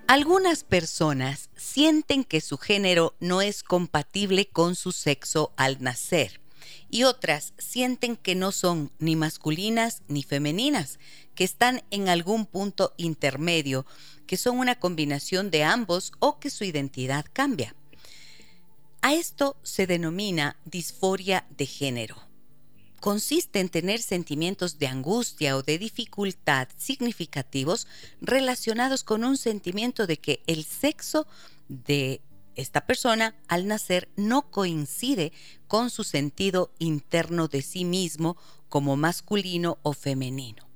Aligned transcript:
Algunas 0.07 0.63
personas 0.63 1.49
sienten 1.57 2.25
que 2.25 2.43
su 2.43 2.59
género 2.59 3.15
no 3.19 3.41
es 3.41 3.63
compatible 3.63 4.47
con 4.47 4.75
su 4.75 4.93
sexo 4.93 5.55
al 5.57 5.83
nacer 5.83 6.43
y 6.91 7.05
otras 7.05 7.55
sienten 7.57 8.17
que 8.17 8.35
no 8.35 8.53
son 8.53 8.93
ni 8.99 9.17
masculinas 9.17 10.03
ni 10.07 10.23
femeninas, 10.23 10.99
que 11.35 11.45
están 11.45 11.83
en 11.91 12.11
algún 12.11 12.45
punto 12.45 12.93
intermedio, 12.99 13.87
que 14.27 14.37
son 14.37 14.59
una 14.59 14.79
combinación 14.79 15.51
de 15.51 15.65
ambos 15.65 16.13
o 16.19 16.41
que 16.41 16.51
su 16.51 16.65
identidad 16.65 17.25
cambia. 17.33 17.75
A 19.07 19.15
esto 19.15 19.57
se 19.63 19.87
denomina 19.87 20.57
disforia 20.65 21.47
de 21.57 21.67
género 21.67 22.17
consiste 23.01 23.61
en 23.61 23.69
tener 23.69 24.03
sentimientos 24.03 24.81
de 24.81 24.89
angustia 24.89 25.57
o 25.57 25.63
de 25.63 25.79
dificultad 25.79 26.67
significativos 26.77 27.87
relacionados 28.21 29.05
con 29.05 29.23
un 29.23 29.37
sentimiento 29.37 30.09
de 30.09 30.17
que 30.17 30.43
el 30.49 30.65
sexo 30.65 31.29
de 31.69 32.21
esta 32.57 32.85
persona 32.85 33.37
al 33.47 33.69
nacer 33.69 34.09
no 34.17 34.51
coincide 34.51 35.33
con 35.69 35.91
su 35.91 36.03
sentido 36.03 36.73
interno 36.81 37.47
de 37.47 37.63
sí 37.63 37.85
mismo 37.85 38.37
como 38.69 38.97
masculino 38.97 39.79
o 39.83 39.93
femenino. 39.93 40.69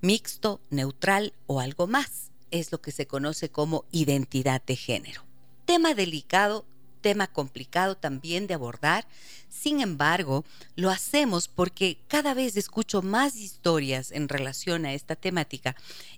Mixto, 0.00 0.60
neutral 0.70 1.34
o 1.46 1.60
algo 1.60 1.86
más 1.86 2.32
es 2.50 2.72
lo 2.72 2.80
que 2.80 2.90
se 2.90 3.06
conoce 3.06 3.48
como 3.48 3.84
identidad 3.92 4.60
de 4.60 4.74
género. 4.74 5.24
Tema 5.66 5.94
delicado 5.94 6.66
tema 6.98 7.26
complicado 7.26 7.96
también 7.96 8.46
de 8.46 8.54
abordar. 8.54 9.06
Sin 9.48 9.80
embargo, 9.80 10.44
lo 10.76 10.90
hacemos 10.90 11.48
porque 11.48 11.98
cada 12.08 12.34
vez 12.34 12.56
escucho 12.56 13.02
más 13.02 13.36
historias 13.36 14.12
en 14.12 14.28
relación 14.28 14.84
a 14.84 14.92
esta 14.92 15.16
temática 15.16 15.74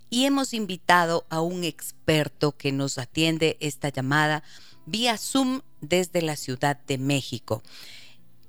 y 0.09 0.25
hemos 0.25 0.53
invitado 0.53 1.25
a 1.29 1.41
un 1.41 1.63
experto 1.63 2.51
que 2.57 2.71
nos 2.71 2.97
atiende 2.97 3.57
esta 3.61 3.89
llamada 3.89 4.43
vía 4.85 5.17
Zoom 5.17 5.61
desde 5.79 6.21
la 6.21 6.35
Ciudad 6.35 6.77
de 6.85 6.97
México. 6.97 7.63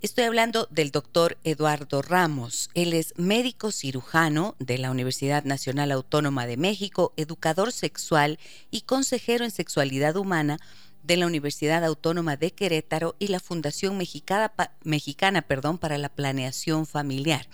Estoy 0.03 0.25
hablando 0.25 0.67
del 0.69 0.91
doctor 0.91 1.39
Eduardo 1.45 2.03
Ramos. 2.03 2.71
Él 2.75 2.93
es 2.93 3.15
médico 3.17 3.71
cirujano 3.71 4.57
de 4.59 4.77
la 4.79 4.91
Universidad 4.91 5.45
Nacional 5.45 5.93
Autónoma 5.93 6.45
de 6.45 6.57
México, 6.57 7.13
educador 7.17 7.71
sexual 7.71 8.41
y 8.73 8.81
consejero 8.81 9.45
en 9.45 9.53
sexualidad 9.53 10.17
humana 10.17 10.59
de 11.03 11.17
la 11.17 11.27
Universidad 11.27 11.85
Autónoma 11.85 12.37
de 12.37 12.53
Querétaro 12.53 13.17
y 13.19 13.29
la 13.29 13.41
Fundación 13.41 13.99
Mexicana, 13.99 14.53
Mexicana 14.85 15.43
perdón, 15.43 15.79
para 15.79 15.99
la 15.99 16.09
Planeación 16.09 16.87
Familiar. 16.87 17.47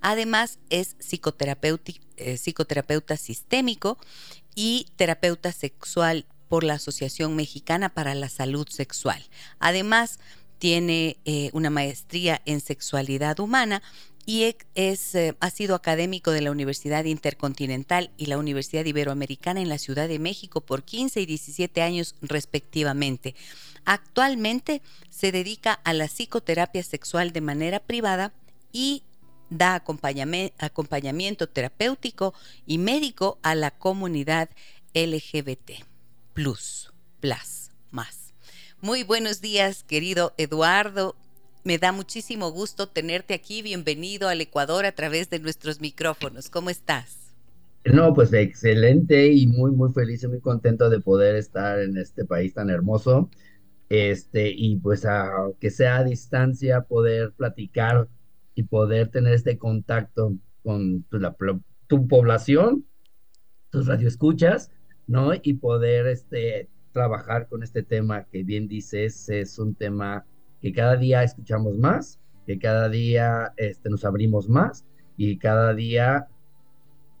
Además, 0.00 0.58
es 0.70 0.96
eh, 2.16 2.36
psicoterapeuta 2.38 3.16
sistémico 3.16 3.98
y 4.54 4.86
terapeuta 4.96 5.52
sexual 5.52 6.26
por 6.48 6.64
la 6.64 6.74
Asociación 6.74 7.36
Mexicana 7.36 7.88
para 7.88 8.14
la 8.14 8.28
Salud 8.28 8.68
Sexual. 8.68 9.22
Además, 9.58 10.18
tiene 10.58 11.18
eh, 11.24 11.50
una 11.52 11.70
maestría 11.70 12.40
en 12.46 12.60
sexualidad 12.60 13.38
humana 13.40 13.82
y 14.26 14.54
es, 14.74 15.14
eh, 15.14 15.36
ha 15.40 15.50
sido 15.50 15.74
académico 15.74 16.30
de 16.30 16.40
la 16.40 16.50
Universidad 16.50 17.04
Intercontinental 17.04 18.10
y 18.16 18.26
la 18.26 18.38
Universidad 18.38 18.84
Iberoamericana 18.84 19.60
en 19.60 19.68
la 19.68 19.78
Ciudad 19.78 20.08
de 20.08 20.18
México 20.18 20.60
por 20.60 20.84
15 20.84 21.20
y 21.20 21.26
17 21.26 21.82
años 21.82 22.14
respectivamente. 22.22 23.34
Actualmente 23.84 24.80
se 25.10 25.30
dedica 25.30 25.72
a 25.72 25.92
la 25.92 26.08
psicoterapia 26.08 26.82
sexual 26.82 27.32
de 27.32 27.40
manera 27.42 27.80
privada 27.80 28.32
y 28.72 29.02
da 29.50 29.74
acompañamiento 29.74 31.48
terapéutico 31.48 32.34
y 32.66 32.78
médico 32.78 33.38
a 33.42 33.54
la 33.54 33.70
comunidad 33.70 34.48
LGBT. 34.94 35.84
Plus, 36.32 36.92
plus, 37.20 37.70
más. 37.90 38.32
Muy 38.80 39.02
buenos 39.02 39.40
días, 39.40 39.84
querido 39.84 40.34
Eduardo. 40.38 41.14
Me 41.66 41.78
da 41.78 41.92
muchísimo 41.92 42.50
gusto 42.52 42.90
tenerte 42.90 43.32
aquí. 43.32 43.62
Bienvenido 43.62 44.28
al 44.28 44.42
Ecuador 44.42 44.84
a 44.84 44.92
través 44.92 45.30
de 45.30 45.38
nuestros 45.38 45.80
micrófonos. 45.80 46.50
¿Cómo 46.50 46.68
estás? 46.68 47.32
No, 47.86 48.12
pues 48.12 48.34
excelente 48.34 49.32
y 49.32 49.46
muy, 49.46 49.70
muy 49.70 49.90
feliz 49.94 50.22
y 50.22 50.28
muy 50.28 50.40
contento 50.40 50.90
de 50.90 51.00
poder 51.00 51.36
estar 51.36 51.80
en 51.80 51.96
este 51.96 52.26
país 52.26 52.52
tan 52.52 52.68
hermoso. 52.68 53.30
Este, 53.88 54.50
y 54.54 54.76
pues 54.76 55.06
que 55.58 55.70
sea 55.70 55.96
a 55.96 56.04
distancia, 56.04 56.82
poder 56.82 57.32
platicar 57.32 58.08
y 58.54 58.64
poder 58.64 59.08
tener 59.08 59.32
este 59.32 59.56
contacto 59.56 60.34
con 60.62 61.04
tu, 61.04 61.18
la, 61.18 61.34
tu 61.86 62.06
población, 62.06 62.84
tus 63.70 63.86
radioescuchas, 63.86 64.70
¿no? 65.06 65.30
Y 65.42 65.54
poder 65.54 66.08
este, 66.08 66.68
trabajar 66.92 67.48
con 67.48 67.62
este 67.62 67.82
tema 67.82 68.24
que 68.24 68.42
bien 68.42 68.68
dices, 68.68 69.30
es 69.30 69.58
un 69.58 69.74
tema 69.74 70.26
que 70.64 70.72
cada 70.72 70.96
día 70.96 71.22
escuchamos 71.22 71.76
más, 71.76 72.18
que 72.46 72.58
cada 72.58 72.88
día 72.88 73.52
este, 73.58 73.90
nos 73.90 74.02
abrimos 74.06 74.48
más 74.48 74.86
y 75.14 75.36
cada 75.36 75.74
día 75.74 76.26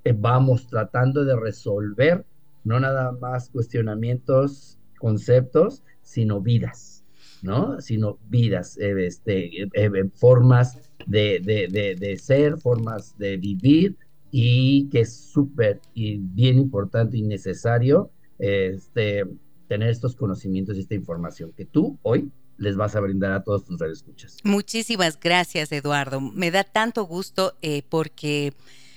eh, 0.02 0.14
vamos 0.18 0.66
tratando 0.66 1.26
de 1.26 1.36
resolver 1.36 2.24
no 2.64 2.80
nada 2.80 3.12
más 3.12 3.50
cuestionamientos, 3.50 4.78
conceptos, 4.98 5.82
sino 6.00 6.40
vidas, 6.40 7.04
¿no? 7.42 7.82
Sino 7.82 8.18
vidas, 8.30 8.78
eh, 8.78 8.94
este, 9.06 9.64
eh, 9.64 10.10
formas 10.14 10.80
de, 11.06 11.38
de, 11.44 11.96
de, 12.00 12.16
ser, 12.16 12.56
formas 12.56 13.14
de 13.18 13.36
vivir 13.36 13.98
y 14.30 14.88
que 14.88 15.00
es 15.00 15.14
súper 15.14 15.82
y 15.92 16.16
bien 16.16 16.56
importante 16.56 17.18
y 17.18 17.22
necesario 17.22 18.10
este, 18.38 19.24
tener 19.68 19.90
estos 19.90 20.16
conocimientos 20.16 20.78
y 20.78 20.80
esta 20.80 20.94
información 20.94 21.52
que 21.54 21.66
tú 21.66 21.98
hoy 22.00 22.32
les 22.56 22.76
vas 22.76 22.94
a 22.96 23.00
brindar 23.00 23.32
a 23.32 23.42
todos 23.42 23.64
tus 23.64 23.78
radioescuchas. 23.78 24.38
Muchísimas 24.44 25.18
gracias, 25.18 25.72
Eduardo. 25.72 26.20
Me 26.20 26.50
da 26.50 26.64
tanto 26.64 27.04
gusto 27.04 27.56
eh, 27.62 27.82
porque, 27.88 28.54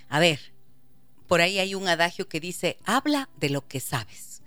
a 0.10 0.20
ver, 0.20 0.40
por 1.28 1.42
ahí 1.42 1.60
hay 1.60 1.76
un 1.76 1.88
adagio 1.88 2.28
que 2.28 2.40
dice, 2.40 2.78
habla 2.86 3.30
de 3.40 3.50
lo 3.50 3.68
que 3.68 3.80
sabes. 3.80 4.42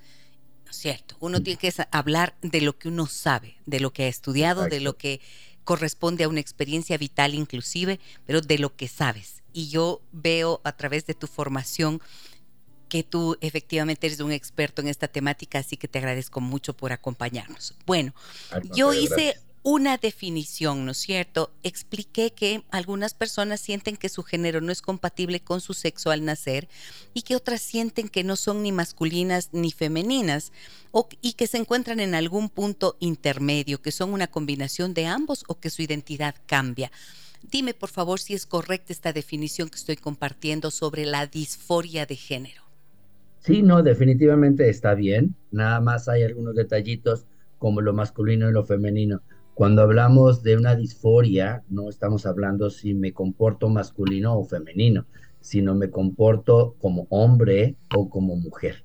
¿No 0.65 0.71
es 0.71 0.77
cierto? 0.77 1.17
Uno 1.21 1.43
tiene 1.43 1.59
que 1.59 1.73
hablar 1.91 2.37
de 2.43 2.61
lo 2.61 2.79
que 2.79 2.89
uno 2.89 3.07
sabe, 3.07 3.57
de 3.67 3.81
lo 3.81 3.93
que 3.93 4.05
ha 4.05 4.09
estudiado, 4.09 4.67
de 4.67 4.81
lo 4.81 4.97
que 4.97 5.21
corresponde 5.65 6.25
a 6.25 6.29
una 6.29 6.41
experiencia 6.41 6.97
vital 6.97 7.35
inclusive, 7.35 8.01
pero 8.27 8.41
de 8.41 8.59
lo 8.59 8.75
que 8.77 8.89
sabes. 8.89 9.43
Y 9.53 9.69
yo 9.69 10.01
veo 10.12 10.61
a 10.65 10.73
través 10.73 11.07
de 11.07 11.15
tu 11.15 11.27
formación 11.27 12.01
que 12.91 13.03
tú 13.03 13.39
efectivamente 13.41 14.07
eres 14.07 14.21
un 14.21 14.33
experto 14.33 14.83
en 14.83 14.89
esta 14.89 15.09
temática, 15.09 15.61
así 15.61 15.79
que 15.79 15.89
te 15.89 15.99
agradezco 15.99 16.43
mucho 16.43 16.75
por 16.75 16.93
acompañarnos. 16.93 17.75
Bueno, 17.87 18.13
yo 18.75 18.93
hice 18.93 19.37
una 19.63 19.99
definición, 19.99 20.87
¿no 20.87 20.93
es 20.93 20.99
cierto? 20.99 21.53
Expliqué 21.63 22.33
que 22.33 22.65
algunas 22.71 23.15
personas 23.15 23.61
sienten 23.61 23.97
que 23.97 24.09
su 24.09 24.23
género 24.23 24.61
no 24.61 24.73
es 24.73 24.81
compatible 24.81 25.41
con 25.41 25.61
su 25.61 25.75
sexo 25.75 26.11
al 26.11 26.25
nacer 26.25 26.69
y 27.13 27.23
que 27.23 27.37
otras 27.37 27.61
sienten 27.61 28.09
que 28.09 28.25
no 28.25 28.37
son 28.37 28.63
ni 28.63 28.73
masculinas 28.73 29.51
ni 29.53 29.71
femeninas 29.71 30.51
o, 30.93 31.09
y 31.21 31.35
que 31.35 31.47
se 31.47 31.59
encuentran 31.59 32.01
en 32.01 32.15
algún 32.15 32.49
punto 32.49 32.97
intermedio, 33.01 33.83
que 33.83 33.93
son 33.93 34.13
una 34.13 34.27
combinación 34.27 34.95
de 34.95 35.07
ambos 35.07 35.45
o 35.47 35.61
que 35.61 35.71
su 35.71 35.83
identidad 35.83 36.35
cambia. 36.47 36.91
Dime 37.43 37.75
por 37.75 37.91
favor 37.91 38.19
si 38.19 38.35
es 38.35 38.47
correcta 38.47 38.93
esta 38.93 39.13
definición 39.13 39.69
que 39.69 39.77
estoy 39.77 39.97
compartiendo 39.97 40.71
sobre 40.71 41.05
la 41.05 41.27
disforia 41.27 42.07
de 42.07 42.17
género. 42.17 42.70
Sí, 43.41 43.63
no, 43.63 43.83
definitivamente 43.83 44.69
está 44.69 44.95
bien. 44.95 45.35
Nada 45.51 45.81
más 45.81 46.09
hay 46.09 46.23
algunos 46.23 46.55
detallitos 46.55 47.27
como 47.59 47.81
lo 47.81 47.95
masculino 47.95 48.49
y 48.49 48.53
lo 48.53 48.65
femenino. 48.65 49.23
Cuando 49.55 49.81
hablamos 49.81 50.43
de 50.43 50.57
una 50.57 50.77
disforia, 50.77 51.65
no 51.71 51.89
estamos 51.89 52.27
hablando 52.27 52.69
si 52.69 52.93
me 52.93 53.15
comporto 53.15 53.71
masculino 53.71 54.39
o 54.39 54.45
femenino, 54.45 55.07
sino 55.41 55.75
me 55.75 55.91
comporto 55.91 56.77
como 56.79 57.07
hombre 57.09 57.77
o 57.97 58.11
como 58.11 58.37
mujer. 58.37 58.85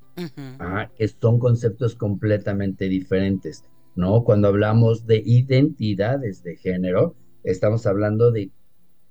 que 0.95 1.07
son 1.09 1.37
conceptos 1.37 1.95
completamente 1.95 2.87
diferentes, 2.87 3.65
¿no? 3.95 4.23
Cuando 4.23 4.47
hablamos 4.47 5.05
de 5.05 5.21
identidades 5.25 6.43
de 6.43 6.55
género, 6.55 7.17
estamos 7.43 7.85
hablando 7.85 8.31
de 8.31 8.51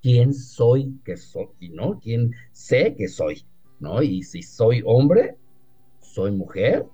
quién 0.00 0.32
soy 0.32 0.98
que 1.04 1.18
soy, 1.18 1.48
¿no? 1.70 2.00
Quién 2.00 2.32
sé 2.52 2.94
que 2.96 3.08
soy, 3.08 3.44
¿no? 3.84 4.02
Y 4.02 4.22
si 4.22 4.42
soy 4.42 4.82
hombre, 4.84 5.36
soy 6.00 6.32
mujer, 6.32 6.86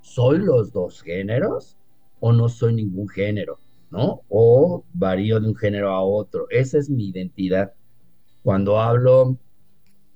soy 0.00 0.38
los 0.38 0.72
dos 0.72 1.00
géneros 1.02 1.78
o 2.20 2.32
no 2.32 2.48
soy 2.48 2.74
ningún 2.74 3.08
género, 3.08 3.60
¿no? 3.90 4.22
O 4.28 4.84
varío 4.92 5.40
de 5.40 5.48
un 5.48 5.56
género 5.56 5.90
a 5.90 6.02
otro. 6.02 6.46
Esa 6.50 6.78
es 6.78 6.90
mi 6.90 7.08
identidad. 7.08 7.72
Cuando 8.42 8.78
hablo 8.80 9.38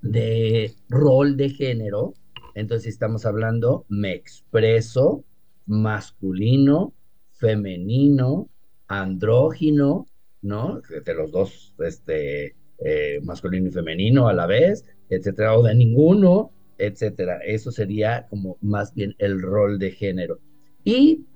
de 0.02 0.74
rol 0.88 1.36
de 1.36 1.50
género, 1.50 2.14
entonces 2.54 2.88
estamos 2.88 3.24
hablando, 3.24 3.86
me 3.88 4.12
expreso 4.12 5.24
masculino, 5.66 6.92
femenino, 7.32 8.48
andrógino, 8.88 10.06
¿no? 10.42 10.80
De 11.04 11.14
los 11.14 11.30
dos, 11.30 11.74
este, 11.78 12.56
eh, 12.78 13.20
masculino 13.22 13.68
y 13.68 13.72
femenino 13.72 14.26
a 14.26 14.32
la 14.32 14.46
vez, 14.46 14.84
etcétera, 15.10 15.58
o 15.58 15.62
de 15.62 15.74
ninguno, 15.74 16.50
etcétera. 16.78 17.40
Eso 17.44 17.70
sería 17.70 18.26
como 18.28 18.56
más 18.60 18.94
bien 18.94 19.14
el 19.18 19.42
rol 19.42 19.78
de 19.78 19.90
género. 19.90 20.38
Y 20.84 21.26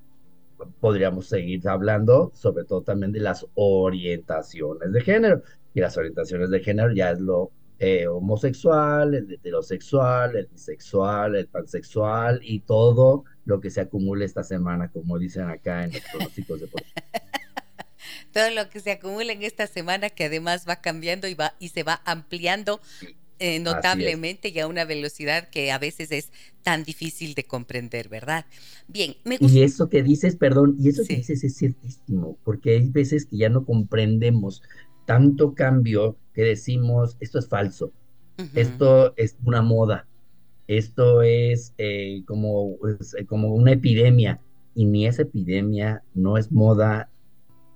podríamos 0.79 1.27
seguir 1.27 1.67
hablando 1.67 2.31
sobre 2.33 2.63
todo 2.63 2.81
también 2.81 3.11
de 3.11 3.19
las 3.19 3.45
orientaciones 3.53 4.91
de 4.91 5.01
género. 5.01 5.43
Y 5.73 5.81
las 5.81 5.97
orientaciones 5.97 6.49
de 6.49 6.61
género 6.61 6.93
ya 6.93 7.11
es 7.11 7.19
lo 7.19 7.51
eh, 7.77 8.07
homosexual, 8.07 9.13
el 9.13 9.31
heterosexual, 9.31 10.37
el 10.37 10.47
bisexual, 10.47 11.35
el 11.35 11.47
pansexual 11.47 12.39
y 12.41 12.61
todo 12.61 13.25
lo 13.43 13.59
que 13.59 13.69
se 13.69 13.81
acumula 13.81 14.23
esta 14.23 14.43
semana, 14.43 14.89
como 14.89 15.19
dicen 15.19 15.49
acá 15.49 15.83
en 15.83 15.91
los 15.91 16.01
pronósticos 16.09 16.61
de 16.61 16.69
todo 18.31 18.49
lo 18.51 18.69
que 18.69 18.79
se 18.79 18.91
acumula 18.91 19.31
en 19.31 19.43
esta 19.43 19.67
semana 19.67 20.09
que 20.09 20.25
además 20.25 20.65
va 20.67 20.77
cambiando 20.77 21.27
y 21.27 21.33
va 21.33 21.53
y 21.59 21.69
se 21.69 21.83
va 21.83 22.01
ampliando 22.05 22.81
eh, 23.39 23.59
notablemente 23.59 24.49
y 24.49 24.59
a 24.59 24.67
una 24.67 24.85
velocidad 24.85 25.49
que 25.49 25.71
a 25.71 25.77
veces 25.77 26.11
es 26.11 26.31
tan 26.63 26.83
difícil 26.83 27.33
de 27.33 27.43
comprender, 27.43 28.09
¿verdad? 28.09 28.45
Bien, 28.87 29.15
me 29.23 29.37
gusta. 29.37 29.57
Y 29.57 29.61
eso 29.61 29.89
que 29.89 30.03
dices, 30.03 30.35
perdón, 30.35 30.75
y 30.79 30.89
eso 30.89 31.03
que 31.07 31.17
dices 31.17 31.43
es 31.43 31.57
ciertísimo, 31.57 32.37
porque 32.43 32.71
hay 32.71 32.89
veces 32.89 33.25
que 33.25 33.37
ya 33.37 33.49
no 33.49 33.65
comprendemos 33.65 34.61
tanto 35.05 35.53
cambio 35.53 36.17
que 36.33 36.43
decimos, 36.43 37.17
esto 37.19 37.39
es 37.39 37.47
falso, 37.47 37.91
esto 38.53 39.13
es 39.15 39.37
una 39.43 39.61
moda, 39.61 40.07
esto 40.67 41.21
es 41.21 41.73
eh, 41.77 42.23
como, 42.25 42.77
eh, 43.17 43.25
como 43.25 43.53
una 43.53 43.73
epidemia, 43.73 44.41
y 44.73 44.85
ni 44.85 45.07
esa 45.07 45.21
epidemia 45.21 46.03
no 46.13 46.37
es 46.37 46.51
moda, 46.51 47.09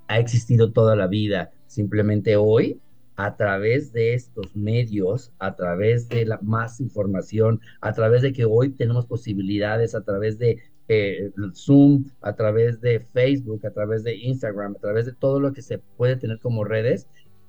ha 0.08 0.20
existido 0.20 0.72
toda 0.72 0.96
la 0.96 1.08
vida, 1.08 1.52
simplemente 1.68 2.36
hoy 2.36 2.80
a 3.20 3.36
través 3.36 3.92
de 3.92 4.14
estos 4.14 4.56
medios, 4.56 5.34
a 5.40 5.54
través 5.54 6.08
de 6.08 6.26
la 6.26 6.40
más 6.42 6.80
información, 6.80 7.60
a 7.82 7.92
través 7.92 8.22
de 8.22 8.32
que 8.32 8.46
hoy 8.46 8.70
tenemos 8.70 9.08
posibilidades, 9.08 9.94
a 9.94 10.06
través 10.06 10.40
de 10.40 10.60
eh, 10.88 11.30
Zoom, 11.54 12.06
a 12.22 12.34
través 12.38 12.80
de 12.80 13.02
Facebook, 13.12 13.66
a 13.66 13.72
través 13.72 14.06
de 14.06 14.16
Instagram, 14.16 14.78
a 14.78 14.80
través 14.80 15.06
de 15.06 15.12
todo 15.12 15.42
lo 15.42 15.52
que 15.52 15.62
se 15.62 15.80
puede 15.80 16.16
tener 16.16 16.40
como 16.40 16.64
redes, 16.64 17.08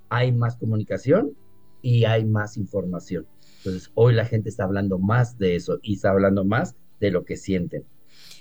hay 0.08 0.32
más 0.32 0.56
comunicación 0.56 1.36
y 1.82 2.04
hay 2.04 2.24
más 2.24 2.56
información. 2.56 3.28
Entonces, 3.58 3.92
hoy 3.94 4.12
la 4.14 4.24
gente 4.24 4.48
está 4.48 4.64
hablando 4.64 4.98
más 4.98 5.38
de 5.38 5.54
eso 5.54 5.78
y 5.82 5.94
está 5.94 6.10
hablando 6.10 6.44
más 6.44 6.74
de 6.98 7.12
lo 7.12 7.24
que 7.24 7.36
sienten. 7.36 7.84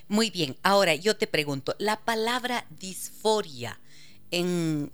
Muy 0.08 0.32
bien, 0.32 0.56
ahora 0.64 0.96
yo 0.96 1.16
te 1.16 1.28
pregunto, 1.28 1.76
la 1.78 1.98
palabra 1.98 2.66
disforia 2.80 3.80
en, 4.32 4.90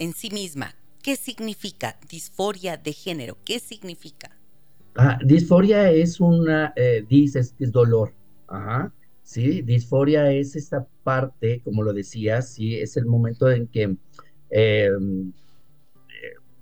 en 0.00 0.12
sí 0.12 0.28
misma, 0.30 0.74
¿Qué 1.02 1.16
significa 1.16 1.98
disforia 2.08 2.76
de 2.76 2.92
género? 2.92 3.36
¿Qué 3.44 3.58
significa? 3.58 4.30
Ah, 4.94 5.18
disforia 5.24 5.90
es 5.90 6.20
una, 6.20 6.72
eh, 6.76 7.04
es 7.10 7.72
dolor. 7.72 8.14
Ajá. 8.46 8.92
Sí, 9.24 9.62
disforia 9.62 10.30
es 10.32 10.54
esta 10.54 10.86
parte, 11.02 11.60
como 11.64 11.82
lo 11.82 11.92
decías, 11.92 12.52
sí, 12.52 12.76
es 12.76 12.96
el 12.96 13.06
momento 13.06 13.50
en 13.50 13.66
que 13.66 13.96
em, 14.50 15.32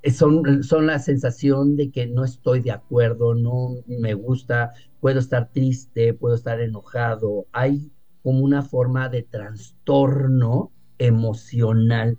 eh, 0.02 0.10
son, 0.10 0.62
son 0.62 0.86
la 0.86 0.98
sensación 0.98 1.76
de 1.76 1.90
que 1.90 2.06
no 2.06 2.24
estoy 2.24 2.60
de 2.60 2.70
acuerdo, 2.70 3.34
no 3.34 3.76
me 3.86 4.14
gusta, 4.14 4.72
puedo 5.00 5.18
estar 5.18 5.50
triste, 5.52 6.14
puedo 6.14 6.34
estar 6.34 6.60
enojado. 6.60 7.46
Hay 7.52 7.90
como 8.22 8.40
una 8.40 8.62
forma 8.62 9.08
de 9.08 9.22
trastorno 9.22 10.70
emocional 10.98 12.18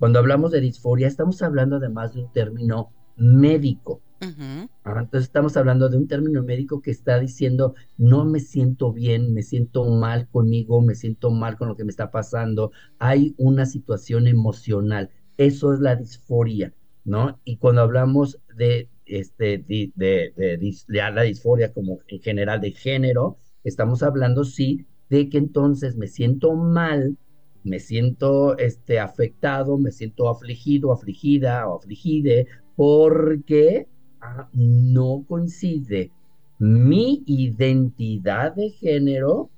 cuando 0.00 0.18
hablamos 0.18 0.50
de 0.50 0.62
disforia, 0.62 1.06
estamos 1.06 1.42
hablando 1.42 1.76
además 1.76 2.14
de 2.14 2.22
un 2.22 2.32
término 2.32 2.90
médico. 3.16 4.00
Entonces 4.18 5.24
estamos 5.24 5.58
hablando 5.58 5.90
de 5.90 5.98
un 5.98 6.08
término 6.08 6.42
médico 6.42 6.80
que 6.80 6.90
está 6.90 7.20
diciendo, 7.20 7.74
no 7.98 8.24
me 8.24 8.40
siento 8.40 8.94
bien, 8.94 9.34
me 9.34 9.42
siento 9.42 9.84
mal 9.90 10.26
conmigo, 10.30 10.80
me 10.80 10.94
siento 10.94 11.30
mal 11.30 11.58
con 11.58 11.68
lo 11.68 11.76
que 11.76 11.84
me 11.84 11.90
está 11.90 12.10
pasando, 12.10 12.72
hay 12.98 13.34
una 13.36 13.66
situación 13.66 14.26
emocional. 14.26 15.10
Eso 15.36 15.74
es 15.74 15.80
la 15.80 15.96
disforia, 15.96 16.72
¿no? 17.04 17.38
Y 17.44 17.58
cuando 17.58 17.82
hablamos 17.82 18.40
de, 18.56 18.88
este, 19.04 19.58
de, 19.58 19.92
de, 19.96 20.32
de 20.34 21.12
la 21.12 21.22
disforia 21.22 21.74
como 21.74 21.98
en 22.08 22.22
general 22.22 22.62
de 22.62 22.72
género, 22.72 23.36
estamos 23.64 24.02
hablando, 24.02 24.44
sí, 24.44 24.86
de 25.10 25.28
que 25.28 25.36
entonces 25.36 25.94
me 25.96 26.06
siento 26.06 26.54
mal 26.54 27.18
me 27.64 27.78
siento 27.78 28.56
este, 28.58 28.98
afectado, 28.98 29.78
me 29.78 29.90
siento 29.90 30.28
afligido, 30.28 30.92
afligida 30.92 31.68
o 31.68 31.78
afligide, 31.78 32.46
porque 32.76 33.86
ah, 34.20 34.48
no 34.52 35.24
coincide 35.28 36.10
mi 36.58 37.22
identidad 37.26 38.54
de 38.54 38.70
género 38.70 39.50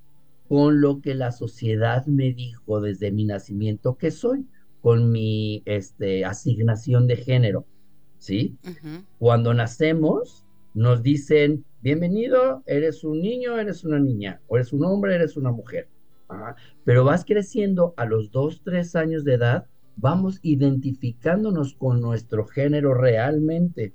con 0.49 0.81
lo 0.81 1.01
que 1.01 1.15
la 1.15 1.33
sociedad 1.33 2.07
me 2.07 2.33
dijo 2.33 2.81
desde 2.81 3.11
mi 3.11 3.25
nacimiento 3.25 3.97
que 3.97 4.11
soy, 4.11 4.47
con 4.81 5.11
mi 5.11 5.63
este, 5.65 6.25
asignación 6.25 7.07
de 7.07 7.17
género. 7.17 7.67
¿Sí? 8.19 8.57
Cuando 9.19 9.53
nacemos, 9.53 10.45
nos 10.75 11.03
dicen, 11.03 11.65
bienvenido, 11.81 12.63
eres 12.67 13.03
un 13.03 13.21
niño, 13.21 13.59
eres 13.59 13.83
una 13.85 13.99
niña, 13.99 14.41
o 14.47 14.57
eres 14.57 14.73
un 14.73 14.85
hombre, 14.85 15.17
eres 15.17 15.37
una 15.37 15.51
mujer. 15.51 15.89
Pero 16.85 17.05
vas 17.05 17.25
creciendo 17.25 17.95
a 17.97 18.05
los 18.05 18.31
dos, 18.31 18.63
tres 18.65 18.97
años 18.97 19.25
de 19.25 19.35
edad, 19.35 19.67
vamos 19.97 20.39
identificándonos 20.43 21.75
con 21.75 22.01
nuestro 22.01 22.47
género 22.47 22.95
realmente. 22.95 23.93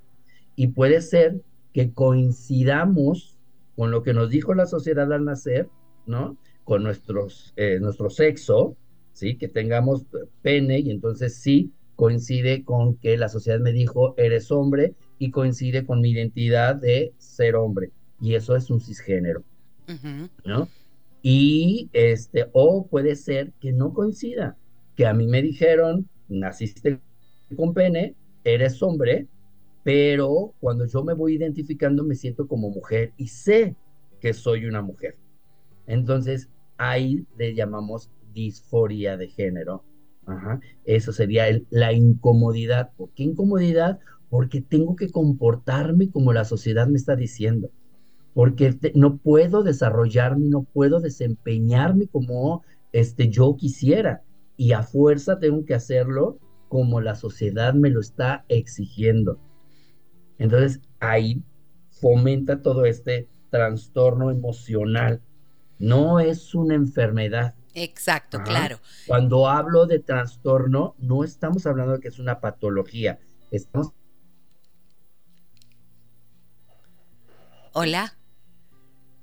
Y 0.56 0.68
puede 0.68 1.00
ser 1.00 1.40
que 1.72 1.92
coincidamos 1.92 3.36
con 3.76 3.90
lo 3.90 4.02
que 4.02 4.12
nos 4.12 4.30
dijo 4.30 4.54
la 4.54 4.66
sociedad 4.66 5.12
al 5.12 5.24
nacer, 5.24 5.68
¿no? 6.06 6.36
Con 6.64 6.82
nuestros, 6.82 7.52
eh, 7.56 7.78
nuestro 7.80 8.10
sexo, 8.10 8.76
¿sí? 9.12 9.36
Que 9.36 9.48
tengamos 9.48 10.06
pene 10.42 10.80
y 10.80 10.90
entonces 10.90 11.36
sí 11.36 11.72
coincide 11.98 12.64
con 12.64 12.96
que 12.96 13.16
la 13.16 13.28
sociedad 13.28 13.58
me 13.58 13.72
dijo, 13.72 14.14
eres 14.18 14.52
hombre 14.52 14.94
y 15.18 15.32
coincide 15.32 15.84
con 15.84 16.00
mi 16.00 16.10
identidad 16.10 16.76
de 16.76 17.12
ser 17.18 17.56
hombre. 17.56 17.90
Y 18.20 18.34
eso 18.34 18.54
es 18.56 18.70
un 18.70 18.80
cisgénero, 18.80 19.42
¿no? 20.44 20.68
Y 21.22 21.90
este, 21.92 22.48
o 22.52 22.86
puede 22.86 23.16
ser 23.16 23.52
que 23.60 23.72
no 23.72 23.92
coincida, 23.92 24.56
que 24.94 25.06
a 25.06 25.14
mí 25.14 25.26
me 25.26 25.42
dijeron, 25.42 26.08
naciste 26.28 27.00
con 27.56 27.74
pene, 27.74 28.14
eres 28.44 28.82
hombre, 28.82 29.26
pero 29.82 30.54
cuando 30.60 30.86
yo 30.86 31.02
me 31.02 31.14
voy 31.14 31.36
identificando 31.36 32.04
me 32.04 32.14
siento 32.14 32.46
como 32.46 32.70
mujer 32.70 33.12
y 33.16 33.28
sé 33.28 33.74
que 34.20 34.32
soy 34.32 34.66
una 34.66 34.82
mujer. 34.82 35.16
Entonces, 35.86 36.50
ahí 36.76 37.26
le 37.36 37.54
llamamos 37.54 38.10
disforia 38.34 39.16
de 39.16 39.28
género. 39.28 39.84
Eso 40.84 41.12
sería 41.12 41.46
la 41.70 41.92
incomodidad. 41.94 42.90
¿Por 42.96 43.10
qué 43.14 43.22
incomodidad? 43.22 43.98
Porque 44.28 44.60
tengo 44.60 44.94
que 44.94 45.10
comportarme 45.10 46.10
como 46.10 46.34
la 46.34 46.44
sociedad 46.44 46.86
me 46.86 46.98
está 46.98 47.16
diciendo 47.16 47.70
porque 48.38 48.78
no 48.94 49.16
puedo 49.16 49.64
desarrollarme, 49.64 50.46
no 50.46 50.62
puedo 50.62 51.00
desempeñarme 51.00 52.06
como 52.06 52.62
este, 52.92 53.30
yo 53.30 53.56
quisiera. 53.56 54.22
Y 54.56 54.74
a 54.74 54.84
fuerza 54.84 55.40
tengo 55.40 55.64
que 55.64 55.74
hacerlo 55.74 56.38
como 56.68 57.00
la 57.00 57.16
sociedad 57.16 57.74
me 57.74 57.90
lo 57.90 57.98
está 57.98 58.44
exigiendo. 58.48 59.40
Entonces 60.38 60.80
ahí 61.00 61.42
fomenta 61.90 62.62
todo 62.62 62.84
este 62.84 63.28
trastorno 63.50 64.30
emocional. 64.30 65.20
No 65.80 66.20
es 66.20 66.54
una 66.54 66.76
enfermedad. 66.76 67.56
Exacto, 67.74 68.40
claro. 68.44 68.78
Cuando 69.08 69.48
hablo 69.48 69.86
de 69.86 69.98
trastorno, 69.98 70.94
no 70.98 71.24
estamos 71.24 71.66
hablando 71.66 71.94
de 71.94 71.98
que 71.98 72.06
es 72.06 72.20
una 72.20 72.38
patología. 72.38 73.18
Estamos. 73.50 73.92
Hola. 77.72 78.17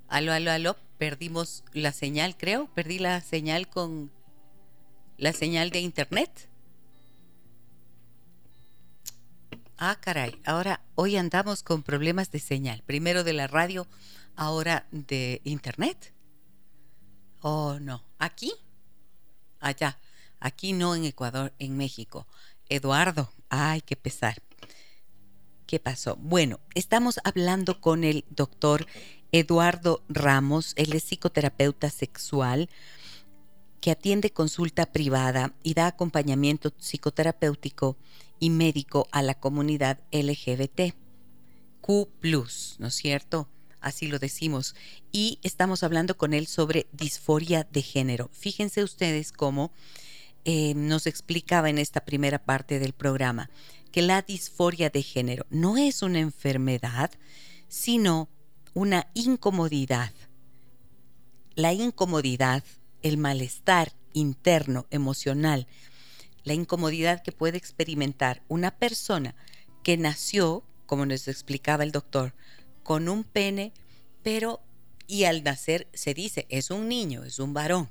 Aló, 0.07 0.33
aló, 0.33 0.51
aló. 0.51 0.77
Perdimos 0.97 1.63
la 1.73 1.91
señal, 1.91 2.37
creo. 2.37 2.67
Perdí 2.73 2.99
la 2.99 3.21
señal 3.21 3.67
con 3.67 4.11
la 5.17 5.33
señal 5.33 5.69
de 5.69 5.79
internet. 5.79 6.49
Ah, 9.77 9.97
caray. 9.99 10.39
Ahora, 10.45 10.81
hoy 10.95 11.17
andamos 11.17 11.63
con 11.63 11.83
problemas 11.83 12.31
de 12.31 12.39
señal. 12.39 12.81
Primero 12.85 13.23
de 13.23 13.33
la 13.33 13.47
radio, 13.47 13.87
ahora 14.35 14.87
de 14.91 15.41
internet. 15.43 16.13
Oh, 17.41 17.77
no. 17.79 18.03
¿Aquí? 18.17 18.53
Allá. 19.59 19.99
Aquí 20.39 20.73
no 20.73 20.95
en 20.95 21.05
Ecuador, 21.05 21.53
en 21.59 21.75
México. 21.75 22.25
Eduardo. 22.69 23.31
Ay, 23.49 23.81
qué 23.81 23.95
pesar. 23.95 24.41
¿Qué 25.67 25.79
pasó? 25.79 26.15
Bueno, 26.17 26.59
estamos 26.75 27.19
hablando 27.23 27.81
con 27.81 28.03
el 28.03 28.23
doctor 28.29 28.85
Eduardo 29.39 30.01
Ramos. 30.07 30.71
Él 30.77 30.93
es 30.93 31.03
psicoterapeuta 31.03 31.89
sexual 31.89 32.69
que 33.81 33.91
atiende 33.91 34.31
consulta 34.31 34.85
privada 34.85 35.53
y 35.61 35.73
da 35.73 35.87
acompañamiento 35.87 36.71
psicoterapéutico 36.71 37.97
y 38.39 38.49
médico 38.49 39.09
a 39.11 39.21
la 39.21 39.33
comunidad 39.33 39.99
LGBT. 40.11 40.95
Q, 41.81 42.09
¿no 42.79 42.87
es 42.87 42.95
cierto? 42.95 43.49
Así 43.81 44.07
lo 44.07 44.19
decimos. 44.19 44.73
Y 45.11 45.39
estamos 45.43 45.83
hablando 45.83 46.17
con 46.17 46.33
él 46.33 46.47
sobre 46.47 46.87
disforia 46.93 47.67
de 47.69 47.81
género. 47.81 48.29
Fíjense 48.31 48.83
ustedes 48.83 49.33
cómo 49.33 49.71
eh, 50.45 50.73
nos 50.75 51.07
explicaba 51.07 51.69
en 51.69 51.77
esta 51.77 52.05
primera 52.05 52.39
parte 52.39 52.79
del 52.79 52.93
programa 52.93 53.49
que 53.91 54.01
la 54.01 54.21
disforia 54.21 54.89
de 54.89 55.03
género 55.03 55.45
no 55.49 55.77
es 55.77 56.01
una 56.01 56.19
enfermedad, 56.19 57.11
sino 57.67 58.29
una 58.75 59.07
incomodidad. 59.13 60.11
La 61.55 61.73
incomodidad, 61.73 62.63
el 63.01 63.17
malestar 63.17 63.93
interno, 64.13 64.85
emocional, 64.91 65.65
la 66.43 66.53
incomodidad 66.53 67.23
que 67.23 67.31
puede 67.31 67.57
experimentar 67.57 68.43
una 68.49 68.77
persona 68.77 69.33
que 69.81 69.97
nació, 69.97 70.63
como 70.85 71.05
nos 71.05 71.27
explicaba 71.27 71.83
el 71.83 71.91
doctor, 71.91 72.33
con 72.83 73.07
un 73.07 73.23
pene, 73.23 73.73
pero 74.21 74.61
y 75.07 75.23
al 75.23 75.43
nacer 75.43 75.87
se 75.93 76.13
dice, 76.13 76.45
es 76.49 76.69
un 76.69 76.89
niño, 76.89 77.23
es 77.23 77.39
un 77.39 77.53
varón. 77.53 77.89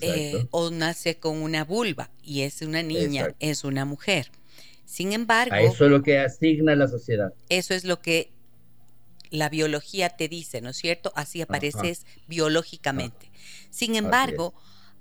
Eh, 0.00 0.46
o 0.50 0.70
nace 0.70 1.16
con 1.18 1.42
una 1.42 1.62
vulva 1.62 2.10
y 2.22 2.40
es 2.40 2.62
una 2.62 2.82
niña, 2.82 3.34
es 3.38 3.64
una 3.64 3.84
mujer. 3.84 4.30
Sin 4.86 5.12
embargo... 5.12 5.54
eso 5.56 5.84
es 5.84 5.90
lo 5.90 6.02
que 6.02 6.18
asigna 6.18 6.74
la 6.74 6.88
sociedad. 6.88 7.34
Eso 7.50 7.74
es 7.74 7.84
lo 7.84 8.00
que 8.00 8.33
la 9.30 9.48
biología 9.48 10.10
te 10.10 10.28
dice, 10.28 10.60
¿no 10.60 10.70
es 10.70 10.76
cierto? 10.76 11.12
Así 11.16 11.42
apareces 11.42 12.06
biológicamente. 12.26 13.30
Sin 13.70 13.96
embargo, 13.96 14.54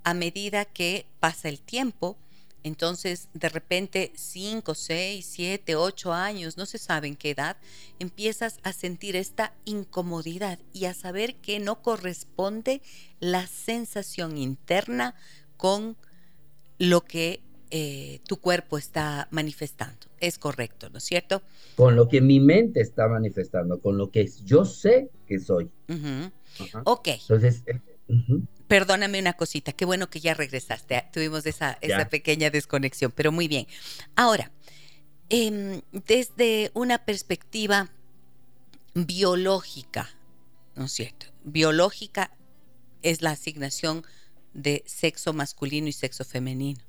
a 0.04 0.14
medida 0.14 0.66
que 0.66 1.06
pasa 1.20 1.50
el 1.50 1.60
tiempo, 1.60 2.18
entonces, 2.64 3.28
de 3.34 3.50
repente, 3.50 4.14
5, 4.16 4.74
6, 4.74 5.26
7, 5.30 5.76
8 5.76 6.14
años, 6.14 6.56
no 6.56 6.66
se 6.66 6.78
sabe 6.78 7.08
en 7.08 7.18
qué 7.18 7.32
edad, 7.32 7.58
empiezas 8.00 8.60
a 8.64 8.72
sentir 8.72 9.18
esta 9.18 9.54
incomodidad 9.66 10.60
y 10.72 10.86
a 10.86 10.94
saber 10.94 11.36
que 11.36 11.60
no 11.60 11.82
corresponde 11.82 12.82
la 13.20 13.48
sensación 13.48 14.38
interna 14.38 15.14
con 15.58 15.98
lo 16.78 17.02
que 17.02 17.42
eh, 17.76 18.20
tu 18.28 18.38
cuerpo 18.38 18.78
está 18.78 19.28
manifestando. 19.32 20.06
Es 20.20 20.38
correcto, 20.38 20.92
¿no 20.92 21.00
es 21.00 21.06
cierto? 21.06 21.42
Con 21.76 21.96
lo 21.96 22.08
que 22.08 22.22
mi 22.22 22.40
mente 22.40 22.82
está 22.82 23.08
manifestando, 23.08 23.80
con 23.82 23.98
lo 23.98 24.12
que 24.12 24.30
yo 24.46 24.64
sé 24.64 25.10
que 25.26 25.40
soy. 25.40 25.72
Ok. 26.84 27.08
Entonces, 27.08 27.64
eh, 27.66 27.80
Perdóname 28.68 29.20
una 29.20 29.34
cosita, 29.34 29.72
qué 29.72 29.86
bueno 29.86 30.08
que 30.08 30.20
ya 30.20 30.36
regresaste. 30.36 31.04
Tuvimos 31.12 31.48
esa, 31.48 31.80
esa 31.82 32.10
pequeña 32.10 32.52
desconexión, 32.52 33.12
pero 33.12 33.32
muy 33.32 33.48
bien. 33.48 33.66
Ahora, 34.16 34.52
em, 35.30 35.82
desde 35.92 36.70
una 36.76 37.06
perspectiva 37.06 37.90
biológica, 38.94 40.12
¿no 40.76 40.86
es 40.86 40.92
cierto? 40.92 41.26
Biológica 41.44 42.38
es 43.02 43.24
la 43.24 43.32
asignación 43.32 44.06
de 44.54 44.84
sexo 44.86 45.34
masculino 45.34 45.88
y 45.88 45.92
sexo 45.92 46.24
femenino. 46.24 46.84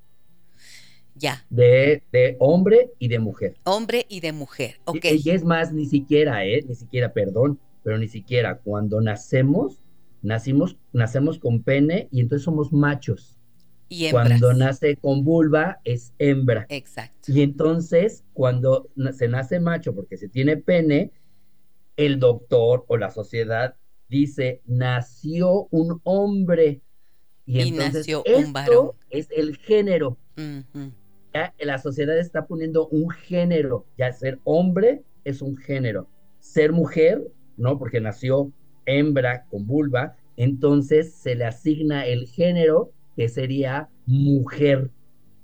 Ya. 1.15 1.45
De, 1.49 2.03
de, 2.13 2.37
hombre 2.41 2.91
y 2.99 3.09
de 3.09 3.19
mujer. 3.19 3.57
Hombre 3.65 4.05
y 4.09 4.21
de 4.21 4.33
mujer, 4.33 4.81
ok. 4.85 5.05
Y, 5.25 5.31
es 5.31 5.45
más, 5.45 5.73
ni 5.73 5.87
siquiera, 5.87 6.45
¿eh? 6.45 6.65
Ni 6.67 6.75
siquiera, 6.75 7.13
perdón, 7.13 7.61
pero 7.83 7.99
ni 7.99 8.09
siquiera 8.09 8.59
cuando 8.59 9.01
nacemos 9.01 9.85
nacimos, 10.25 10.77
nacemos 10.93 11.39
con 11.39 11.63
pene 11.63 12.09
y 12.11 12.21
entonces 12.21 12.45
somos 12.45 12.73
machos. 12.73 13.39
Y 13.89 14.11
Cuando 14.11 14.55
nace 14.55 14.97
con 14.97 15.23
vulva 15.23 15.81
es 15.85 16.15
hembra. 16.19 16.67
Exacto. 16.71 17.31
Y 17.31 17.43
entonces 17.43 18.25
cuando 18.33 18.89
se 19.17 19.29
nace 19.29 19.61
macho 19.61 19.95
porque 19.95 20.17
se 20.17 20.29
tiene 20.29 20.57
pene, 20.57 21.13
el 21.97 22.19
doctor 22.19 22.85
o 22.89 22.97
la 22.97 23.11
sociedad 23.11 23.77
dice, 24.09 24.63
nació 24.65 25.69
un 25.71 26.01
hombre. 26.03 26.81
Y, 27.47 27.61
entonces 27.61 27.95
nació 27.95 28.23
esto 28.25 28.47
un 28.47 28.53
varón. 28.53 28.91
es 29.11 29.29
el 29.31 29.59
género. 29.59 30.19
Ya 31.35 31.55
la 31.59 31.79
sociedad 31.79 32.19
está 32.19 32.47
poniendo 32.47 32.87
un 32.89 33.11
género. 33.11 33.87
Ya 33.99 34.13
ser 34.13 34.39
hombre 34.45 35.03
es 35.25 35.43
un 35.43 35.57
género. 35.57 36.09
Ser 36.39 36.73
mujer, 36.73 37.23
¿no? 37.57 37.79
Porque 37.79 38.01
nació 38.01 38.53
hembra 38.87 39.45
con 39.47 39.67
vulva, 39.67 40.17
entonces 40.37 41.15
se 41.15 41.35
le 41.35 41.45
asigna 41.45 42.07
el 42.07 42.27
género 42.27 42.93
que 43.17 43.29
sería 43.29 43.89
mujer. 44.07 44.91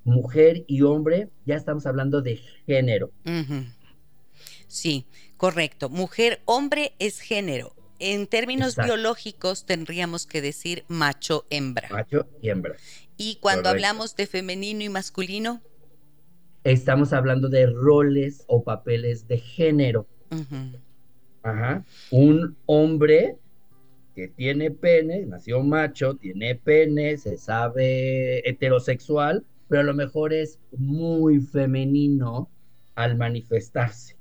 Mujer 0.04 0.64
y 0.66 0.82
hombre, 0.82 1.28
ya 1.47 1.56
estamos 1.56 1.87
hablando 1.87 2.23
de 2.23 2.37
género. 2.66 3.11
Sí, 4.66 5.06
correcto. 5.37 5.88
Mujer, 5.88 6.40
hombre 6.44 6.94
es 6.99 7.20
género. 7.20 7.75
En 7.99 8.26
términos 8.26 8.76
biológicos 8.76 9.66
tendríamos 9.66 10.26
que 10.26 10.40
decir 10.40 10.85
macho, 10.88 11.47
hembra. 11.50 11.88
Macho 11.90 12.26
y 12.40 12.49
hembra. 12.49 12.76
Y 13.18 13.37
cuando 13.37 13.68
hablamos 13.68 14.16
de 14.16 14.26
femenino 14.26 14.82
y 14.82 14.88
masculino. 14.88 15.61
Estamos 16.64 17.12
hablando 17.12 17.48
de 17.48 17.66
roles 17.66 18.44
o 18.46 18.62
papeles 18.62 19.26
de 19.26 19.38
género. 19.38 20.06
Ajá. 21.42 21.84
Un 22.10 22.56
hombre 22.66 23.36
que 24.14 24.28
tiene 24.28 24.70
pene, 24.70 25.24
nació 25.24 25.62
macho, 25.62 26.16
tiene 26.16 26.54
pene, 26.56 27.16
se 27.16 27.38
sabe 27.38 28.46
heterosexual, 28.48 29.46
pero 29.68 29.80
a 29.80 29.84
lo 29.84 29.94
mejor 29.94 30.34
es 30.34 30.58
muy 30.76 31.40
femenino 31.40 32.50
al 32.94 33.16
manifestarse. 33.16 34.16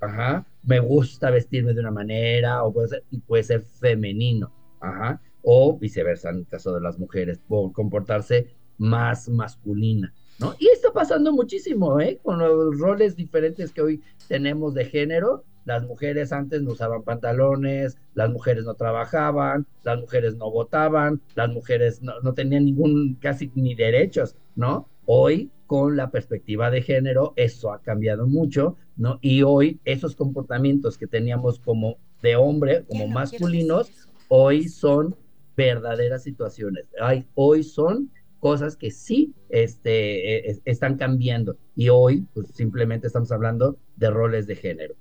Ajá. 0.00 0.46
Me 0.62 0.80
gusta 0.80 1.30
vestirme 1.30 1.74
de 1.74 1.80
una 1.80 1.90
manera, 1.90 2.64
o 2.64 2.72
puede 2.72 2.88
ser, 2.88 3.04
puede 3.26 3.42
ser 3.42 3.62
femenino. 3.62 4.50
Ajá. 4.80 5.20
O 5.42 5.76
viceversa, 5.76 6.30
en 6.30 6.36
el 6.36 6.46
caso 6.46 6.72
de 6.72 6.80
las 6.80 6.98
mujeres, 6.98 7.38
por 7.46 7.72
comportarse 7.72 8.48
más 8.78 9.28
masculina. 9.28 10.14
¿No? 10.38 10.54
Y 10.58 10.68
está 10.68 10.92
pasando 10.92 11.32
muchísimo, 11.32 12.00
¿eh? 12.00 12.18
Con 12.22 12.38
los 12.38 12.78
roles 12.78 13.16
diferentes 13.16 13.72
que 13.72 13.82
hoy 13.82 14.02
tenemos 14.28 14.74
de 14.74 14.84
género, 14.84 15.44
las 15.68 15.84
mujeres 15.84 16.32
antes 16.32 16.62
no 16.62 16.72
usaban 16.72 17.02
pantalones, 17.02 17.98
las 18.14 18.30
mujeres 18.30 18.64
no 18.64 18.72
trabajaban, 18.72 19.66
las 19.82 20.00
mujeres 20.00 20.34
no 20.36 20.50
votaban, 20.50 21.20
las 21.34 21.50
mujeres 21.50 22.00
no, 22.00 22.32
tenían 22.32 22.64
ningún, 22.64 23.18
casi 23.20 23.50
ni 23.54 23.74
derechos, 23.74 24.34
¿no? 24.56 24.88
Hoy, 25.04 25.50
con 25.66 25.94
la 25.94 26.10
perspectiva 26.10 26.70
de 26.70 26.80
género, 26.80 27.34
eso 27.36 27.70
ha 27.70 27.82
cambiado 27.82 28.26
mucho, 28.26 28.76
¿no? 28.96 29.18
Y 29.20 29.42
hoy 29.42 29.78
esos 29.84 30.16
comportamientos 30.16 30.96
que 30.96 31.06
teníamos 31.06 31.60
como 31.60 31.98
de 32.22 32.36
hombre, 32.36 32.84
como 32.88 33.06
masculinos, 33.06 33.90
hoy 34.28 34.68
son 34.68 35.16
verdaderas 35.54 36.22
situaciones. 36.22 36.86
hoy 37.34 37.62
son 37.62 38.10
cosas 38.40 38.76
que 38.76 38.90
sí 38.90 39.34
este, 39.48 40.50
e, 40.50 40.62
están 40.64 40.96
cambiando. 40.96 41.56
Y 41.74 41.88
hoy, 41.88 42.26
pues 42.34 42.48
simplemente 42.54 43.06
estamos 43.06 43.32
hablando 43.32 43.78
de 43.96 44.10
roles 44.10 44.46
de 44.46 44.56
género. 44.56 44.94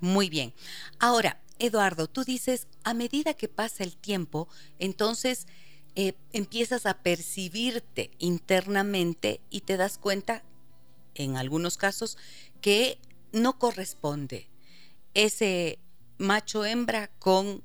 Muy 0.00 0.28
bien. 0.28 0.52
Ahora, 0.98 1.40
Eduardo, 1.58 2.08
tú 2.08 2.24
dices, 2.24 2.66
a 2.82 2.94
medida 2.94 3.34
que 3.34 3.48
pasa 3.48 3.84
el 3.84 3.96
tiempo, 3.96 4.48
entonces 4.78 5.46
eh, 5.94 6.14
empiezas 6.32 6.86
a 6.86 7.02
percibirte 7.02 8.10
internamente 8.18 9.40
y 9.50 9.60
te 9.60 9.76
das 9.76 9.98
cuenta, 9.98 10.42
en 11.14 11.36
algunos 11.36 11.76
casos, 11.76 12.16
que 12.60 12.98
no 13.32 13.58
corresponde 13.58 14.48
ese 15.14 15.78
macho 16.18 16.64
hembra 16.64 17.10
con 17.18 17.62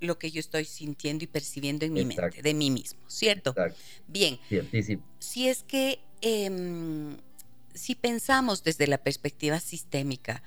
lo 0.00 0.18
que 0.18 0.30
yo 0.30 0.40
estoy 0.40 0.64
sintiendo 0.64 1.24
y 1.24 1.26
percibiendo 1.26 1.84
en 1.84 1.92
mi 1.92 2.04
mente, 2.04 2.42
de 2.42 2.54
mí 2.54 2.70
mismo, 2.70 3.00
¿cierto? 3.08 3.54
Bien. 4.06 4.38
Si 5.18 5.48
es 5.48 5.62
que 5.62 6.00
em, 6.20 7.16
si 7.74 7.94
pensamos 7.94 8.64
desde 8.64 8.86
la 8.86 8.98
perspectiva 8.98 9.60
sistémica 9.60 10.42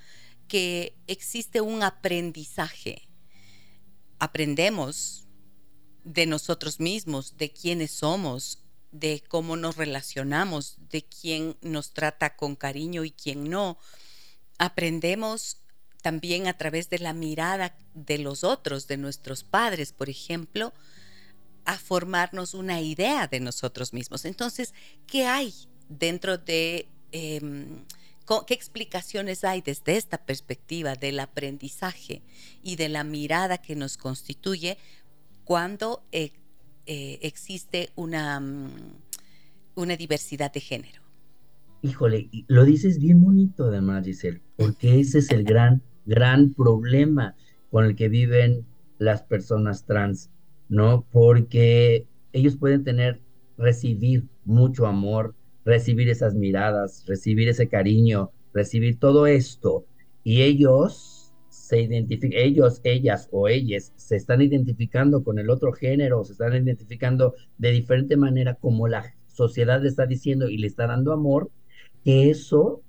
que 0.47 0.95
existe 1.07 1.61
un 1.61 1.83
aprendizaje, 1.83 3.03
aprendemos 4.19 5.25
de 6.03 6.25
nosotros 6.25 6.79
mismos, 6.79 7.37
de 7.37 7.51
quiénes 7.51 7.91
somos, 7.91 8.59
de 8.91 9.23
cómo 9.27 9.55
nos 9.55 9.77
relacionamos, 9.77 10.77
de 10.89 11.03
quién 11.03 11.57
nos 11.61 11.93
trata 11.93 12.35
con 12.35 12.55
cariño 12.55 13.03
y 13.03 13.11
quién 13.11 13.49
no. 13.49 13.77
Aprendemos 14.59 15.62
también 16.03 16.47
a 16.47 16.53
través 16.53 16.89
de 16.89 16.99
la 16.99 17.13
mirada 17.13 17.75
de 17.95 18.19
los 18.19 18.43
otros, 18.43 18.87
de 18.87 18.97
nuestros 18.97 19.43
padres, 19.43 19.93
por 19.93 20.09
ejemplo, 20.09 20.73
a 21.65 21.77
formarnos 21.77 22.53
una 22.53 22.81
idea 22.81 23.27
de 23.27 23.39
nosotros 23.39 23.93
mismos. 23.93 24.25
Entonces, 24.25 24.75
¿qué 25.07 25.25
hay 25.25 25.51
dentro 25.89 26.37
de... 26.37 26.87
Em, 27.11 27.85
¿Qué 28.47 28.53
explicaciones 28.53 29.43
hay 29.43 29.61
desde 29.61 29.97
esta 29.97 30.17
perspectiva 30.25 30.95
del 30.95 31.19
aprendizaje 31.19 32.21
y 32.63 32.77
de 32.77 32.87
la 32.87 33.03
mirada 33.03 33.57
que 33.57 33.75
nos 33.75 33.97
constituye 33.97 34.77
cuando 35.43 36.05
eh, 36.13 36.31
eh, 36.85 37.19
existe 37.21 37.89
una, 37.95 38.39
mm, 38.39 38.95
una 39.75 39.97
diversidad 39.97 40.53
de 40.53 40.61
género? 40.61 41.01
Híjole, 41.81 42.29
lo 42.47 42.63
dices 42.63 42.97
bien 42.97 43.21
bonito 43.21 43.65
además, 43.65 44.05
Giselle, 44.05 44.41
porque 44.55 45.01
ese 45.01 45.19
es 45.19 45.29
el 45.31 45.43
gran 45.43 45.83
gran 46.05 46.53
problema 46.53 47.35
con 47.71 47.85
el 47.85 47.95
que 47.95 48.09
viven 48.09 48.65
las 48.99 49.23
personas 49.23 49.85
trans, 49.85 50.29
¿no? 50.69 51.05
Porque 51.11 52.05
ellos 52.31 52.57
pueden 52.57 52.83
tener, 52.83 53.19
recibir 53.57 54.25
mucho 54.45 54.87
amor, 54.87 55.35
recibir 55.65 56.09
esas 56.09 56.35
miradas, 56.35 57.05
recibir 57.07 57.49
ese 57.49 57.67
cariño, 57.67 58.31
recibir 58.53 58.99
todo 58.99 59.27
esto, 59.27 59.85
y 60.23 60.41
ellos 60.41 61.33
se 61.49 61.81
identifican, 61.81 62.39
ellos, 62.39 62.81
ellas 62.83 63.29
o 63.31 63.47
ellas 63.47 63.93
se 63.95 64.15
están 64.15 64.41
identificando 64.41 65.23
con 65.23 65.39
el 65.39 65.49
otro 65.49 65.71
género, 65.71 66.23
se 66.23 66.33
están 66.33 66.53
identificando 66.53 67.35
de 67.57 67.71
diferente 67.71 68.17
manera 68.17 68.55
como 68.55 68.87
la 68.87 69.13
sociedad 69.27 69.81
le 69.81 69.89
está 69.89 70.05
diciendo 70.05 70.49
y 70.49 70.57
le 70.57 70.67
está 70.67 70.87
dando 70.87 71.13
amor, 71.13 71.49
que 72.03 72.29
eso 72.29 72.81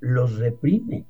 los 0.00 0.38
reprime, 0.38 1.04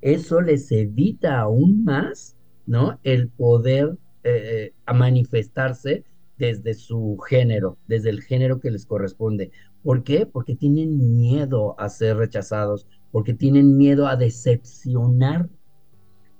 eso 0.00 0.40
les 0.40 0.70
evita 0.72 1.40
aún 1.40 1.84
más, 1.84 2.36
¿no? 2.66 2.98
El 3.02 3.28
poder 3.28 3.96
eh, 4.22 4.72
a 4.86 4.92
manifestarse 4.92 6.04
desde 6.38 6.74
su 6.74 7.18
género, 7.18 7.78
desde 7.86 8.10
el 8.10 8.22
género 8.22 8.60
que 8.60 8.70
les 8.70 8.86
corresponde. 8.86 9.50
¿Por 9.82 10.04
qué? 10.04 10.26
Porque 10.26 10.54
tienen 10.54 11.16
miedo 11.16 11.78
a 11.78 11.88
ser 11.88 12.16
rechazados, 12.16 12.86
porque 13.12 13.34
tienen 13.34 13.76
miedo 13.76 14.06
a 14.06 14.16
decepcionar, 14.16 15.48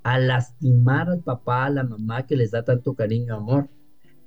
a 0.02 0.18
lastimar 0.18 1.10
al 1.10 1.20
papá, 1.20 1.66
a 1.66 1.70
la 1.70 1.84
mamá 1.84 2.26
que 2.26 2.36
les 2.36 2.50
da 2.50 2.64
tanto 2.64 2.94
cariño, 2.94 3.34
amor. 3.34 3.68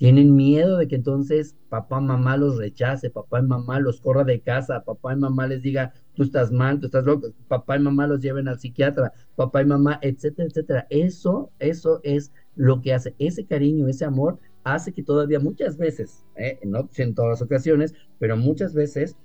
Tienen 0.03 0.35
miedo 0.35 0.79
de 0.79 0.89
que 0.89 0.95
entonces 0.97 1.55
papá, 1.69 2.01
mamá 2.01 2.35
los 2.35 2.57
rechace, 2.57 3.09
papá 3.09 3.39
y 3.39 3.43
mamá 3.43 3.79
los 3.79 4.01
corra 4.01 4.25
de 4.25 4.41
casa, 4.41 4.83
papá 4.83 5.13
y 5.13 5.15
mamá 5.15 5.47
les 5.47 5.61
diga, 5.61 5.93
tú 6.13 6.23
estás 6.23 6.51
mal, 6.51 6.81
tú 6.81 6.87
estás 6.87 7.05
loco, 7.05 7.29
papá 7.47 7.77
y 7.77 7.79
mamá 7.79 8.05
los 8.05 8.19
lleven 8.19 8.49
al 8.49 8.59
psiquiatra, 8.59 9.13
papá 9.37 9.61
y 9.61 9.65
mamá, 9.65 9.99
etcétera, 10.01 10.49
etcétera. 10.49 10.87
Eso, 10.89 11.53
eso 11.59 12.01
es 12.03 12.33
lo 12.57 12.81
que 12.81 12.93
hace, 12.93 13.15
ese 13.17 13.45
cariño, 13.45 13.87
ese 13.87 14.03
amor, 14.03 14.39
hace 14.65 14.91
que 14.91 15.03
todavía 15.03 15.39
muchas 15.39 15.77
veces, 15.77 16.25
¿eh? 16.35 16.59
no 16.65 16.89
en 16.97 17.15
todas 17.15 17.39
las 17.39 17.41
ocasiones, 17.41 17.93
pero 18.19 18.35
muchas 18.35 18.73
veces 18.73 19.15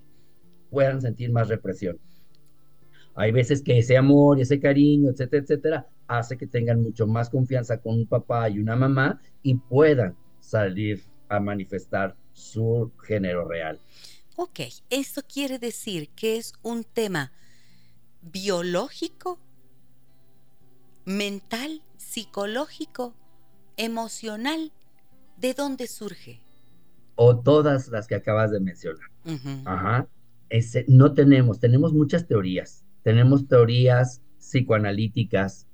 puedan 0.70 1.00
sentir 1.00 1.33
más 1.33 1.48
represión. 1.48 1.98
Hay 3.16 3.33
veces 3.33 3.62
que 3.62 3.79
ese 3.79 3.96
amor 3.96 4.38
y 4.38 4.42
ese 4.42 4.61
cariño, 4.61 5.11
etcétera, 5.11 5.42
etcétera, 5.42 5.88
hace 6.07 6.37
que 6.38 6.46
tengan 6.46 6.81
mucho 6.81 7.09
más 7.09 7.31
confianza 7.31 7.81
con 7.81 7.96
un 7.96 8.07
papá 8.07 8.48
y 8.48 8.61
una 8.61 8.76
mamá 8.76 9.20
y 9.42 9.57
puedan 9.57 10.14
salir 10.48 11.02
a 11.28 11.40
manifestar 11.40 12.16
su 12.32 12.90
género 13.06 13.46
real. 13.46 13.78
Ok, 14.37 14.61
¿esto 14.88 15.22
quiere 15.22 15.58
decir 15.58 16.08
que 16.11 16.37
es 16.37 16.54
un 16.62 16.84
tema 16.84 17.32
biológico, 18.22 19.38
mental, 21.04 21.82
psicológico, 21.96 23.14
emocional? 23.76 24.72
¿De 25.37 25.54
dónde 25.54 25.87
surge? 25.87 26.40
O 27.16 27.40
todas 27.40 27.88
las 27.88 28.06
que 28.06 28.14
acabas 28.14 28.50
de 28.50 28.61
mencionar. 28.61 29.11
Ajá. 29.64 30.08
no 30.87 31.12
tenemos, 31.12 31.61
tenemos 31.61 31.92
muchas 31.92 32.26
teorías. 32.26 32.84
Tenemos 33.02 33.48
teorías 33.48 34.22
psicoanalíticas, 34.38 35.66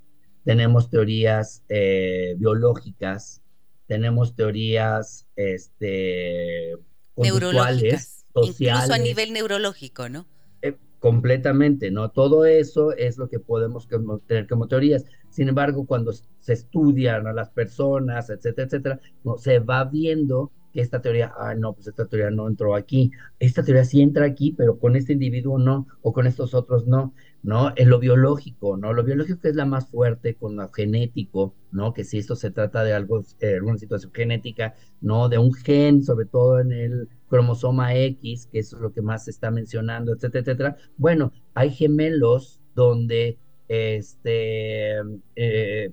tenemos 0.44 0.90
teorías 0.90 1.64
eh, 1.68 2.34
biológicas, 2.38 3.43
tenemos 3.86 4.34
teorías 4.34 5.26
este, 5.36 6.76
neurológicas, 7.16 8.24
incluso 8.34 8.92
a 8.92 8.98
nivel 8.98 9.32
neurológico, 9.32 10.08
¿no? 10.08 10.26
Eh, 10.62 10.76
completamente, 10.98 11.90
¿no? 11.90 12.10
Todo 12.10 12.44
eso 12.46 12.92
es 12.92 13.18
lo 13.18 13.28
que 13.28 13.40
podemos 13.40 13.88
tener 14.26 14.46
como 14.46 14.68
teorías. 14.68 15.04
Sin 15.30 15.48
embargo, 15.48 15.86
cuando 15.86 16.12
se 16.12 16.52
estudian 16.52 17.26
a 17.26 17.32
las 17.32 17.50
personas, 17.50 18.30
etcétera, 18.30 18.66
etcétera, 18.66 19.00
no, 19.24 19.36
se 19.36 19.58
va 19.58 19.84
viendo 19.84 20.52
que 20.72 20.80
esta 20.80 21.00
teoría, 21.00 21.32
ah, 21.38 21.54
no, 21.54 21.72
pues 21.72 21.86
esta 21.86 22.06
teoría 22.06 22.30
no 22.30 22.48
entró 22.48 22.74
aquí, 22.74 23.12
esta 23.38 23.62
teoría 23.62 23.84
sí 23.84 24.02
entra 24.02 24.26
aquí, 24.26 24.52
pero 24.56 24.78
con 24.78 24.96
este 24.96 25.12
individuo 25.12 25.58
no, 25.58 25.86
o 26.02 26.12
con 26.12 26.26
estos 26.26 26.52
otros 26.52 26.86
no, 26.86 27.14
¿no? 27.44 27.74
En 27.76 27.90
lo 27.90 27.98
biológico, 28.00 28.78
¿no? 28.78 28.94
Lo 28.94 29.04
biológico 29.04 29.46
es 29.46 29.54
la 29.54 29.66
más 29.66 29.86
fuerte 29.90 30.34
con 30.34 30.56
lo 30.56 30.68
genético, 30.70 31.54
¿no? 31.70 31.92
Que 31.92 32.02
si 32.02 32.16
esto 32.18 32.34
se 32.36 32.50
trata 32.50 32.82
de 32.82 32.94
algo, 32.94 33.22
eh, 33.40 33.56
alguna 33.56 33.76
situación 33.76 34.12
genética, 34.12 34.74
¿no? 35.02 35.28
De 35.28 35.36
un 35.36 35.52
gen, 35.52 36.02
sobre 36.02 36.24
todo 36.24 36.58
en 36.58 36.72
el 36.72 37.08
cromosoma 37.28 37.94
X, 37.94 38.48
que 38.50 38.60
eso 38.60 38.76
es 38.76 38.82
lo 38.82 38.92
que 38.94 39.02
más 39.02 39.26
se 39.26 39.30
está 39.30 39.50
mencionando, 39.50 40.14
etcétera, 40.14 40.40
etcétera. 40.40 40.76
Bueno, 40.96 41.32
hay 41.52 41.70
gemelos 41.70 42.60
donde, 42.74 43.36
este, 43.68 44.96
eh, 45.36 45.92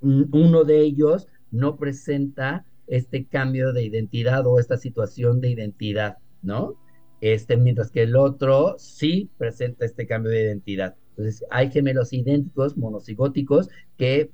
uno 0.00 0.64
de 0.64 0.80
ellos 0.80 1.28
no 1.50 1.76
presenta 1.76 2.64
este 2.86 3.26
cambio 3.26 3.74
de 3.74 3.84
identidad 3.84 4.46
o 4.46 4.58
esta 4.58 4.78
situación 4.78 5.40
de 5.42 5.50
identidad, 5.50 6.16
¿no? 6.40 6.76
Este, 7.32 7.56
mientras 7.56 7.90
que 7.90 8.02
el 8.02 8.14
otro 8.14 8.76
sí 8.78 9.30
presenta 9.36 9.84
este 9.84 10.06
cambio 10.06 10.30
de 10.30 10.42
identidad. 10.42 10.94
Entonces, 11.10 11.44
hay 11.50 11.70
gemelos 11.70 12.12
idénticos, 12.12 12.76
monocigóticos, 12.76 13.68
que 13.96 14.30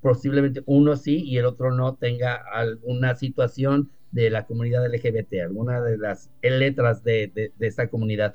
posiblemente 0.00 0.62
uno 0.66 0.96
sí 0.96 1.24
y 1.24 1.38
el 1.38 1.44
otro 1.44 1.72
no 1.72 1.94
tenga 1.94 2.34
alguna 2.52 3.16
situación 3.16 3.90
de 4.12 4.30
la 4.30 4.46
comunidad 4.46 4.86
LGBT, 4.86 5.42
alguna 5.42 5.80
de 5.80 5.98
las 5.98 6.30
letras 6.42 7.02
de, 7.02 7.32
de, 7.34 7.52
de 7.56 7.66
esta 7.66 7.88
comunidad. 7.88 8.34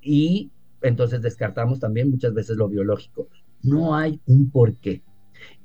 Y 0.00 0.50
entonces 0.82 1.20
descartamos 1.20 1.80
también 1.80 2.10
muchas 2.10 2.32
veces 2.32 2.56
lo 2.56 2.68
biológico. 2.68 3.28
No 3.62 3.94
hay 3.94 4.20
un 4.26 4.50
porqué. 4.50 5.02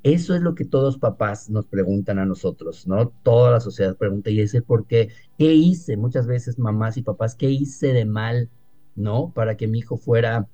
Eso 0.04 0.34
es 0.34 0.42
lo 0.42 0.56
que 0.56 0.64
todos 0.64 0.98
papás 0.98 1.50
nos 1.50 1.66
preguntan 1.66 2.20
a 2.20 2.26
nosotros, 2.26 2.88
¿no? 2.88 3.10
Toda 3.24 3.52
la 3.52 3.60
sociedad 3.60 3.98
pregunta, 3.98 4.30
y 4.30 4.40
ese 4.40 4.62
por 4.62 4.88
qué, 4.88 5.10
¿qué 5.38 5.54
hice? 5.54 5.98
Muchas 5.98 6.26
veces 6.26 6.58
mamás 6.58 6.96
y 6.98 7.02
papás, 7.02 7.36
¿qué 7.36 7.50
hice 7.50 7.94
de 7.94 8.06
mal, 8.06 8.50
¿no? 8.96 9.34
Para 9.34 9.58
que 9.58 9.68
mi 9.68 9.80
hijo 9.80 9.98
fuera 9.98 10.48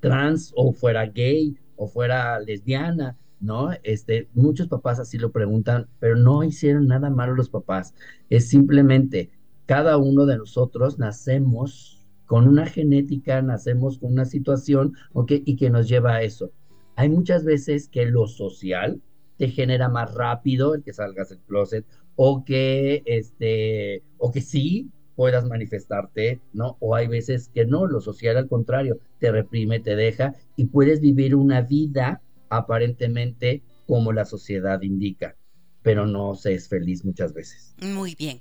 trans 0.00 0.52
o 0.56 0.72
fuera 0.72 1.06
gay 1.06 1.56
o 1.76 1.88
fuera 1.88 2.38
lesbiana, 2.40 3.16
¿no? 3.40 3.70
Este, 3.82 4.28
muchos 4.34 4.68
papás 4.68 5.00
así 5.00 5.16
lo 5.16 5.32
preguntan, 5.32 5.88
pero 5.98 6.16
no 6.16 6.44
hicieron 6.44 6.86
nada 6.86 7.08
malo 7.08 7.34
los 7.34 7.48
papás. 7.48 7.94
Es 8.28 8.48
simplemente 8.48 9.30
cada 9.64 9.96
uno 9.96 10.26
de 10.26 10.36
nosotros 10.36 10.98
nacemos 10.98 12.06
con 12.26 12.46
una 12.46 12.66
genética, 12.66 13.40
nacemos 13.40 13.98
con 13.98 14.12
una 14.12 14.24
situación, 14.26 14.94
¿ok? 15.12 15.32
Y 15.44 15.56
que 15.56 15.70
nos 15.70 15.88
lleva 15.88 16.16
a 16.16 16.22
eso. 16.22 16.52
Hay 16.96 17.08
muchas 17.08 17.44
veces 17.44 17.88
que 17.88 18.06
lo 18.06 18.26
social 18.26 19.00
te 19.38 19.48
genera 19.48 19.88
más 19.88 20.14
rápido 20.14 20.74
el 20.74 20.82
que 20.82 20.92
salgas 20.92 21.30
del 21.30 21.38
closet 21.40 21.86
o 22.16 22.44
que 22.44 23.02
este 23.06 24.02
o 24.18 24.30
que 24.30 24.42
sí 24.42 24.90
puedas 25.16 25.44
manifestarte, 25.46 26.40
¿no? 26.52 26.76
O 26.80 26.94
hay 26.94 27.06
veces 27.06 27.50
que 27.52 27.66
no, 27.66 27.86
lo 27.86 28.00
social 28.00 28.36
al 28.36 28.48
contrario, 28.48 28.98
te 29.18 29.30
reprime, 29.30 29.80
te 29.80 29.96
deja 29.96 30.34
y 30.56 30.66
puedes 30.66 31.00
vivir 31.00 31.34
una 31.34 31.62
vida 31.62 32.22
aparentemente 32.48 33.62
como 33.86 34.12
la 34.12 34.24
sociedad 34.24 34.80
indica. 34.82 35.36
Pero 35.82 36.06
no 36.06 36.34
se 36.34 36.54
es 36.54 36.68
feliz 36.68 37.04
muchas 37.04 37.32
veces. 37.32 37.72
Muy 37.78 38.14
bien. 38.14 38.40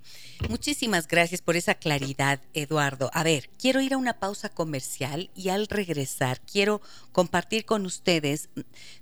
Muchísimas 0.49 1.07
gracias 1.07 1.41
por 1.41 1.55
esa 1.55 1.75
claridad, 1.75 2.41
Eduardo. 2.53 3.09
A 3.13 3.23
ver, 3.23 3.49
quiero 3.57 3.81
ir 3.81 3.93
a 3.93 3.97
una 3.97 4.19
pausa 4.19 4.49
comercial 4.49 5.29
y 5.35 5.49
al 5.49 5.67
regresar 5.67 6.41
quiero 6.41 6.81
compartir 7.11 7.65
con 7.65 7.85
ustedes 7.85 8.49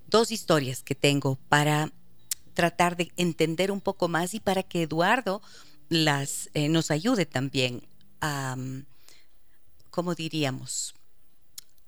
dos 0.07 0.31
historias 0.31 0.83
que 0.83 0.95
tengo 0.95 1.37
para 1.49 1.91
tratar 2.53 2.95
de 2.95 3.11
entender 3.17 3.71
un 3.71 3.81
poco 3.81 4.07
más 4.07 4.33
y 4.33 4.39
para 4.39 4.63
que 4.63 4.83
Eduardo 4.83 5.41
las 5.89 6.49
eh, 6.53 6.69
nos 6.69 6.91
ayude 6.91 7.25
también 7.25 7.81
a, 8.21 8.55
¿cómo 9.89 10.15
diríamos? 10.15 10.93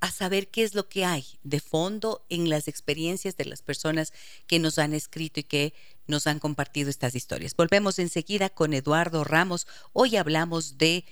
a 0.01 0.11
saber 0.11 0.47
qué 0.47 0.63
es 0.63 0.75
lo 0.75 0.87
que 0.87 1.05
hay 1.05 1.25
de 1.43 1.59
fondo 1.59 2.25
en 2.29 2.49
las 2.49 2.67
experiencias 2.67 3.35
de 3.35 3.45
las 3.45 3.61
personas 3.61 4.13
que 4.47 4.59
nos 4.59 4.79
han 4.79 4.93
escrito 4.93 5.41
y 5.41 5.43
que 5.43 5.73
nos 6.09 6.27
han 6.27 6.39
compartido 6.39 6.89
estas 6.89 7.15
historias. 7.15 7.55
Volvemos 7.55 7.99
enseguida 7.99 8.49
con 8.49 8.73
Eduardo 8.73 9.23
Ramos. 9.23 9.67
Hoy 9.93 10.17
hablamos 10.17 10.77
de 10.77 11.05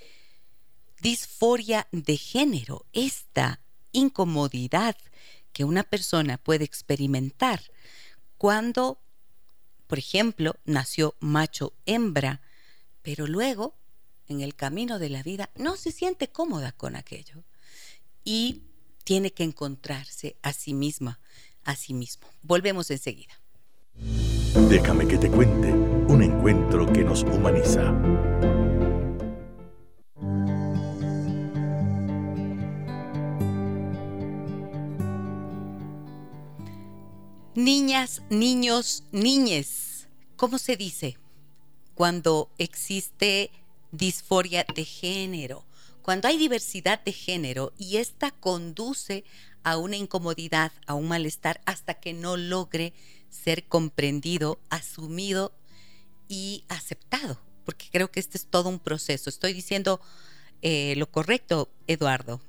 disforia 1.02 1.88
de 1.92 2.18
género, 2.18 2.86
esta 2.92 3.62
incomodidad 3.92 4.98
que 5.54 5.64
una 5.64 5.84
persona 5.84 6.38
puede 6.38 6.66
experimentar 6.66 7.62
cuando, 8.38 9.00
por 9.86 10.00
ejemplo, 10.00 10.56
nació 10.66 11.16
macho 11.20 11.74
hembra, 11.86 12.42
pero 13.04 13.28
luego, 13.28 13.76
en 14.28 14.42
el 14.42 14.56
camino 14.56 15.00
de 15.00 15.10
la 15.10 15.24
vida, 15.24 15.52
no 15.56 15.78
se 15.78 15.92
siente 15.92 16.28
cómoda 16.28 16.72
con 16.72 16.96
aquello 16.96 17.44
y 18.24 18.64
tiene 19.04 19.32
que 19.32 19.44
encontrarse 19.44 20.38
a 20.42 20.54
sí 20.54 20.74
misma, 20.74 21.20
a 21.64 21.76
sí 21.76 21.94
mismo. 21.94 22.28
Volvemos 22.42 22.90
enseguida. 22.92 23.40
Déjame 24.70 25.08
que 25.08 25.18
te 25.18 25.30
cuente 25.30 25.72
un 25.72 26.22
encuentro 26.22 26.92
que 26.92 27.04
nos 27.04 27.24
humaniza. 27.24 27.94
Niñas, 37.56 38.22
niños, 38.30 39.04
niñes, 39.12 40.08
¿cómo 40.36 40.60
se 40.60 40.78
dice? 40.78 41.18
Cuando 41.96 42.52
existe 42.60 43.50
disforia 43.92 44.66
de 44.76 44.86
género, 44.86 45.66
cuando 46.04 46.28
hay 46.28 46.38
diversidad 46.38 47.04
de 47.04 47.12
género 47.14 47.74
y 47.78 47.98
esta 47.98 48.32
conduce 48.32 49.24
a 49.64 49.78
una 49.78 49.98
incomodidad, 49.98 50.72
a 50.86 50.94
un 50.94 51.08
malestar, 51.08 51.60
hasta 51.66 51.96
que 51.96 52.14
no 52.14 52.38
logre 52.38 52.94
ser 53.30 53.66
comprendido, 53.66 54.60
asumido 54.70 55.54
y 56.28 56.64
aceptado, 56.70 57.40
porque 57.66 57.86
creo 57.92 58.12
que 58.12 58.20
este 58.20 58.38
es 58.38 58.48
todo 58.48 58.70
un 58.70 58.80
proceso. 58.80 59.30
Estoy 59.30 59.54
diciendo 59.54 60.00
eh, 60.62 60.96
lo 60.98 61.10
correcto, 61.12 61.70
Eduardo. 61.88 62.42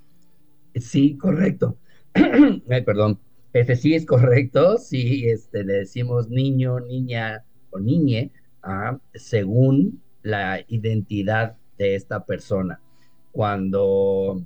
Sí, 0.74 1.16
correcto. 1.16 1.76
Ay, 2.14 2.82
perdón. 2.82 3.18
Este 3.52 3.76
sí 3.76 3.94
es 3.94 4.04
correcto, 4.04 4.76
sí, 4.76 5.26
este, 5.28 5.64
le 5.64 5.74
decimos 5.74 6.28
niño, 6.28 6.80
niña 6.80 7.44
o 7.70 7.78
niñe, 7.78 8.30
ah, 8.62 8.98
según 9.14 10.02
la 10.22 10.60
identidad 10.68 11.56
de 11.78 11.94
esta 11.94 12.24
persona. 12.24 12.80
Cuando, 13.32 14.42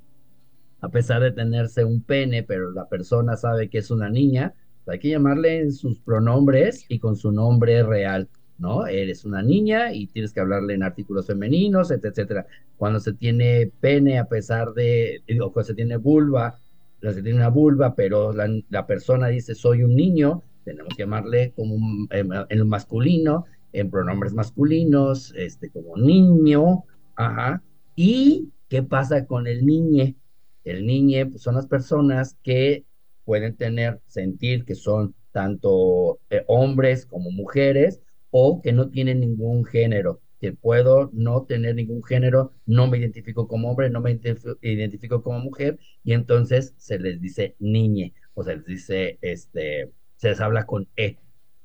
a 0.81 0.89
pesar 0.89 1.21
de 1.23 1.33
tenerse 1.33 1.85
un 1.85 2.03
pene, 2.03 2.45
pero 2.45 2.71
la 2.71 2.89
persona 2.89 3.37
sabe 3.37 3.69
que 3.69 3.79
es 3.79 3.91
una 3.91 4.09
niña, 4.09 4.55
hay 4.87 4.99
que 4.99 5.11
llamarle 5.11 5.61
en 5.61 5.73
sus 5.73 5.99
pronombres 6.01 6.85
y 6.89 6.99
con 6.99 7.17
su 7.17 7.31
nombre 7.31 7.83
real, 7.83 8.29
¿no? 8.59 8.87
Eres 8.87 9.25
una 9.25 9.43
niña 9.43 9.93
y 9.93 10.07
tienes 10.07 10.33
que 10.33 10.41
hablarle 10.41 10.75
en 10.75 10.83
artículos 10.83 11.27
femeninos, 11.27 11.91
etcétera. 11.91 12.47
Cuando 12.77 13.01
se 13.01 13.13
tiene 13.13 13.71
pene, 13.81 14.19
a 14.19 14.27
pesar 14.27 14.73
de, 14.75 15.23
digo, 15.27 15.53
cuando 15.53 15.69
se 15.69 15.75
tiene 15.75 15.97
vulva, 15.97 16.59
se 17.01 17.23
tiene 17.23 17.39
una 17.39 17.49
vulva, 17.49 17.95
pero 17.95 18.33
la, 18.33 18.87
persona 18.87 19.29
dice 19.29 19.55
soy 19.55 19.83
un 19.83 19.97
niño, 19.97 20.43
tenemos 20.65 20.95
que 20.95 21.03
llamarle 21.03 21.53
como 21.57 22.07
en, 22.11 22.31
en 22.49 22.69
masculino, 22.69 23.47
en 23.73 23.91
pronombres 23.91 24.33
masculinos, 24.35 25.33
este, 25.37 25.71
como 25.71 25.97
niño, 25.97 26.85
ajá. 27.17 27.63
¿Y 27.97 28.51
qué 28.69 28.83
pasa 28.83 29.27
con 29.27 29.47
el 29.47 29.67
niñe? 29.67 30.17
El 30.65 30.87
niñe 30.87 31.27
pues, 31.27 31.43
son 31.43 31.57
las 31.57 31.67
personas 31.67 32.37
que 32.43 32.85
pueden 33.25 33.57
tener, 33.57 34.01
sentir 34.07 34.65
que 34.65 34.75
son 34.75 35.15
tanto 35.33 36.21
eh, 36.31 36.45
hombres 36.47 37.07
como 37.07 37.31
mujeres 37.31 38.01
o 38.31 38.61
que 38.63 38.73
no 38.73 38.89
tienen 38.89 39.21
ningún 39.21 39.65
género, 39.65 40.21
que 40.41 40.53
puedo 40.53 41.11
no 41.13 41.45
tener 41.45 41.75
ningún 41.75 42.03
género, 42.03 42.53
no 42.67 42.87
me 42.89 42.99
identifico 42.99 43.47
como 43.47 43.71
hombre, 43.71 43.91
no 43.91 44.01
me 44.01 44.19
identifico 44.63 45.23
como 45.23 45.39
mujer 45.41 45.79
y 46.05 46.13
entonces 46.13 46.75
se 46.77 46.99
les 46.99 47.21
dice 47.21 47.55
niñe 47.59 48.15
o 48.35 48.43
se 48.43 48.57
les 48.57 48.65
dice, 48.65 49.19
este, 49.23 49.91
se 50.17 50.31
les 50.31 50.41
habla 50.41 50.67
con 50.67 50.89
E, 50.97 51.17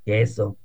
que 0.04 0.20
eso 0.20 0.56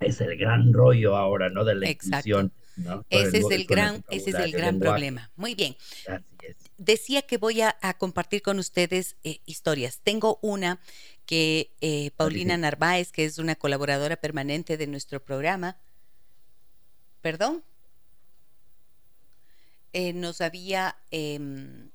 es 0.00 0.20
el 0.20 0.36
gran 0.36 0.72
rollo 0.72 1.16
ahora, 1.16 1.50
¿no? 1.50 1.64
De 1.64 1.74
la 1.74 1.90
inclusión. 1.90 2.52
¿no? 2.76 3.04
Ese, 3.10 3.38
es 3.38 3.50
el 3.50 3.66
gran, 3.66 4.04
ese 4.10 4.30
es 4.30 4.36
el 4.36 4.52
gran 4.52 4.78
problema. 4.78 5.30
Muy 5.36 5.54
bien. 5.54 5.74
Así 6.06 6.24
es 6.42 6.67
decía 6.78 7.22
que 7.22 7.36
voy 7.36 7.60
a, 7.60 7.76
compartir 7.98 8.40
con 8.40 8.58
ustedes 8.58 9.16
eh, 9.24 9.40
historias. 9.44 10.00
Tengo 10.02 10.38
una 10.40 10.80
que 11.26 11.72
eh, 11.80 12.12
Paulina 12.16 12.56
Narváez, 12.56 13.12
que 13.12 13.24
es 13.24 13.38
una 13.38 13.56
colaboradora 13.56 14.16
permanente 14.16 14.76
de 14.76 14.86
nuestro 14.86 15.22
programa, 15.22 15.76
perdón, 17.20 17.62
eh, 19.92 20.12
nos 20.12 20.40
había, 20.40 20.96
em, 21.10 21.90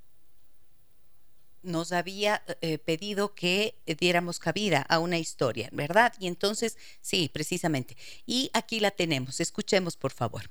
nos 1.64 1.94
había 1.94 2.44
pedido 2.86 3.34
que 3.34 3.76
diéramos 3.86 4.38
cabida 4.38 4.82
a 4.82 5.00
una 5.00 5.18
historia, 5.18 5.70
¿verdad? 5.72 6.14
Y 6.20 6.28
entonces, 6.28 6.78
sí, 7.00 7.30
precisamente. 7.34 7.96
Y 8.26 8.52
aquí 8.54 8.82
la 8.82 8.92
tenemos. 8.92 9.40
Escuchemos, 9.40 9.96
por 9.96 10.12
favor. 10.12 10.50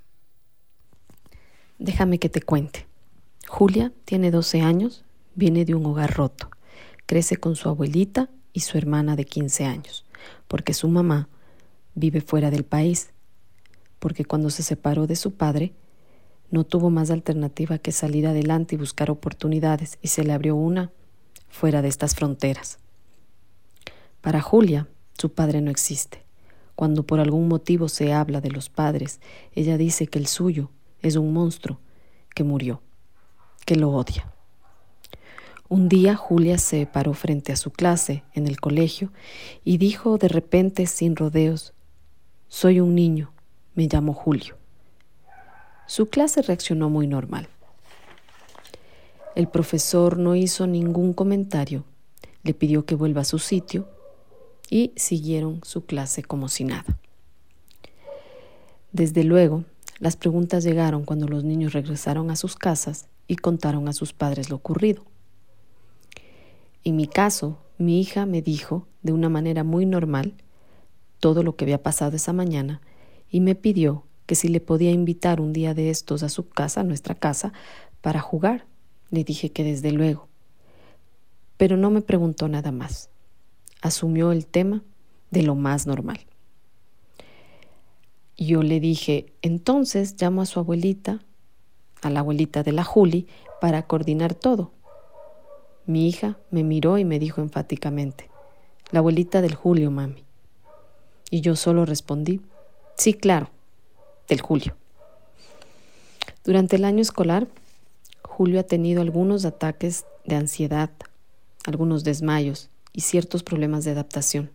Déjame 1.79 2.19
que 2.19 2.31
te 2.31 2.41
cuente. 2.41 2.92
Julia 3.49 3.93
tiene 4.05 4.31
12 4.31 4.61
años, 4.61 5.05
viene 5.35 5.65
de 5.65 5.75
un 5.75 5.85
hogar 5.87 6.15
roto, 6.15 6.51
crece 7.07 7.37
con 7.37 7.57
su 7.57 7.69
abuelita 7.69 8.31
y 8.53 8.61
su 8.61 8.79
hermana 8.79 9.17
de 9.17 9.25
15 9.25 9.65
años, 9.65 10.05
porque 10.49 10.75
su 10.75 10.89
mamá 10.89 11.29
vive 11.95 12.21
fuera 12.21 12.51
del 12.51 12.65
país, 12.65 13.11
porque 13.99 14.25
cuando 14.25 14.51
se 14.51 14.63
separó 14.63 15.07
de 15.07 15.17
su 15.17 15.33
padre, 15.33 15.73
no 16.51 16.65
tuvo 16.65 16.91
más 16.91 17.11
alternativa 17.11 17.79
que 17.79 17.93
salir 17.93 18.27
adelante 18.27 18.75
y 18.75 18.79
buscar 18.79 19.11
oportunidades, 19.11 19.99
y 20.03 20.09
se 20.09 20.25
le 20.25 20.33
abrió 20.33 20.55
una 20.55 20.91
fuera 21.49 21.83
de 21.83 21.89
estas 21.89 22.15
fronteras. 22.15 22.79
Para 24.21 24.41
Julia, 24.41 24.89
su 25.19 25.33
padre 25.33 25.61
no 25.61 25.71
existe. 25.71 26.25
Cuando 26.75 27.05
por 27.05 27.21
algún 27.21 27.49
motivo 27.49 27.89
se 27.89 28.13
habla 28.13 28.41
de 28.41 28.51
los 28.51 28.69
padres, 28.69 29.21
ella 29.55 29.77
dice 29.77 30.07
que 30.07 30.19
el 30.19 30.27
suyo 30.27 30.71
es 31.01 31.17
un 31.17 31.33
monstruo 31.33 31.81
que 32.35 32.45
murió 32.45 32.83
que 33.65 33.77
lo 33.77 33.91
odia. 33.91 34.33
Un 35.69 35.89
día 35.89 36.17
Julia 36.17 36.59
se 36.59 36.85
paró 36.87 37.15
frente 37.15 37.51
a 37.53 37.57
su 37.57 37.71
clase 37.71 38.25
en 38.35 38.47
el 38.47 38.61
colegio 38.61 39.11
y 39.65 39.79
dijo 39.79 40.19
de 40.19 40.29
repente 40.29 40.87
sin 40.87 41.17
rodeos, 41.17 41.73
Soy 42.49 42.81
un 42.81 42.95
niño, 42.95 43.33
me 43.75 43.89
llamo 43.91 44.13
Julio. 44.13 44.59
Su 45.87 46.11
clase 46.11 46.43
reaccionó 46.43 46.91
muy 46.91 47.07
normal. 47.07 47.49
El 49.35 49.49
profesor 49.49 50.19
no 50.19 50.37
hizo 50.37 50.67
ningún 50.67 51.15
comentario, 51.15 51.85
le 52.43 52.53
pidió 52.53 52.85
que 52.85 52.95
vuelva 52.95 53.23
a 53.23 53.25
su 53.25 53.39
sitio 53.39 53.89
y 54.69 54.93
siguieron 54.97 55.61
su 55.65 55.87
clase 55.87 56.23
como 56.23 56.49
si 56.49 56.65
nada. 56.65 56.99
Desde 58.93 59.25
luego, 59.25 59.65
las 60.01 60.17
preguntas 60.17 60.65
llegaron 60.65 61.05
cuando 61.07 61.29
los 61.29 61.45
niños 61.45 61.73
regresaron 61.73 62.31
a 62.31 62.37
sus 62.37 62.57
casas 62.57 63.09
y 63.27 63.37
contaron 63.37 63.89
a 63.89 63.93
sus 63.93 64.13
padres 64.13 64.51
lo 64.51 64.57
ocurrido. 64.57 65.05
En 66.85 66.97
mi 66.97 67.07
caso, 67.07 67.59
mi 67.79 68.01
hija 68.01 68.27
me 68.27 68.43
dijo 68.43 68.87
de 69.03 69.13
una 69.13 69.29
manera 69.29 69.65
muy 69.65 69.87
normal 69.87 70.35
todo 71.21 71.43
lo 71.43 71.57
que 71.57 71.65
había 71.65 71.83
pasado 71.83 72.17
esa 72.17 72.33
mañana 72.33 72.81
y 73.31 73.41
me 73.41 73.55
pidió 73.55 74.05
que 74.27 74.35
si 74.35 74.49
le 74.49 74.61
podía 74.61 74.91
invitar 74.91 75.41
un 75.41 75.53
día 75.53 75.75
de 75.75 75.91
estos 75.91 76.23
a 76.23 76.29
su 76.29 76.49
casa, 76.49 76.81
a 76.81 76.85
nuestra 76.85 77.15
casa, 77.15 77.53
para 78.01 78.21
jugar. 78.21 78.67
Le 79.11 79.25
dije 79.25 79.51
que 79.53 79.65
desde 79.65 79.93
luego. 79.93 80.29
Pero 81.57 81.77
no 81.77 81.91
me 81.91 82.03
preguntó 82.03 82.49
nada 82.49 82.73
más. 82.73 83.11
Asumió 83.81 84.33
el 84.33 84.47
tema 84.47 84.83
de 85.31 85.43
lo 85.43 85.55
más 85.55 85.87
normal. 85.87 86.21
Yo 88.37 88.63
le 88.63 88.81
dije, 88.81 89.33
entonces 89.43 90.21
llamo 90.21 90.43
a 90.43 90.47
su 90.47 90.59
abuelita 90.59 91.21
a 92.03 92.11
la 92.11 92.21
abuelita 92.21 92.63
de 92.63 92.73
la 92.73 92.85
Juli 92.85 93.27
para 93.61 93.87
coordinar 93.87 94.35
todo. 94.35 94.73
Mi 95.87 96.09
hija 96.09 96.37
me 96.51 96.63
miró 96.65 96.99
y 96.99 97.05
me 97.05 97.19
dijo 97.19 97.41
enfáticamente, 97.41 98.29
la 98.91 98.99
abuelita 98.99 99.41
del 99.41 99.55
Julio, 99.55 99.91
mami. 99.91 100.25
Y 101.31 101.41
yo 101.41 101.57
solo 101.57 101.87
respondí, 101.87 102.41
Sí, 102.97 103.15
claro, 103.15 103.49
del 104.29 104.41
Julio. 104.43 104.77
Durante 106.45 106.77
el 106.77 106.85
año 106.85 107.01
escolar, 107.01 107.49
Julio 108.23 108.61
ha 108.61 108.65
tenido 108.65 109.01
algunos 109.01 109.45
ataques 109.45 110.05
de 110.25 110.37
ansiedad, 110.37 110.91
algunos 111.65 112.05
desmayos 112.05 112.69
y 112.93 113.01
ciertos 113.01 113.43
problemas 113.43 113.85
de 113.85 113.93
adaptación, 113.93 114.51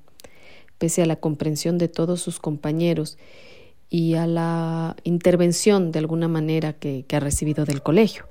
pese 0.77 1.01
a 1.01 1.05
la 1.05 1.15
comprensión 1.15 1.77
de 1.77 1.87
todos 1.87 2.21
sus 2.21 2.39
compañeros 2.39 3.17
y 3.89 4.15
a 4.15 4.27
la 4.27 4.95
intervención 5.03 5.91
de 5.91 5.99
alguna 5.99 6.27
manera 6.27 6.73
que, 6.73 7.05
ha 7.11 7.19
recibido 7.19 7.65
del 7.65 7.81
colegio. 7.81 8.27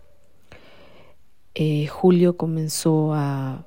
Eh, 1.55 1.87
Julio 1.87 2.37
comenzó 2.37 3.15
a 3.15 3.65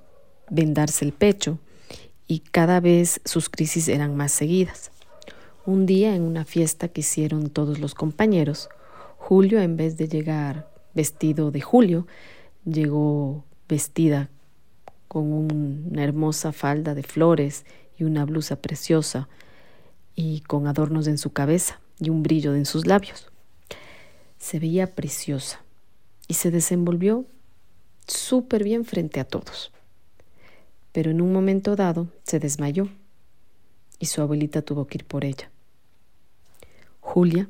vendarse 0.50 1.06
el 1.06 1.14
pecho 1.14 1.60
y 2.28 2.40
cada 2.40 2.80
vez 2.80 3.22
sus 3.26 3.50
crisis 3.50 3.88
eran 3.88 4.16
más 4.16 4.32
seguidas. 4.32 4.92
Un 5.66 5.86
día 5.86 6.16
en 6.16 6.22
una 6.22 6.46
fiesta 6.46 6.88
que 6.88 7.02
hicieron 7.02 7.50
todos 7.50 7.80
los 7.80 7.96
compañeros, 7.96 8.70
Julio 9.18 9.60
en 9.60 9.76
vez 9.76 9.98
de 9.98 10.08
llegar 10.08 10.72
vestido 10.94 11.52
de 11.52 11.62
Julio, 11.62 12.08
llegó 12.66 13.44
vestida 13.68 14.30
con 15.08 15.32
una 15.34 16.04
hermosa 16.04 16.52
falda 16.52 16.94
de 16.94 17.04
flores 17.04 17.66
y 17.98 18.04
una 18.04 18.26
blusa 18.26 18.56
preciosa 18.58 19.28
y 20.22 20.42
con 20.42 20.68
adornos 20.68 21.08
en 21.08 21.18
su 21.18 21.32
cabeza 21.32 21.80
y 21.98 22.10
un 22.10 22.24
brillo 22.24 22.54
en 22.54 22.66
sus 22.66 22.86
labios. 22.86 23.32
Se 24.38 24.60
veía 24.60 24.94
preciosa 24.94 25.64
y 26.28 26.34
se 26.34 26.52
desenvolvió 26.52 27.26
súper 28.06 28.66
bien 28.66 28.84
frente 28.84 29.22
a 29.22 29.24
todos. 29.24 29.72
Pero 30.92 31.10
en 31.10 31.22
un 31.22 31.32
momento 31.32 31.78
dado 31.78 32.10
se 32.24 32.38
desmayó 32.38 32.90
y 33.98 34.08
su 34.08 34.22
abuelita 34.22 34.62
tuvo 34.62 34.88
que 34.88 34.98
ir 34.98 35.06
por 35.06 35.24
ella. 35.24 35.50
Julia 37.00 37.48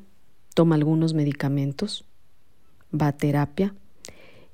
toma 0.54 0.76
algunos 0.76 1.12
medicamentos, 1.12 2.04
va 2.94 3.08
a 3.08 3.16
terapia 3.16 3.74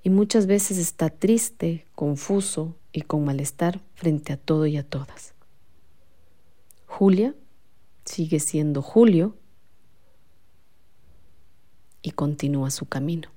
y 0.03 0.09
muchas 0.09 0.47
veces 0.47 0.79
está 0.79 1.11
triste, 1.11 1.85
confuso 1.95 2.77
y 2.95 3.03
con 3.03 3.27
malestar 3.27 3.83
frente 3.95 4.33
a 4.33 4.39
todo 4.39 4.65
y 4.65 4.79
a 4.79 4.85
todas. 4.85 5.35
Julia 6.87 7.35
sigue 8.07 8.41
siendo 8.41 8.81
Julio 8.83 9.37
y 12.03 12.13
continúa 12.13 12.71
su 12.71 12.87
camino. 12.87 13.31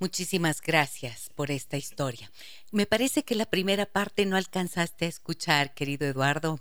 Muchísimas 0.00 0.60
gracias 0.60 1.30
por 1.34 1.50
esta 1.50 1.76
historia. 1.76 2.30
Me 2.72 2.84
parece 2.84 3.22
que 3.22 3.34
la 3.34 3.46
primera 3.46 3.86
parte 3.86 4.26
no 4.26 4.36
alcanzaste 4.36 5.06
a 5.06 5.08
escuchar, 5.08 5.72
querido 5.72 6.06
Eduardo. 6.06 6.60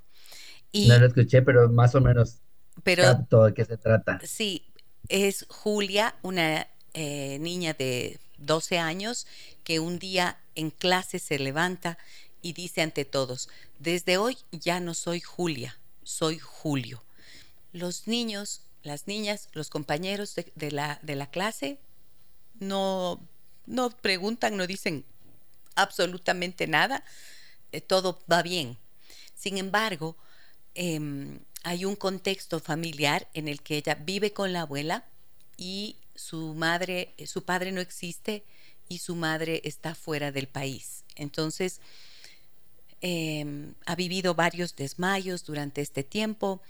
Y, 0.71 0.88
no 0.88 0.97
lo 0.97 1.08
escuché, 1.08 1.41
pero 1.41 1.69
más 1.69 1.95
o 1.95 2.01
menos 2.01 2.38
pero, 2.84 3.25
todo 3.29 3.45
de 3.45 3.53
qué 3.53 3.65
se 3.65 3.77
trata. 3.77 4.19
Sí, 4.23 4.63
es 5.10 5.45
Julia, 5.49 6.15
una 6.21 6.67
eh, 6.93 7.38
niña 7.39 7.73
de 7.73 8.19
12 8.38 8.79
años 8.79 9.27
que 9.63 9.79
un 9.79 9.99
día 9.99 10.38
en 10.56 10.69
clase 10.69 11.19
se 11.19 11.39
levanta 11.39 11.97
y 12.43 12.53
dice 12.53 12.82
ante 12.82 13.06
todos, 13.06 13.49
desde 13.79 14.17
hoy 14.17 14.38
ya 14.51 14.79
no 14.79 14.93
soy 14.93 15.21
Julia, 15.21 15.79
soy 16.03 16.38
Julio. 16.38 17.01
Los 17.71 18.06
niños, 18.06 18.62
las 18.84 19.08
niñas, 19.08 19.47
los 19.53 19.69
compañeros 19.69 20.36
de, 20.36 20.71
la, 20.71 20.99
de 21.01 21.15
la, 21.15 21.32
clase 21.32 21.79
no, 22.60 23.19
no 23.65 23.89
preguntan, 23.89 24.58
no 24.58 24.67
dicen 24.67 25.06
absolutamente 25.75 26.67
nada, 26.67 27.03
eh, 27.71 27.82
todo 27.82 28.19
va 28.32 28.43
bien. 28.43 28.77
Sin 29.34 29.58
embargo, 29.58 30.17
em, 30.75 31.39
hay 31.63 31.86
un 31.86 31.95
contexto 31.95 32.60
familiar 32.60 33.29
en 33.34 33.47
el 33.47 33.62
que 33.62 33.77
ella 33.77 33.95
vive 33.95 34.34
con 34.34 34.51
la 34.51 34.62
abuela 34.62 35.06
y 35.56 35.95
su 36.13 36.53
madre, 36.53 37.13
eh, 37.17 37.25
su 37.25 37.43
padre 37.45 37.71
no 37.71 37.79
existe 37.79 38.43
y 38.89 38.99
su 38.99 39.15
madre 39.15 39.62
está 39.63 39.95
fuera 39.95 40.34
del 40.34 40.47
país. 40.47 41.03
Entonces, 41.15 41.79
em, 43.04 43.76
ha 43.86 43.96
vivido 43.96 44.34
varios 44.34 44.76
desmayos 44.76 45.46
durante 45.46 45.82
este 45.82 46.04
tiempo 46.04 46.62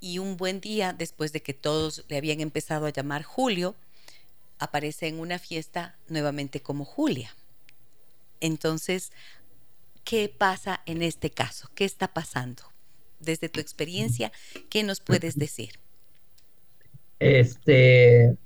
y 0.00 0.18
un 0.18 0.36
buen 0.36 0.60
día, 0.60 0.92
después 0.92 1.32
de 1.32 1.40
que 1.40 1.54
todos 1.54 2.04
le 2.08 2.18
habían 2.18 2.40
empezado 2.40 2.84
a 2.84 2.90
llamar 2.90 3.22
Julio, 3.22 3.74
aparece 4.58 5.08
en 5.08 5.18
una 5.18 5.38
fiesta 5.38 5.96
nuevamente 6.08 6.60
como 6.60 6.84
Julia. 6.84 7.34
Entonces, 8.40 9.12
¿qué 10.04 10.28
pasa 10.28 10.82
en 10.84 11.00
este 11.00 11.30
caso? 11.30 11.70
¿Qué 11.74 11.86
está 11.86 12.12
pasando? 12.12 12.74
desde 13.24 13.48
tu 13.48 13.60
experiencia, 13.60 14.32
¿qué 14.68 14.82
nos 14.82 15.00
puedes 15.00 15.38
decir? 15.38 15.70
Este, 17.18 18.36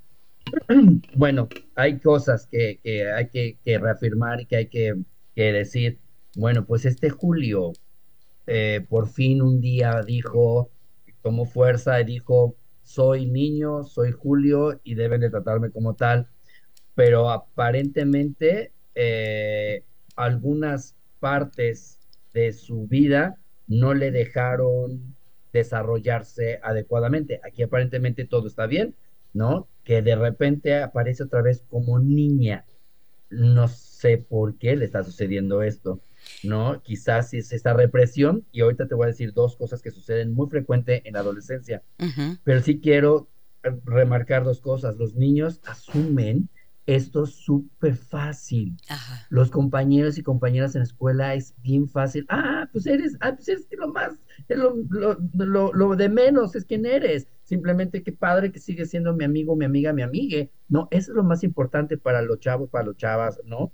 bueno, 1.14 1.48
hay 1.74 1.98
cosas 1.98 2.46
que, 2.46 2.78
hay 3.14 3.26
que, 3.28 3.78
reafirmar 3.78 4.40
y 4.40 4.46
que 4.46 4.56
hay 4.56 4.66
que, 4.66 4.94
decir. 5.34 5.98
Bueno, 6.38 6.64
pues 6.64 6.84
este 6.84 7.10
Julio 7.10 7.72
eh, 8.46 8.86
por 8.88 9.08
fin 9.08 9.42
un 9.42 9.60
día 9.60 10.02
dijo, 10.06 10.70
tomó 11.20 11.46
fuerza 11.46 12.00
y 12.00 12.04
dijo, 12.04 12.54
soy 12.84 13.26
niño, 13.26 13.82
soy 13.82 14.12
Julio 14.12 14.80
y 14.84 14.94
deben 14.94 15.20
de 15.20 15.30
tratarme 15.30 15.72
como 15.72 15.94
tal. 15.96 16.28
Pero 16.94 17.28
aparentemente 17.28 18.70
eh, 18.94 19.82
algunas 20.14 20.94
partes 21.18 21.98
de 22.32 22.52
su 22.52 22.86
vida 22.86 23.36
no 23.66 23.92
le 23.92 24.12
dejaron 24.12 25.16
desarrollarse 25.52 26.60
adecuadamente. 26.62 27.40
Aquí 27.42 27.64
aparentemente 27.64 28.24
todo 28.24 28.46
está 28.46 28.66
bien, 28.66 28.94
¿no? 29.32 29.66
Que 29.82 30.02
de 30.02 30.14
repente 30.14 30.76
aparece 30.76 31.24
otra 31.24 31.42
vez 31.42 31.64
como 31.68 31.98
niña. 31.98 32.64
No 33.28 33.66
sé 33.66 34.18
por 34.18 34.56
qué 34.56 34.76
le 34.76 34.84
está 34.84 35.02
sucediendo 35.02 35.64
esto, 35.64 36.00
¿no? 36.42 36.82
Quizás 36.82 37.34
es 37.34 37.52
esta 37.52 37.74
represión, 37.74 38.44
y 38.52 38.60
ahorita 38.60 38.88
te 38.88 38.94
voy 38.94 39.04
a 39.04 39.08
decir 39.08 39.32
dos 39.32 39.56
cosas 39.56 39.82
que 39.82 39.90
suceden 39.90 40.32
muy 40.32 40.48
frecuente 40.48 41.02
en 41.06 41.14
la 41.14 41.20
adolescencia, 41.20 41.82
pero 42.44 42.60
sí 42.60 42.80
quiero 42.80 43.28
remarcar 43.84 44.44
dos 44.44 44.60
cosas. 44.60 44.96
Los 44.96 45.14
niños 45.14 45.60
asumen 45.64 46.48
esto 46.88 47.24
es 47.24 47.34
súper 47.34 47.96
fácil. 47.96 48.74
Los 49.28 49.50
compañeros 49.50 50.16
y 50.16 50.22
compañeras 50.22 50.74
en 50.74 50.80
la 50.80 50.84
escuela 50.86 51.34
es 51.34 51.54
bien 51.62 51.86
fácil. 51.86 52.24
Ah, 52.30 52.66
pues 52.72 52.86
eres, 52.86 53.14
ah, 53.20 53.34
pues 53.34 53.46
eres 53.46 53.68
lo 53.72 53.88
más, 53.88 54.18
lo, 54.48 54.74
lo, 55.74 55.96
de 55.96 56.08
menos 56.08 56.56
es 56.56 56.64
quién 56.64 56.86
eres. 56.86 57.28
Simplemente 57.42 58.02
qué 58.02 58.12
padre 58.12 58.50
que 58.50 58.58
sigue 58.58 58.86
siendo 58.86 59.12
mi 59.12 59.24
amigo, 59.24 59.54
mi 59.54 59.66
amiga, 59.66 59.92
mi 59.92 60.00
amigue. 60.00 60.50
No, 60.70 60.88
eso 60.90 61.12
es 61.12 61.16
lo 61.16 61.24
más 61.24 61.44
importante 61.44 61.98
para 61.98 62.22
los 62.22 62.40
chavos, 62.40 62.70
para 62.70 62.86
los 62.86 62.96
chavas, 62.96 63.38
¿no? 63.44 63.70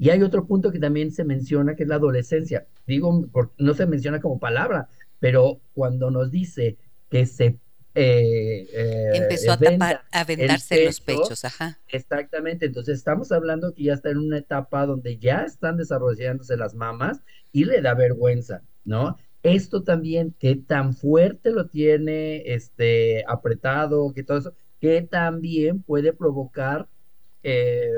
Y 0.00 0.08
hay 0.08 0.22
otro 0.22 0.46
punto 0.46 0.72
que 0.72 0.78
también 0.78 1.12
se 1.12 1.24
menciona, 1.24 1.76
que 1.76 1.82
es 1.82 1.88
la 1.90 1.96
adolescencia. 1.96 2.66
Digo, 2.86 3.28
no 3.58 3.74
se 3.74 3.84
menciona 3.84 4.18
como 4.18 4.38
palabra, 4.38 4.88
pero 5.18 5.60
cuando 5.74 6.10
nos 6.10 6.30
dice 6.30 6.78
que 7.10 7.26
se 7.26 7.58
eh, 7.94 8.66
eh, 8.72 9.10
Empezó 9.12 9.52
a, 9.52 9.58
tapar, 9.58 10.04
a 10.10 10.24
vendarse 10.24 10.86
los 10.86 11.02
pechos, 11.02 11.44
ajá. 11.44 11.78
Exactamente, 11.88 12.64
entonces 12.64 12.96
estamos 12.96 13.30
hablando 13.30 13.74
que 13.74 13.82
ya 13.82 13.92
está 13.92 14.08
en 14.08 14.18
una 14.18 14.38
etapa 14.38 14.86
donde 14.86 15.18
ya 15.18 15.42
están 15.42 15.76
desarrollándose 15.76 16.56
las 16.56 16.74
mamas 16.74 17.20
y 17.52 17.66
le 17.66 17.82
da 17.82 17.92
vergüenza, 17.92 18.62
¿no? 18.86 19.18
Esto 19.42 19.82
también, 19.82 20.34
qué 20.38 20.56
tan 20.56 20.94
fuerte 20.94 21.50
lo 21.50 21.66
tiene, 21.66 22.54
este, 22.54 23.22
apretado, 23.28 24.14
que 24.14 24.22
todo 24.22 24.38
eso, 24.38 24.54
que 24.80 25.02
también 25.02 25.82
puede 25.82 26.14
provocar 26.14 26.88
eh, 27.42 27.92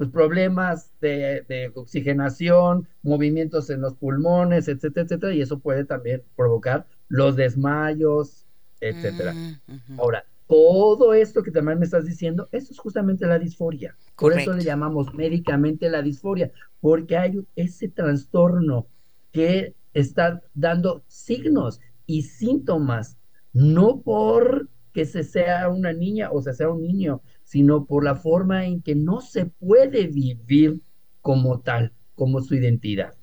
pues, 0.00 0.08
problemas 0.08 0.90
de, 1.02 1.44
de, 1.46 1.70
oxigenación, 1.74 2.88
movimientos 3.02 3.68
en 3.68 3.82
los 3.82 3.96
pulmones, 3.96 4.66
etcétera, 4.66 5.04
etcétera, 5.04 5.34
y 5.34 5.42
eso 5.42 5.58
puede 5.58 5.84
también 5.84 6.22
provocar 6.36 6.86
los 7.08 7.36
desmayos, 7.36 8.46
etcétera. 8.80 9.34
Mm, 9.34 10.00
Ahora, 10.00 10.24
todo 10.46 11.12
esto 11.12 11.42
que 11.42 11.50
también 11.50 11.78
me 11.78 11.84
estás 11.84 12.06
diciendo, 12.06 12.48
eso 12.50 12.72
es 12.72 12.78
justamente 12.78 13.26
la 13.26 13.38
disforia. 13.38 13.94
Por 14.16 14.32
eso 14.32 14.54
le 14.54 14.64
llamamos 14.64 15.12
médicamente 15.12 15.90
la 15.90 16.00
disforia, 16.00 16.50
porque 16.80 17.18
hay 17.18 17.46
ese 17.54 17.88
trastorno 17.88 18.86
que 19.32 19.74
está 19.92 20.40
dando 20.54 21.04
signos 21.08 21.78
y 22.06 22.22
síntomas, 22.22 23.18
no 23.52 24.00
por 24.00 24.70
que 24.94 25.04
se 25.04 25.24
sea 25.24 25.68
una 25.68 25.92
niña 25.92 26.30
o 26.32 26.40
se 26.40 26.54
sea 26.54 26.70
un 26.70 26.80
niño, 26.80 27.20
sino 27.50 27.84
por 27.84 28.04
la 28.04 28.14
forma 28.14 28.64
en 28.64 28.80
que 28.80 28.94
no 28.94 29.20
se 29.20 29.46
puede 29.46 30.06
vivir 30.06 30.80
como 31.20 31.60
tal, 31.60 31.92
como 32.14 32.40
su 32.40 32.54
identidad. 32.54 33.14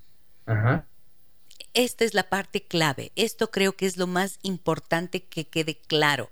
Ajá 0.46 0.88
esta 1.78 2.06
es 2.06 2.16
la 2.16 2.28
parte 2.28 2.63
clave. 2.63 3.12
Esto 3.16 3.52
creo 3.52 3.78
que 3.78 3.86
es 3.86 3.98
lo 3.98 4.08
más 4.08 4.40
importante 4.42 5.24
que 5.24 5.46
quede 5.46 5.76
claro. 5.76 6.32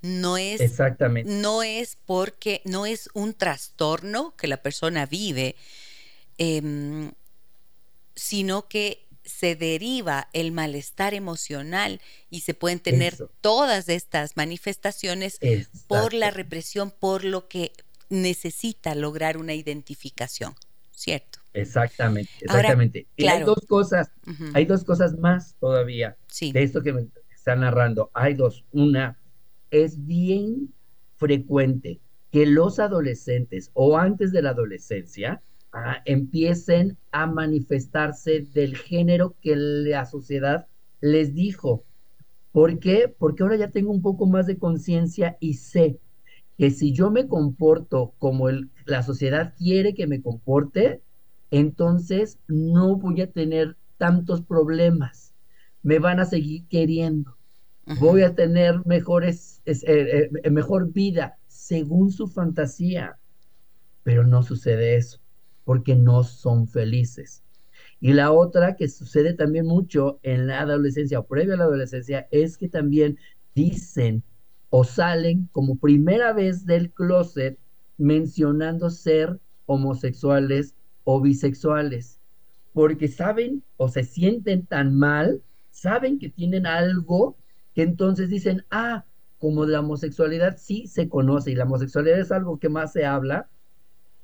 No 0.00 0.38
es, 0.38 0.60
Exactamente. 0.60 1.30
no 1.30 1.62
es 1.62 1.98
porque 2.06 2.62
no 2.64 2.86
es 2.86 3.10
un 3.12 3.34
trastorno 3.34 4.34
que 4.36 4.46
la 4.46 4.62
persona 4.62 5.04
vive, 5.04 5.56
em, 6.38 7.12
sino 8.14 8.68
que 8.68 9.04
se 9.28 9.54
deriva 9.54 10.28
el 10.32 10.52
malestar 10.52 11.14
emocional 11.14 12.00
y 12.30 12.40
se 12.40 12.54
pueden 12.54 12.80
tener 12.80 13.16
todas 13.40 13.88
estas 13.88 14.36
manifestaciones 14.36 15.38
por 15.86 16.14
la 16.14 16.30
represión, 16.30 16.90
por 16.90 17.24
lo 17.24 17.48
que 17.48 17.72
necesita 18.08 18.94
lograr 18.94 19.36
una 19.36 19.54
identificación, 19.54 20.54
¿cierto? 20.92 21.38
Exactamente, 21.52 22.30
exactamente. 22.40 23.06
y 23.16 23.26
hay 23.26 23.42
dos 23.42 23.64
cosas, 23.66 24.10
hay 24.54 24.64
dos 24.64 24.84
cosas 24.84 25.18
más 25.18 25.54
todavía 25.58 26.16
de 26.40 26.62
esto 26.62 26.82
que 26.82 26.92
me 26.92 27.06
está 27.34 27.56
narrando. 27.56 28.10
Hay 28.14 28.34
dos. 28.34 28.64
Una, 28.72 29.18
es 29.70 30.06
bien 30.06 30.72
frecuente 31.16 32.00
que 32.30 32.46
los 32.46 32.78
adolescentes 32.78 33.70
o 33.74 33.98
antes 33.98 34.32
de 34.32 34.42
la 34.42 34.50
adolescencia 34.50 35.42
ah, 35.86 36.02
empiecen 36.04 36.96
a 37.12 37.26
manifestarse 37.26 38.46
del 38.52 38.76
género 38.76 39.36
que 39.40 39.54
la 39.56 40.04
sociedad 40.06 40.66
les 41.00 41.34
dijo. 41.34 41.84
¿Por 42.52 42.78
qué? 42.78 43.14
Porque 43.18 43.42
ahora 43.42 43.56
ya 43.56 43.70
tengo 43.70 43.90
un 43.90 44.02
poco 44.02 44.26
más 44.26 44.46
de 44.46 44.58
conciencia 44.58 45.36
y 45.40 45.54
sé 45.54 46.00
que 46.56 46.70
si 46.70 46.92
yo 46.92 47.10
me 47.10 47.28
comporto 47.28 48.14
como 48.18 48.48
el, 48.48 48.70
la 48.84 49.02
sociedad 49.02 49.54
quiere 49.56 49.94
que 49.94 50.08
me 50.08 50.20
comporte, 50.20 51.02
entonces 51.50 52.38
no 52.48 52.96
voy 52.96 53.20
a 53.20 53.30
tener 53.30 53.76
tantos 53.96 54.42
problemas. 54.42 55.34
Me 55.82 55.98
van 56.00 56.20
a 56.20 56.24
seguir 56.24 56.66
queriendo. 56.68 57.36
Voy 57.86 58.22
a 58.22 58.34
tener 58.34 58.84
mejores, 58.84 59.62
eh, 59.64 60.30
eh, 60.44 60.50
mejor 60.50 60.92
vida 60.92 61.38
según 61.46 62.10
su 62.10 62.26
fantasía. 62.26 63.18
Pero 64.02 64.26
no 64.26 64.42
sucede 64.42 64.96
eso, 64.96 65.20
porque 65.68 65.94
no 65.94 66.24
son 66.24 66.66
felices. 66.66 67.42
Y 68.00 68.14
la 68.14 68.32
otra 68.32 68.74
que 68.74 68.88
sucede 68.88 69.34
también 69.34 69.66
mucho 69.66 70.18
en 70.22 70.46
la 70.46 70.62
adolescencia 70.62 71.18
o 71.18 71.26
previo 71.26 71.52
a 71.52 71.56
la 71.58 71.64
adolescencia 71.64 72.26
es 72.30 72.56
que 72.56 72.70
también 72.70 73.18
dicen 73.54 74.22
o 74.70 74.82
salen 74.84 75.50
como 75.52 75.76
primera 75.76 76.32
vez 76.32 76.64
del 76.64 76.90
closet 76.90 77.58
mencionando 77.98 78.88
ser 78.88 79.38
homosexuales 79.66 80.74
o 81.04 81.20
bisexuales, 81.20 82.18
porque 82.72 83.06
saben 83.06 83.62
o 83.76 83.90
se 83.90 84.04
sienten 84.04 84.64
tan 84.64 84.94
mal, 84.98 85.42
saben 85.70 86.18
que 86.18 86.30
tienen 86.30 86.64
algo, 86.64 87.36
que 87.74 87.82
entonces 87.82 88.30
dicen, 88.30 88.64
ah, 88.70 89.04
como 89.38 89.66
la 89.66 89.80
homosexualidad 89.80 90.56
sí 90.56 90.86
se 90.86 91.10
conoce 91.10 91.50
y 91.50 91.56
la 91.56 91.64
homosexualidad 91.64 92.20
es 92.20 92.32
algo 92.32 92.58
que 92.58 92.70
más 92.70 92.94
se 92.94 93.04
habla, 93.04 93.50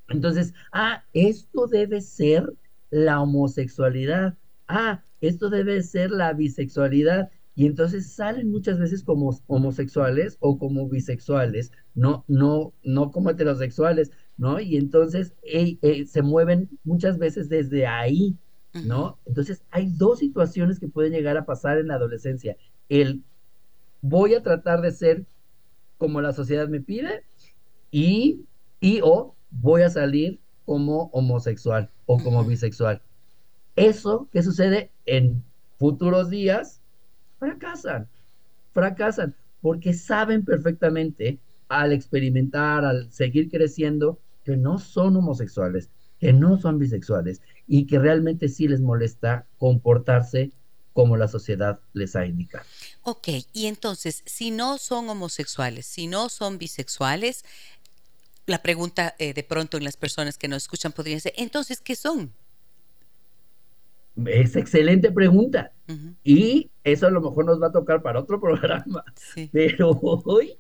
entonces, 0.09 0.53
ah, 0.73 1.05
esto 1.13 1.67
debe 1.67 2.01
ser 2.01 2.53
la 2.91 3.21
homosexualidad, 3.21 4.37
ah, 4.69 5.03
esto 5.21 5.51
debe 5.51 5.83
ser 5.83 6.11
la 6.11 6.33
bisexualidad, 6.33 7.31
y 7.57 7.67
entonces 7.67 8.13
salen 8.13 8.51
muchas 8.51 8.79
veces 8.79 9.05
como 9.05 9.39
homosexuales 9.47 10.37
o 10.41 10.59
como 10.59 10.89
bisexuales, 10.89 11.71
no, 11.95 12.25
no, 12.27 12.73
no 12.83 13.13
como 13.13 13.31
heterosexuales, 13.31 14.11
¿no? 14.37 14.59
Y 14.59 14.77
entonces 14.77 15.35
se 16.07 16.23
mueven 16.23 16.69
muchas 16.83 17.19
veces 17.19 17.49
desde 17.49 17.87
ahí, 17.87 18.37
¿no? 18.73 19.21
Entonces 19.25 19.63
hay 19.71 19.89
dos 19.89 20.19
situaciones 20.19 20.81
que 20.81 20.89
pueden 20.89 21.13
llegar 21.13 21.37
a 21.37 21.47
pasar 21.47 21.79
en 21.79 21.89
la 21.89 21.95
adolescencia. 21.95 22.57
El 22.89 23.23
voy 24.01 24.35
a 24.35 24.43
tratar 24.43 24.81
de 24.81 24.91
ser 24.91 25.25
como 25.97 26.21
la 26.21 26.33
sociedad 26.33 26.69
me 26.69 26.81
pide 26.81 27.25
y, 27.93 28.45
y 28.81 29.01
o 29.03 29.37
voy 29.61 29.83
a 29.83 29.91
salir 29.91 30.41
como 30.65 31.11
homosexual 31.13 31.91
o 32.07 32.19
como 32.19 32.45
bisexual. 32.45 33.03
Eso 33.77 34.29
que 34.33 34.43
sucede 34.43 34.91
en 35.07 35.43
futuros 35.79 36.31
días 36.31 36.81
fracasan, 37.39 38.09
fracasan, 38.73 39.35
porque 39.61 39.93
saben 39.95 40.45
perfectamente 40.45 41.39
al 41.69 41.93
experimentar, 41.93 42.85
al 42.85 43.11
seguir 43.13 43.51
creciendo, 43.51 44.19
que 44.45 44.57
no 44.57 44.79
son 44.79 45.17
homosexuales, 45.17 45.91
que 46.19 46.33
no 46.33 46.59
son 46.59 46.79
bisexuales 46.79 47.41
y 47.67 47.87
que 47.87 47.99
realmente 47.99 48.49
sí 48.49 48.69
les 48.69 48.81
molesta 48.81 49.47
comportarse 49.59 50.53
como 50.95 51.17
la 51.17 51.27
sociedad 51.27 51.81
les 51.93 52.15
ha 52.15 52.25
indicado. 52.25 52.65
Ok, 53.03 53.29
y 53.53 53.67
entonces, 53.67 54.23
si 54.25 54.53
no 54.53 54.79
son 54.79 55.09
homosexuales, 55.11 55.87
si 55.87 56.07
no 56.07 56.29
son 56.29 56.57
bisexuales, 56.57 57.45
la 58.47 58.63
pregunta 58.63 59.15
eh, 59.19 59.35
de 59.35 59.43
pronto 59.43 59.77
en 59.77 59.85
las 59.85 59.97
personas 59.97 60.39
que 60.39 60.49
nos 60.49 60.65
escuchan 60.65 60.93
podría 60.93 61.19
ser, 61.21 61.33
entonces, 61.37 61.81
¿qué 61.81 61.97
son? 61.97 62.33
Es 64.27 64.55
excelente 64.55 65.11
pregunta. 65.11 65.73
Y 66.23 66.71
eso 66.85 67.07
a 67.07 67.11
lo 67.11 67.21
mejor 67.21 67.47
nos 67.47 67.61
va 67.61 67.69
a 67.69 67.73
tocar 67.73 68.01
para 68.03 68.21
otro 68.21 68.41
programa. 68.41 69.05
Pero 69.53 69.91
hoy 69.91 70.57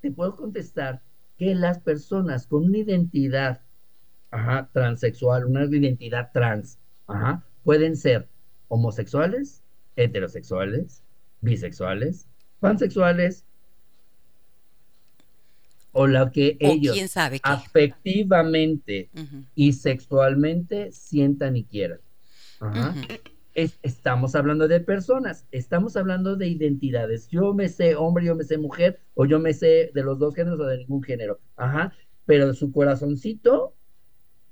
te 0.00 0.10
puedo 0.10 0.34
contestar 0.34 1.02
que 1.36 1.54
las 1.54 1.78
personas 1.78 2.46
con 2.46 2.64
una 2.64 2.78
identidad 2.78 3.60
transexual, 4.72 5.46
una 5.46 5.64
identidad 5.64 6.30
trans, 6.32 6.78
pueden 7.64 7.96
ser 7.96 8.28
homosexuales, 8.68 9.62
heterosexuales, 9.96 11.02
bisexuales, 11.40 12.26
pansexuales, 12.60 13.44
o 15.92 16.06
lo 16.06 16.30
que 16.30 16.56
ellos 16.60 16.96
afectivamente 17.42 19.10
y 19.54 19.72
sexualmente 19.72 20.92
sientan 20.92 21.56
y 21.56 21.64
quieran 21.64 22.00
estamos 23.54 24.34
hablando 24.34 24.68
de 24.68 24.80
personas, 24.80 25.46
estamos 25.50 25.96
hablando 25.96 26.36
de 26.36 26.48
identidades. 26.48 27.28
Yo 27.28 27.52
me 27.54 27.68
sé 27.68 27.96
hombre, 27.96 28.24
yo 28.24 28.34
me 28.34 28.44
sé 28.44 28.58
mujer, 28.58 29.00
o 29.14 29.26
yo 29.26 29.38
me 29.38 29.52
sé 29.52 29.90
de 29.94 30.02
los 30.02 30.18
dos 30.18 30.34
géneros 30.34 30.60
o 30.60 30.64
de 30.64 30.78
ningún 30.78 31.02
género. 31.02 31.40
Ajá. 31.56 31.92
Pero 32.26 32.54
su 32.54 32.70
corazoncito, 32.70 33.74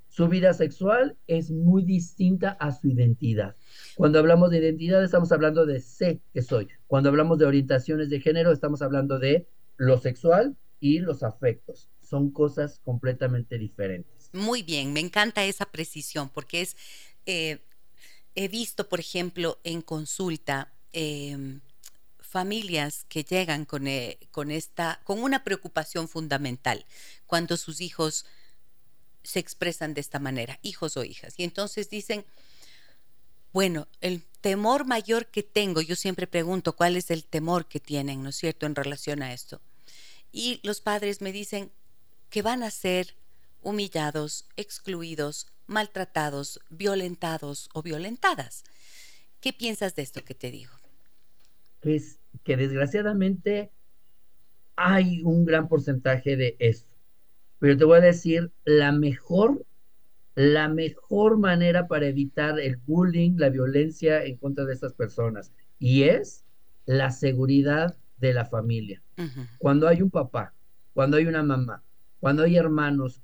su 0.08 0.28
vida 0.28 0.52
sexual 0.52 1.16
es 1.26 1.50
muy 1.50 1.84
distinta 1.84 2.50
a 2.50 2.72
su 2.72 2.88
identidad. 2.88 3.54
Cuando 3.96 4.18
hablamos 4.18 4.50
de 4.50 4.58
identidad, 4.58 5.02
estamos 5.04 5.30
hablando 5.32 5.64
de 5.64 5.80
sé 5.80 6.20
que 6.32 6.42
soy. 6.42 6.68
Cuando 6.86 7.08
hablamos 7.08 7.38
de 7.38 7.46
orientaciones 7.46 8.10
de 8.10 8.20
género, 8.20 8.52
estamos 8.52 8.82
hablando 8.82 9.18
de 9.18 9.46
lo 9.76 9.98
sexual 9.98 10.56
y 10.80 10.98
los 10.98 11.22
afectos. 11.22 11.90
Son 12.00 12.30
cosas 12.30 12.80
completamente 12.84 13.58
diferentes. 13.58 14.30
Muy 14.32 14.62
bien, 14.62 14.92
me 14.92 15.00
encanta 15.00 15.44
esa 15.44 15.66
precisión 15.66 16.28
porque 16.28 16.62
es 16.62 16.76
eh, 17.26 17.60
he 18.34 18.48
visto, 18.48 18.88
por 18.88 19.00
ejemplo, 19.00 19.58
en 19.64 19.82
consulta, 19.82 20.72
em, 20.92 21.60
familias 22.20 23.04
que 23.08 23.24
llegan 23.24 23.64
con, 23.64 23.88
eh, 23.88 24.18
con, 24.30 24.50
esta, 24.50 25.00
con 25.04 25.22
una 25.22 25.42
preocupación 25.44 26.08
fundamental 26.08 26.86
cuando 27.26 27.56
sus 27.56 27.80
hijos 27.80 28.26
se 29.24 29.40
expresan 29.40 29.92
de 29.92 30.00
esta 30.00 30.20
manera, 30.20 30.58
hijos 30.62 30.96
o 30.96 31.04
hijas. 31.04 31.34
Y 31.36 31.44
entonces 31.44 31.90
dicen, 31.90 32.24
bueno, 33.52 33.88
el 34.00 34.22
temor 34.40 34.86
mayor 34.86 35.26
que 35.26 35.42
tengo, 35.42 35.80
yo 35.80 35.96
siempre 35.96 36.26
pregunto 36.26 36.76
cuál 36.76 36.96
es 36.96 37.10
el 37.10 37.24
temor 37.24 37.66
que 37.66 37.80
tienen, 37.80 38.22
¿no 38.22 38.28
es 38.28 38.36
cierto?, 38.36 38.66
en 38.66 38.74
relación 38.74 39.22
a 39.22 39.32
esto. 39.32 39.60
Y 40.32 40.60
los 40.62 40.80
padres 40.80 41.20
me 41.20 41.32
dicen 41.32 41.70
que 42.30 42.42
van 42.42 42.62
a 42.62 42.70
ser 42.70 43.14
humillados, 43.62 44.46
excluidos, 44.56 45.46
maltratados, 45.66 46.60
violentados 46.70 47.68
o 47.74 47.82
violentadas. 47.82 48.64
¿Qué 49.40 49.52
piensas 49.52 49.94
de 49.94 50.02
esto 50.02 50.24
que 50.24 50.34
te 50.34 50.50
digo? 50.50 50.72
Pues 51.80 52.18
que 52.44 52.56
desgraciadamente 52.56 53.70
hay 54.76 55.22
un 55.22 55.44
gran 55.44 55.68
porcentaje 55.68 56.36
de 56.36 56.56
esto. 56.58 56.94
Pero 57.58 57.76
te 57.76 57.84
voy 57.84 57.98
a 57.98 58.02
decir, 58.02 58.52
la 58.64 58.92
mejor, 58.92 59.64
la 60.34 60.68
mejor 60.68 61.38
manera 61.38 61.88
para 61.88 62.06
evitar 62.06 62.58
el 62.60 62.76
bullying, 62.76 63.36
la 63.36 63.48
violencia 63.48 64.24
en 64.24 64.36
contra 64.36 64.64
de 64.64 64.74
estas 64.74 64.92
personas, 64.92 65.52
y 65.78 66.04
es 66.04 66.44
la 66.86 67.10
seguridad 67.10 67.96
de 68.18 68.32
la 68.34 68.44
familia. 68.44 69.02
Cuando 69.58 69.88
hay 69.88 70.02
un 70.02 70.10
papá, 70.10 70.54
cuando 70.94 71.16
hay 71.16 71.26
una 71.26 71.42
mamá, 71.42 71.82
cuando 72.20 72.42
hay 72.42 72.56
hermanos 72.56 73.22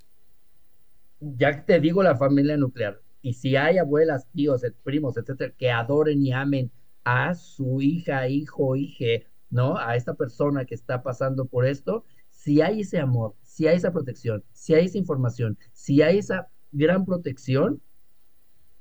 ya 1.21 1.65
te 1.65 1.81
digo 1.81 2.03
la 2.03 2.17
familia 2.17 2.57
nuclear, 2.57 3.01
y 3.23 3.33
si 3.33 3.57
hay 3.57 3.79
abuelas, 3.79 4.29
tíos, 4.33 4.63
primos, 4.83 5.17
etcétera, 5.17 5.55
que 5.57 5.71
adoren 5.71 6.23
y 6.23 6.33
amen 6.33 6.71
a 7.05 7.35
su 7.35 7.81
hija, 7.81 8.29
hijo, 8.29 8.77
hije, 8.77 9.27
¿no? 9.49 9.79
A 9.79 9.97
esta 9.97 10.15
persona 10.15 10.65
que 10.65 10.75
está 10.75 11.03
pasando 11.03 11.47
por 11.47 11.65
esto, 11.65 12.05
si 12.29 12.61
hay 12.61 12.81
ese 12.81 12.99
amor, 12.99 13.35
si 13.43 13.67
hay 13.67 13.77
esa 13.77 13.93
protección, 13.93 14.45
si 14.53 14.75
hay 14.75 14.87
esa 14.87 14.99
información, 14.99 15.57
si 15.73 16.03
hay 16.03 16.19
esa 16.19 16.49
gran 16.73 17.07
protección, 17.07 17.81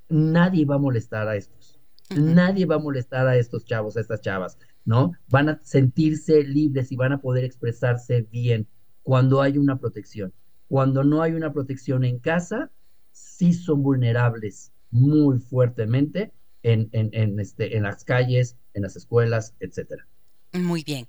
nadie 0.09 0.65
va 0.65 0.75
a 0.75 0.79
molestar 0.79 1.27
a 1.27 1.35
estos. 1.35 1.79
Nadie 2.15 2.65
va 2.65 2.75
a 2.75 2.79
molestar 2.79 3.27
a 3.27 3.37
estos 3.37 3.65
chavos, 3.65 3.95
a 3.95 4.01
estas 4.01 4.21
chavas, 4.21 4.57
¿no? 4.85 5.13
Van 5.29 5.49
a 5.49 5.59
sentirse 5.63 6.43
libres 6.43 6.91
y 6.91 6.95
van 6.95 7.13
a 7.13 7.21
poder 7.21 7.43
expresarse 7.43 8.21
bien 8.31 8.67
cuando 9.01 9.41
hay 9.41 9.57
una 9.57 9.79
protección. 9.79 10.33
Cuando 10.67 11.03
no 11.03 11.21
hay 11.21 11.33
una 11.33 11.53
protección 11.53 12.03
en 12.03 12.19
casa, 12.19 12.71
sí 13.11 13.53
son 13.53 13.83
vulnerables 13.83 14.71
muy 14.89 15.39
fuertemente 15.39 16.31
en, 16.63 16.89
en, 16.93 17.39
este, 17.39 17.77
en 17.77 17.83
las 17.83 18.03
calles, 18.03 18.57
en 18.73 18.83
las 18.83 18.95
escuelas, 18.95 19.53
etcétera. 19.59 20.07
Muy 20.53 20.83
bien. 20.83 21.07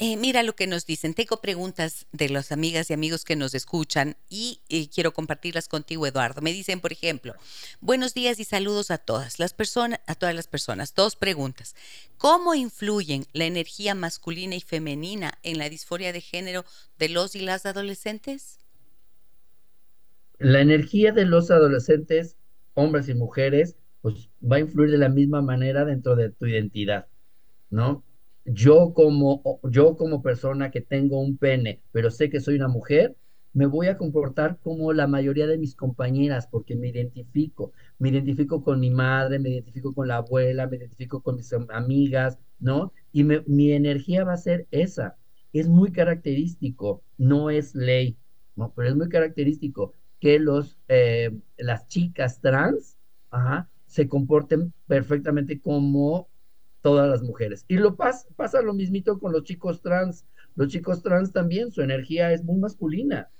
Eh, 0.00 0.16
mira 0.16 0.44
lo 0.44 0.54
que 0.54 0.68
nos 0.68 0.86
dicen. 0.86 1.12
Tengo 1.12 1.40
preguntas 1.40 2.06
de 2.12 2.28
las 2.28 2.52
amigas 2.52 2.88
y 2.88 2.94
amigos 2.94 3.24
que 3.24 3.34
nos 3.34 3.52
escuchan 3.54 4.16
y 4.30 4.60
eh, 4.68 4.88
quiero 4.88 5.12
compartirlas 5.12 5.66
contigo, 5.66 6.06
Eduardo. 6.06 6.40
Me 6.40 6.52
dicen, 6.52 6.80
por 6.80 6.92
ejemplo, 6.92 7.34
buenos 7.80 8.14
días 8.14 8.38
y 8.38 8.44
saludos 8.44 8.92
a 8.92 8.98
todas 8.98 9.40
las 9.40 9.54
personas, 9.54 9.98
a 10.06 10.14
todas 10.14 10.36
las 10.36 10.46
personas. 10.46 10.94
Dos 10.94 11.16
preguntas. 11.16 11.74
¿Cómo 12.16 12.54
influyen 12.54 13.24
la 13.32 13.46
energía 13.46 13.96
masculina 13.96 14.54
y 14.54 14.60
femenina 14.60 15.34
en 15.42 15.58
la 15.58 15.68
disforia 15.68 16.12
de 16.12 16.20
género 16.20 16.64
de 16.96 17.08
los 17.08 17.34
y 17.34 17.40
las 17.40 17.66
adolescentes? 17.66 18.60
La 20.38 20.60
energía 20.60 21.10
de 21.10 21.26
los 21.26 21.50
adolescentes, 21.50 22.36
hombres 22.74 23.08
y 23.08 23.14
mujeres, 23.14 23.74
pues 24.00 24.30
va 24.40 24.56
a 24.56 24.60
influir 24.60 24.92
de 24.92 24.98
la 24.98 25.08
misma 25.08 25.42
manera 25.42 25.84
dentro 25.84 26.14
de 26.14 26.30
tu 26.30 26.46
identidad, 26.46 27.08
¿no? 27.68 28.04
Yo 28.52 28.92
como, 28.94 29.60
yo 29.70 29.96
como 29.96 30.22
persona 30.22 30.70
que 30.70 30.80
tengo 30.80 31.20
un 31.20 31.36
pene, 31.36 31.82
pero 31.92 32.10
sé 32.10 32.30
que 32.30 32.40
soy 32.40 32.56
una 32.56 32.68
mujer, 32.68 33.16
me 33.52 33.66
voy 33.66 33.88
a 33.88 33.96
comportar 33.96 34.58
como 34.60 34.92
la 34.92 35.06
mayoría 35.06 35.46
de 35.46 35.58
mis 35.58 35.74
compañeras 35.74 36.46
porque 36.46 36.76
me 36.76 36.88
identifico, 36.88 37.72
me 37.98 38.10
identifico 38.10 38.62
con 38.62 38.80
mi 38.80 38.90
madre, 38.90 39.38
me 39.38 39.50
identifico 39.50 39.94
con 39.94 40.08
la 40.08 40.16
abuela, 40.18 40.66
me 40.66 40.76
identifico 40.76 41.22
con 41.22 41.36
mis 41.36 41.52
amigas, 41.70 42.38
¿no? 42.58 42.92
Y 43.12 43.24
mi 43.24 43.72
energía 43.72 44.24
va 44.24 44.34
a 44.34 44.36
ser 44.36 44.66
esa. 44.70 45.16
Es 45.52 45.68
muy 45.68 45.92
característico, 45.92 47.02
no 47.16 47.50
es 47.50 47.74
ley, 47.74 48.18
¿no? 48.54 48.72
Pero 48.76 48.88
es 48.90 48.96
muy 48.96 49.08
característico 49.08 49.94
que 50.20 50.38
los, 50.38 50.78
eh, 50.88 51.30
las 51.56 51.86
chicas 51.88 52.40
trans 52.40 52.98
se 53.86 54.08
comporten 54.08 54.72
perfectamente 54.86 55.60
como 55.60 56.28
todas 56.80 57.08
las 57.08 57.22
mujeres. 57.22 57.64
Y 57.68 57.76
lo 57.76 57.96
pasa, 57.96 58.62
lo 58.62 58.74
mismito 58.74 59.18
con 59.18 59.32
los 59.32 59.44
chicos 59.44 59.82
trans. 59.82 60.26
Los 60.54 60.68
chicos 60.68 61.02
trans 61.02 61.32
también, 61.32 61.70
su 61.70 61.82
energía 61.82 62.32
es 62.32 62.42
muy 62.42 62.58
masculina, 62.58 63.30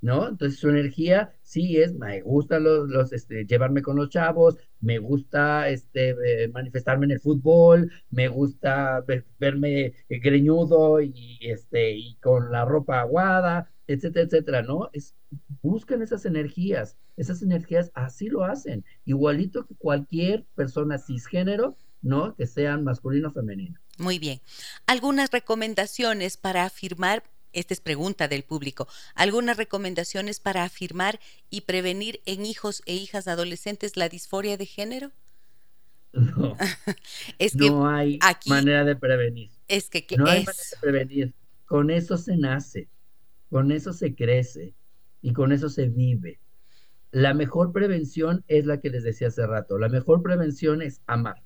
¿no? 0.00 0.28
Entonces 0.28 0.60
su 0.60 0.68
energía 0.68 1.32
sí 1.42 1.78
es, 1.78 1.94
me 1.94 2.20
gusta 2.20 2.60
los, 2.60 2.88
los 2.88 3.12
este, 3.12 3.46
llevarme 3.46 3.82
con 3.82 3.96
los 3.96 4.10
chavos, 4.10 4.56
me 4.80 4.98
gusta 4.98 5.68
este, 5.68 6.10
eh, 6.10 6.48
manifestarme 6.48 7.06
en 7.06 7.12
el 7.12 7.20
fútbol, 7.20 7.90
me 8.10 8.28
gusta 8.28 9.04
verme 9.38 9.94
greñudo 10.08 11.00
y, 11.00 11.38
este, 11.40 11.96
y 11.96 12.16
con 12.16 12.52
la 12.52 12.64
ropa 12.64 13.00
aguada, 13.00 13.72
etcétera, 13.88 14.26
etcétera, 14.26 14.62
¿no? 14.62 14.90
Es, 14.92 15.16
buscan 15.62 16.02
esas 16.02 16.26
energías, 16.26 16.96
esas 17.16 17.42
energías 17.42 17.90
así 17.94 18.28
lo 18.28 18.44
hacen, 18.44 18.84
igualito 19.04 19.66
que 19.66 19.74
cualquier 19.74 20.44
persona 20.54 20.98
cisgénero 20.98 21.76
¿no? 22.02 22.34
Que 22.34 22.46
sean 22.46 22.84
masculino 22.84 23.28
o 23.28 23.32
femenino. 23.32 23.78
Muy 23.98 24.18
bien. 24.18 24.40
Algunas 24.86 25.30
recomendaciones 25.30 26.36
para 26.36 26.64
afirmar, 26.64 27.24
esta 27.52 27.74
es 27.74 27.80
pregunta 27.80 28.28
del 28.28 28.44
público, 28.44 28.88
algunas 29.14 29.56
recomendaciones 29.56 30.40
para 30.40 30.64
afirmar 30.64 31.18
y 31.50 31.62
prevenir 31.62 32.20
en 32.26 32.46
hijos 32.46 32.82
e 32.86 32.94
hijas 32.94 33.26
adolescentes 33.26 33.96
la 33.96 34.08
disforia 34.08 34.56
de 34.56 34.66
género. 34.66 35.12
No, 36.12 36.56
es 37.38 37.52
que 37.52 37.68
no 37.70 37.88
hay 37.88 38.18
manera 38.46 38.84
de 38.84 38.96
prevenir. 38.96 39.50
Es 39.66 39.90
que, 39.90 40.04
no 40.16 40.26
hay 40.26 40.44
manera 40.44 40.62
de 40.70 40.78
prevenir. 40.80 41.34
Con 41.66 41.90
eso 41.90 42.16
se 42.16 42.36
nace, 42.36 42.88
con 43.50 43.72
eso 43.72 43.92
se 43.92 44.14
crece 44.14 44.74
y 45.20 45.32
con 45.32 45.52
eso 45.52 45.68
se 45.68 45.88
vive. 45.88 46.38
La 47.10 47.34
mejor 47.34 47.72
prevención 47.72 48.44
es 48.48 48.66
la 48.66 48.80
que 48.80 48.90
les 48.90 49.02
decía 49.02 49.28
hace 49.28 49.46
rato. 49.46 49.78
La 49.78 49.88
mejor 49.88 50.22
prevención 50.22 50.82
es 50.82 51.00
amar. 51.06 51.42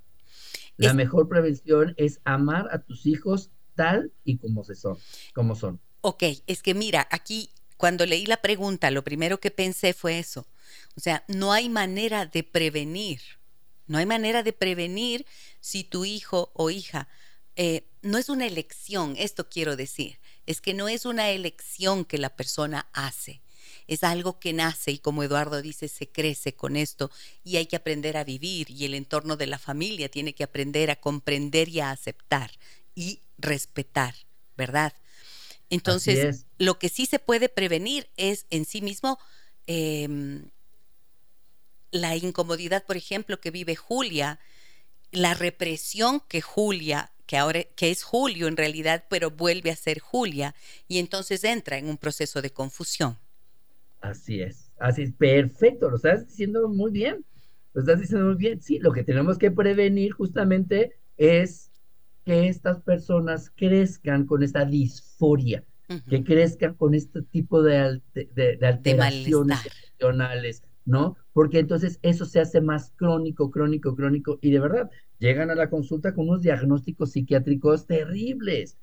La 0.76 0.94
mejor 0.94 1.28
prevención 1.28 1.94
es 1.96 2.20
amar 2.24 2.68
a 2.72 2.78
tus 2.78 3.06
hijos 3.06 3.50
tal 3.74 4.12
y 4.24 4.38
como 4.38 4.64
se 4.64 4.74
son, 4.74 4.96
como 5.34 5.54
son. 5.54 5.80
Ok, 6.00 6.24
es 6.46 6.62
que 6.62 6.74
mira, 6.74 7.06
aquí 7.10 7.50
cuando 7.76 8.06
leí 8.06 8.26
la 8.26 8.38
pregunta, 8.38 8.90
lo 8.90 9.04
primero 9.04 9.38
que 9.38 9.50
pensé 9.50 9.92
fue 9.92 10.18
eso. 10.18 10.46
O 10.96 11.00
sea, 11.00 11.24
no 11.28 11.52
hay 11.52 11.68
manera 11.68 12.26
de 12.26 12.42
prevenir. 12.42 13.20
No 13.86 13.98
hay 13.98 14.06
manera 14.06 14.42
de 14.42 14.52
prevenir 14.52 15.26
si 15.60 15.84
tu 15.84 16.04
hijo 16.04 16.50
o 16.54 16.70
hija 16.70 17.08
eh, 17.56 17.86
no 18.00 18.18
es 18.18 18.28
una 18.28 18.46
elección, 18.46 19.14
esto 19.18 19.48
quiero 19.48 19.76
decir, 19.76 20.18
es 20.46 20.60
que 20.60 20.74
no 20.74 20.88
es 20.88 21.04
una 21.04 21.30
elección 21.30 22.04
que 22.04 22.18
la 22.18 22.34
persona 22.34 22.88
hace 22.92 23.42
es 23.86 24.04
algo 24.04 24.38
que 24.38 24.52
nace 24.52 24.92
y 24.92 24.98
como 24.98 25.22
Eduardo 25.22 25.62
dice, 25.62 25.88
se 25.88 26.08
crece 26.08 26.54
con 26.54 26.76
esto 26.76 27.10
y 27.44 27.56
hay 27.56 27.66
que 27.66 27.76
aprender 27.76 28.16
a 28.16 28.24
vivir 28.24 28.70
y 28.70 28.84
el 28.84 28.94
entorno 28.94 29.36
de 29.36 29.46
la 29.46 29.58
familia 29.58 30.08
tiene 30.08 30.34
que 30.34 30.44
aprender 30.44 30.90
a 30.90 30.96
comprender 30.96 31.68
y 31.68 31.80
a 31.80 31.90
aceptar 31.90 32.50
y 32.94 33.20
respetar, 33.38 34.14
¿verdad? 34.56 34.92
Entonces, 35.70 36.44
lo 36.58 36.78
que 36.78 36.88
sí 36.88 37.06
se 37.06 37.18
puede 37.18 37.48
prevenir 37.48 38.08
es 38.16 38.46
en 38.50 38.64
sí 38.64 38.82
mismo 38.82 39.18
em, 39.66 40.50
la 41.90 42.16
incomodidad, 42.16 42.84
por 42.84 42.96
ejemplo, 42.96 43.40
que 43.40 43.50
vive 43.50 43.74
Julia, 43.74 44.38
la 45.12 45.34
represión 45.34 46.20
que 46.28 46.42
Julia 46.42 47.12
que 47.32 47.38
ahora 47.38 47.64
que 47.64 47.90
es 47.90 48.02
Julio 48.02 48.46
en 48.46 48.58
realidad, 48.58 49.04
pero 49.08 49.30
vuelve 49.30 49.70
a 49.70 49.76
ser 49.76 50.00
Julia 50.00 50.54
y 50.86 50.98
entonces 50.98 51.44
entra 51.44 51.78
en 51.78 51.88
un 51.88 51.96
proceso 51.96 52.42
de 52.42 52.50
confusión. 52.50 53.18
Así 54.02 54.42
es, 54.42 54.72
así 54.80 55.02
es, 55.02 55.12
perfecto, 55.12 55.88
lo 55.88 55.94
estás 55.94 56.26
diciendo 56.26 56.68
muy 56.68 56.90
bien, 56.90 57.24
lo 57.72 57.82
estás 57.82 58.00
diciendo 58.00 58.26
muy 58.26 58.34
bien. 58.34 58.60
Sí, 58.60 58.80
lo 58.80 58.92
que 58.92 59.04
tenemos 59.04 59.38
que 59.38 59.52
prevenir 59.52 60.12
justamente 60.12 60.92
es 61.16 61.70
que 62.24 62.48
estas 62.48 62.80
personas 62.80 63.50
crezcan 63.50 64.26
con 64.26 64.42
esta 64.42 64.64
disforia, 64.64 65.64
que 66.08 66.24
crezcan 66.24 66.74
con 66.74 66.94
este 66.94 67.22
tipo 67.22 67.62
de, 67.62 68.00
de, 68.14 68.58
alteraciones 68.62 69.58
emocionales, 70.00 70.64
¿no? 70.84 71.16
Porque 71.32 71.60
entonces 71.60 71.98
eso 72.02 72.24
se 72.24 72.40
hace 72.40 72.60
más 72.60 72.92
crónico, 72.96 73.50
crónico, 73.50 73.94
crónico, 73.94 74.38
y 74.40 74.50
de 74.50 74.58
verdad, 74.58 74.90
llegan 75.18 75.50
a 75.50 75.54
la 75.54 75.70
consulta 75.70 76.12
con 76.12 76.28
unos 76.28 76.42
diagnósticos 76.42 77.12
psiquiátricos 77.12 77.86
terribles. 77.86 78.78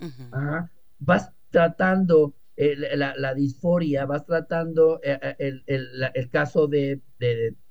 Vas 1.00 1.32
tratando 1.50 2.36
eh, 2.62 2.76
la, 2.98 3.34
disforia, 3.34 4.06
vas 4.06 4.26
tratando 4.26 5.00
eh, 5.02 5.18
eh, 5.40 5.62
el, 5.66 6.30
caso 6.30 6.68
de, 6.68 7.00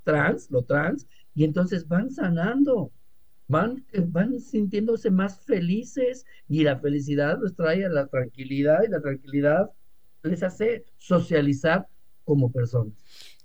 trans, 0.02 0.50
lo 0.50 0.62
trans, 0.62 1.06
y 1.34 1.44
entonces 1.44 1.86
van 1.86 2.10
sanando, 2.10 2.90
van, 3.48 3.84
van 4.06 4.40
sintiéndose 4.40 5.10
más 5.10 5.44
felices 5.44 6.24
y 6.48 6.62
la 6.62 6.78
felicidad 6.78 7.38
les 7.42 7.54
trae 7.54 7.84
a 7.84 7.90
la 7.90 8.06
tranquilidad 8.06 8.78
y 8.82 8.88
la 8.88 9.02
tranquilidad 9.02 9.70
les 10.22 10.42
hace 10.42 10.86
socializar 10.96 11.86
como 12.24 12.50
personas. 12.50 12.94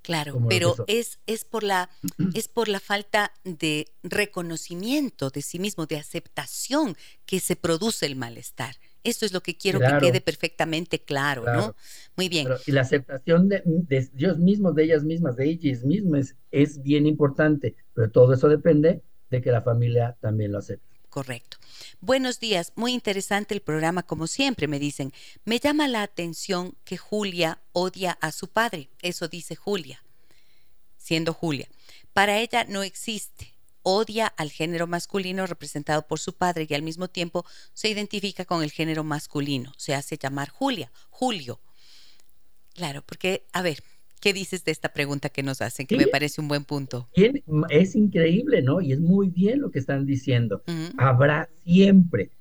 Claro, 0.02 0.46
pero 0.48 0.76
es, 0.88 1.20
es, 1.28 1.44
por 1.44 1.64
la, 1.64 1.90
es 2.34 2.48
por 2.48 2.70
la 2.70 2.80
falta 2.80 3.34
de 3.44 3.88
reconocimiento 4.02 5.30
de 5.30 5.42
sí 5.42 5.60
mismo, 5.60 5.88
de 5.88 5.98
aceptación 5.98 6.96
que 7.26 7.42
se 7.42 7.58
produce 7.58 8.06
el 8.06 8.16
malestar. 8.16 8.76
Esto 9.04 9.26
es 9.26 9.34
lo 9.34 9.42
que 9.42 9.58
quiero 9.58 9.80
que 9.80 9.98
quede 10.00 10.22
perfectamente 10.22 11.00
claro, 11.00 11.44
¿no? 11.46 11.76
Muy 12.16 12.30
bien. 12.30 12.48
y 12.66 12.72
la 12.72 12.82
aceptación 12.82 13.50
de, 13.50 13.62
de, 13.66 14.10
Dios 14.14 14.38
mismo, 14.40 14.72
de 14.72 14.84
ellas 14.84 15.04
mismas, 15.04 15.36
de 15.36 15.50
ellas 15.50 15.84
mismas, 15.84 16.36
es 16.52 16.82
bien 16.82 17.06
importante, 17.06 17.76
pero 17.94 18.10
todo 18.10 18.34
eso 18.34 18.48
depende 18.48 19.02
de 19.30 19.42
que 19.42 19.52
la 19.52 19.62
familia 19.62 20.16
también 20.22 20.52
lo 20.52 20.60
acepte. 20.60 20.94
Correcto. 21.10 21.58
Buenos 22.02 22.40
días, 22.40 22.74
muy 22.76 22.92
interesante 22.92 23.54
el 23.54 23.62
programa 23.62 24.02
como 24.02 24.26
siempre, 24.26 24.68
me 24.68 24.80
dicen. 24.80 25.14
Me 25.46 25.60
llama 25.60 25.88
la 25.88 26.02
atención 26.02 26.76
que 26.86 26.98
Julia 26.98 27.62
odia 27.72 28.18
a 28.20 28.32
su 28.32 28.48
padre, 28.48 28.90
eso 29.02 29.28
dice 29.28 29.56
Julia, 29.56 30.04
siendo 30.98 31.34
Julia. 31.34 31.68
Para 32.14 32.40
ella 32.40 32.66
no 32.68 32.82
existe, 32.82 33.53
odia 33.84 34.28
al 34.28 34.50
género 34.50 34.88
masculino 34.88 35.46
representado 35.46 36.08
por 36.08 36.20
su 36.20 36.34
padre 36.34 36.66
y 36.68 36.74
al 36.74 36.82
mismo 36.82 37.10
tiempo 37.10 37.46
se 37.74 37.90
identifica 37.90 38.46
con 38.46 38.64
el 38.64 38.72
género 38.72 39.04
masculino. 39.04 39.72
Se 39.78 39.94
hace 39.94 40.18
llamar 40.18 40.50
Julia, 40.50 40.92
Julio. 41.10 41.60
Claro, 42.74 43.04
porque, 43.06 43.46
a 43.54 43.62
ver, 43.62 43.84
¿qué 44.20 44.34
dices 44.34 44.64
de 44.64 44.72
esta 44.72 44.94
pregunta 44.94 45.30
que 45.30 45.44
nos 45.44 45.62
hacen? 45.62 45.86
Que 45.86 45.98
me 45.98 46.08
parece 46.08 46.42
un 46.42 46.48
buen 46.48 46.64
punto. 46.64 47.08
Es 47.70 47.96
increíble, 47.96 48.64
¿no? 48.64 48.82
Y 48.82 48.94
es 48.94 49.00
muy 49.00 49.30
bien 49.30 49.62
lo 49.62 49.70
que 49.70 49.80
están 49.80 50.06
diciendo. 50.06 50.64
Habrá 50.98 51.50
siempre, 51.64 52.32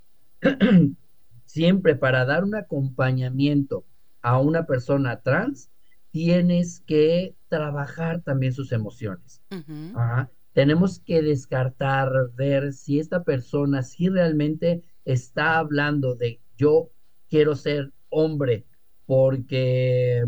siempre 1.44 1.96
para 1.96 2.24
dar 2.24 2.44
un 2.44 2.54
acompañamiento 2.54 3.84
a 4.22 4.38
una 4.38 4.64
persona 4.64 5.20
trans, 5.20 5.68
tienes 6.12 6.80
que 6.86 7.34
trabajar 7.48 8.22
también 8.22 8.52
sus 8.52 8.72
emociones 8.72 9.42
tenemos 10.52 11.00
que 11.00 11.22
descartar, 11.22 12.10
ver 12.34 12.72
si 12.72 12.98
esta 12.98 13.24
persona, 13.24 13.82
si 13.82 14.08
realmente 14.08 14.82
está 15.04 15.58
hablando 15.58 16.14
de 16.14 16.40
yo 16.56 16.90
quiero 17.28 17.56
ser 17.56 17.92
hombre 18.10 18.66
porque 19.06 20.24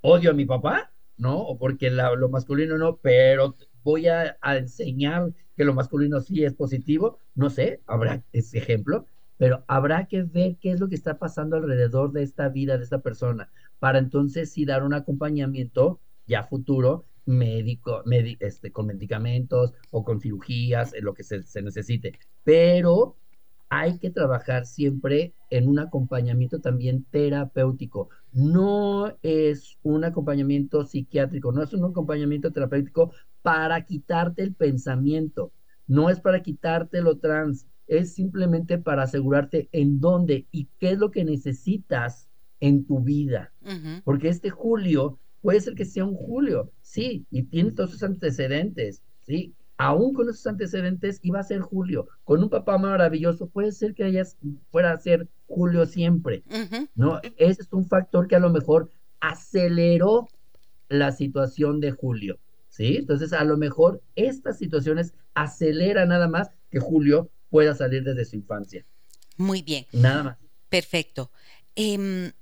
odio 0.00 0.30
a 0.30 0.34
mi 0.34 0.44
papá, 0.44 0.92
¿no? 1.16 1.38
O 1.38 1.58
porque 1.58 1.90
lo 1.90 2.28
masculino 2.28 2.76
no, 2.76 2.98
pero 2.98 3.56
voy 3.82 4.08
a, 4.08 4.36
enseñar 4.42 5.32
que 5.56 5.64
lo 5.64 5.72
masculino 5.72 6.20
sí 6.20 6.44
es 6.44 6.54
positivo, 6.54 7.18
no 7.34 7.50
sé, 7.50 7.80
habrá 7.86 8.22
ese 8.32 8.58
ejemplo, 8.58 9.06
pero 9.38 9.64
habrá 9.68 10.06
que 10.06 10.22
ver 10.22 10.56
qué 10.60 10.72
es 10.72 10.80
lo 10.80 10.88
que 10.88 10.96
está 10.96 11.18
pasando 11.18 11.56
alrededor 11.56 12.12
de 12.12 12.22
esta 12.22 12.48
vida 12.48 12.76
de 12.76 12.84
esta 12.84 13.00
persona, 13.00 13.50
para 13.78 13.98
entonces 13.98 14.50
sí 14.50 14.64
dar 14.64 14.82
un 14.82 14.92
acompañamiento 14.92 16.00
ya 16.26 16.42
futuro 16.42 17.06
médico, 17.26 18.02
este, 18.40 18.72
con 18.72 18.86
medicamentos 18.86 19.74
o 19.90 20.04
con 20.04 20.20
cirugías, 20.20 20.94
en 20.94 21.04
lo 21.04 21.14
que 21.14 21.24
se, 21.24 21.42
se 21.42 21.62
necesite. 21.62 22.18
Pero 22.44 23.16
hay 23.68 23.98
que 23.98 24.10
trabajar 24.10 24.66
siempre 24.66 25.34
en 25.50 25.68
un 25.68 25.78
acompañamiento 25.78 26.60
también 26.60 27.04
terapéutico. 27.10 28.08
No 28.32 29.16
es 29.22 29.78
un 29.82 30.04
acompañamiento 30.04 30.84
psiquiátrico, 30.84 31.52
no 31.52 31.62
es 31.62 31.72
un 31.72 31.84
acompañamiento 31.84 32.52
terapéutico 32.52 33.12
para 33.42 33.84
quitarte 33.84 34.42
el 34.42 34.54
pensamiento, 34.54 35.52
no 35.86 36.10
es 36.10 36.20
para 36.20 36.42
quitarte 36.42 37.00
lo 37.00 37.18
trans, 37.18 37.66
es 37.86 38.14
simplemente 38.14 38.78
para 38.78 39.04
asegurarte 39.04 39.68
en 39.72 40.00
dónde 40.00 40.46
y 40.50 40.68
qué 40.78 40.90
es 40.90 40.98
lo 40.98 41.10
que 41.10 41.24
necesitas 41.24 42.28
en 42.60 42.86
tu 42.86 43.00
vida. 43.00 43.52
Porque 44.04 44.28
este 44.28 44.50
Julio 44.50 45.18
puede 45.42 45.60
ser 45.60 45.74
que 45.74 45.84
sea 45.84 46.04
un 46.04 46.14
Julio, 46.14 46.72
sí, 46.82 47.26
y 47.30 47.44
tiene 47.44 47.72
todos 47.72 47.90
sus 47.90 48.02
antecedentes, 48.02 49.02
sí, 49.26 49.54
aún 49.76 50.14
con 50.14 50.28
esos 50.28 50.46
antecedentes 50.46 51.20
iba 51.22 51.40
a 51.40 51.44
ser 51.44 51.60
Julio. 51.60 52.08
Con 52.24 52.42
un 52.42 52.50
papá 52.50 52.78
maravilloso, 52.78 53.48
puede 53.48 53.72
ser 53.72 53.94
que 53.94 54.06
ella 54.06 54.24
fuera 54.70 54.92
a 54.92 54.98
ser 54.98 55.28
Julio 55.46 55.86
siempre, 55.86 56.42
¿no? 56.94 57.20
Ese 57.36 57.62
es 57.62 57.72
un 57.72 57.86
factor 57.86 58.26
que 58.26 58.36
a 58.36 58.40
lo 58.40 58.50
mejor 58.50 58.90
aceleró 59.20 60.28
la 60.88 61.12
situación 61.12 61.80
de 61.80 61.92
Julio, 61.92 62.38
¿sí? 62.68 62.96
Entonces, 62.96 63.32
a 63.32 63.44
lo 63.44 63.56
mejor 63.56 64.02
estas 64.14 64.58
situaciones 64.58 65.14
aceleran 65.34 66.08
nada 66.08 66.28
más 66.28 66.50
que 66.70 66.80
Julio 66.80 67.30
pueda 67.50 67.74
salir 67.74 68.02
desde 68.02 68.24
su 68.24 68.36
infancia. 68.36 68.84
Muy 69.36 69.62
bien. 69.62 69.86
Nada 69.92 70.22
más. 70.22 70.38
Perfecto. 70.68 71.30
Em, 71.74 72.32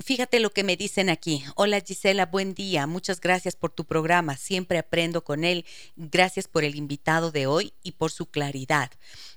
Fíjate 0.00 0.38
lo 0.38 0.50
que 0.50 0.62
me 0.62 0.76
dicen 0.76 1.10
aquí. 1.10 1.44
Hola 1.56 1.80
Gisela, 1.80 2.26
buen 2.26 2.54
día. 2.54 2.86
Muchas 2.86 3.20
gracias 3.20 3.56
por 3.56 3.72
tu 3.72 3.84
programa. 3.84 4.36
Siempre 4.36 4.78
aprendo 4.78 5.24
con 5.24 5.42
él. 5.42 5.66
Gracias 5.96 6.46
por 6.46 6.62
el 6.62 6.76
invitado 6.76 7.32
de 7.32 7.48
hoy 7.48 7.72
y 7.82 7.92
por 7.92 8.12
su 8.12 8.26
claridad. 8.26 8.92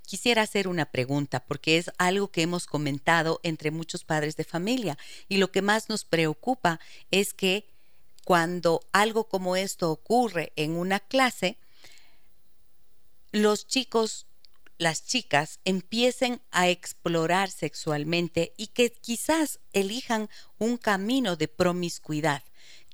Quisiera 0.05 0.43
hacer 0.43 0.68
una 0.68 0.86
pregunta 0.86 1.39
porque 1.39 1.78
es 1.78 1.91
algo 1.97 2.30
que 2.30 2.43
hemos 2.43 2.68
comentado 2.68 3.39
entre 3.41 3.72
muchos 3.72 4.03
padres 4.03 4.36
de 4.38 4.43
familia 4.43 4.99
y 5.28 5.38
lo 5.38 5.51
que 5.51 5.64
más 5.64 5.89
nos 5.89 6.05
preocupa 6.05 6.80
es 7.09 7.34
que 7.34 7.66
cuando 8.24 8.82
algo 8.91 9.28
como 9.28 9.55
esto 9.55 9.89
ocurre 9.89 10.53
en 10.55 10.74
una 10.74 10.99
clase, 10.99 11.57
los 13.32 13.66
chicos 13.66 14.28
las 14.82 15.05
chicas 15.05 15.59
empiecen 15.63 16.41
a 16.49 16.67
explorar 16.67 17.51
sexualmente 17.51 18.53
y 18.57 18.67
que 18.67 18.91
quizás 18.91 19.59
elijan 19.73 20.27
un 20.57 20.77
camino 20.77 21.36
de 21.36 21.47
promiscuidad. 21.47 22.41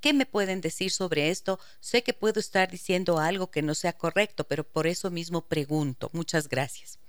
¿Qué 0.02 0.14
me 0.14 0.26
pueden 0.26 0.60
decir 0.60 0.92
sobre 0.92 1.30
esto? 1.30 1.60
Sé 1.80 2.04
que 2.04 2.14
puedo 2.14 2.42
estar 2.42 2.70
diciendo 2.70 3.20
algo 3.20 3.50
que 3.52 3.62
no 3.62 3.74
sea 3.74 3.94
correcto, 3.94 4.44
pero 4.44 4.66
por 4.66 4.86
eso 4.86 5.10
mismo 5.12 5.48
pregunto. 5.48 6.10
Muchas 6.12 6.50
gracias. 6.50 7.00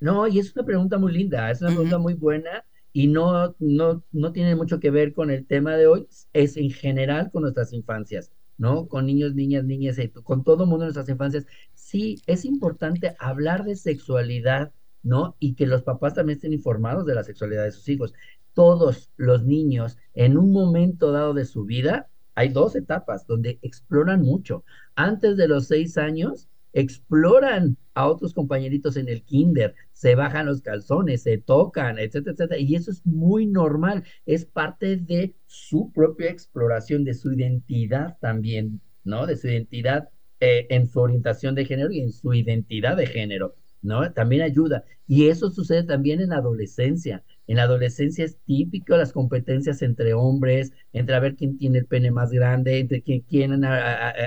No, 0.00 0.26
y 0.26 0.40
es 0.40 0.52
una 0.56 0.66
pregunta 0.66 0.98
muy 0.98 1.12
linda, 1.12 1.48
es 1.52 1.60
una 1.60 1.70
pregunta 1.70 1.98
muy 1.98 2.14
buena 2.14 2.64
y 2.92 3.06
no, 3.06 3.54
no, 3.60 4.02
no 4.10 4.32
tiene 4.32 4.56
mucho 4.56 4.80
que 4.80 4.90
ver 4.90 5.12
con 5.12 5.30
el 5.30 5.46
tema 5.46 5.76
de 5.76 5.86
hoy, 5.86 6.08
es 6.32 6.56
en 6.56 6.70
general 6.70 7.30
con 7.30 7.42
nuestras 7.42 7.72
infancias. 7.72 8.32
¿No? 8.62 8.86
Con 8.86 9.06
niños, 9.06 9.34
niñas, 9.34 9.64
niñas, 9.64 9.96
con 10.22 10.44
todo 10.44 10.62
el 10.62 10.70
mundo 10.70 10.84
en 10.84 10.94
nuestras 10.94 11.08
infancias. 11.08 11.46
Sí, 11.74 12.22
es 12.28 12.44
importante 12.44 13.16
hablar 13.18 13.64
de 13.64 13.74
sexualidad, 13.74 14.72
¿no? 15.02 15.34
Y 15.40 15.54
que 15.54 15.66
los 15.66 15.82
papás 15.82 16.14
también 16.14 16.36
estén 16.36 16.52
informados 16.52 17.04
de 17.04 17.16
la 17.16 17.24
sexualidad 17.24 17.64
de 17.64 17.72
sus 17.72 17.88
hijos. 17.88 18.14
Todos 18.52 19.10
los 19.16 19.44
niños, 19.44 19.98
en 20.14 20.38
un 20.38 20.52
momento 20.52 21.10
dado 21.10 21.34
de 21.34 21.44
su 21.44 21.64
vida, 21.64 22.08
hay 22.36 22.50
dos 22.50 22.76
etapas 22.76 23.26
donde 23.26 23.58
exploran 23.62 24.22
mucho. 24.22 24.62
Antes 24.94 25.36
de 25.36 25.48
los 25.48 25.66
seis 25.66 25.98
años, 25.98 26.48
exploran 26.72 27.76
a 27.94 28.08
otros 28.08 28.32
compañeritos 28.34 28.96
en 28.96 29.08
el 29.08 29.22
kinder, 29.22 29.74
se 29.92 30.14
bajan 30.14 30.46
los 30.46 30.62
calzones, 30.62 31.22
se 31.22 31.38
tocan, 31.38 31.98
etcétera, 31.98 32.32
etcétera. 32.32 32.60
Y 32.60 32.74
eso 32.74 32.90
es 32.90 33.04
muy 33.06 33.46
normal, 33.46 34.04
es 34.26 34.44
parte 34.44 34.96
de 34.96 35.34
su 35.46 35.92
propia 35.92 36.30
exploración, 36.30 37.04
de 37.04 37.14
su 37.14 37.32
identidad 37.32 38.16
también, 38.20 38.80
¿no? 39.04 39.26
De 39.26 39.36
su 39.36 39.48
identidad 39.48 40.08
eh, 40.40 40.66
en 40.70 40.86
su 40.86 41.00
orientación 41.00 41.54
de 41.54 41.66
género 41.66 41.90
y 41.92 42.00
en 42.00 42.12
su 42.12 42.32
identidad 42.34 42.96
de 42.96 43.06
género, 43.06 43.54
¿no? 43.82 44.12
También 44.12 44.42
ayuda. 44.42 44.84
Y 45.06 45.28
eso 45.28 45.50
sucede 45.50 45.84
también 45.84 46.20
en 46.20 46.30
la 46.30 46.38
adolescencia. 46.38 47.22
En 47.46 47.56
la 47.56 47.64
adolescencia 47.64 48.24
es 48.24 48.38
típico 48.44 48.96
las 48.96 49.12
competencias 49.12 49.82
entre 49.82 50.14
hombres, 50.14 50.72
entre 50.92 51.14
a 51.14 51.20
ver 51.20 51.34
quién 51.36 51.58
tiene 51.58 51.78
el 51.78 51.86
pene 51.86 52.10
más 52.10 52.30
grande, 52.30 52.78
entre 52.78 53.02
quién, 53.02 53.22
quién 53.22 53.64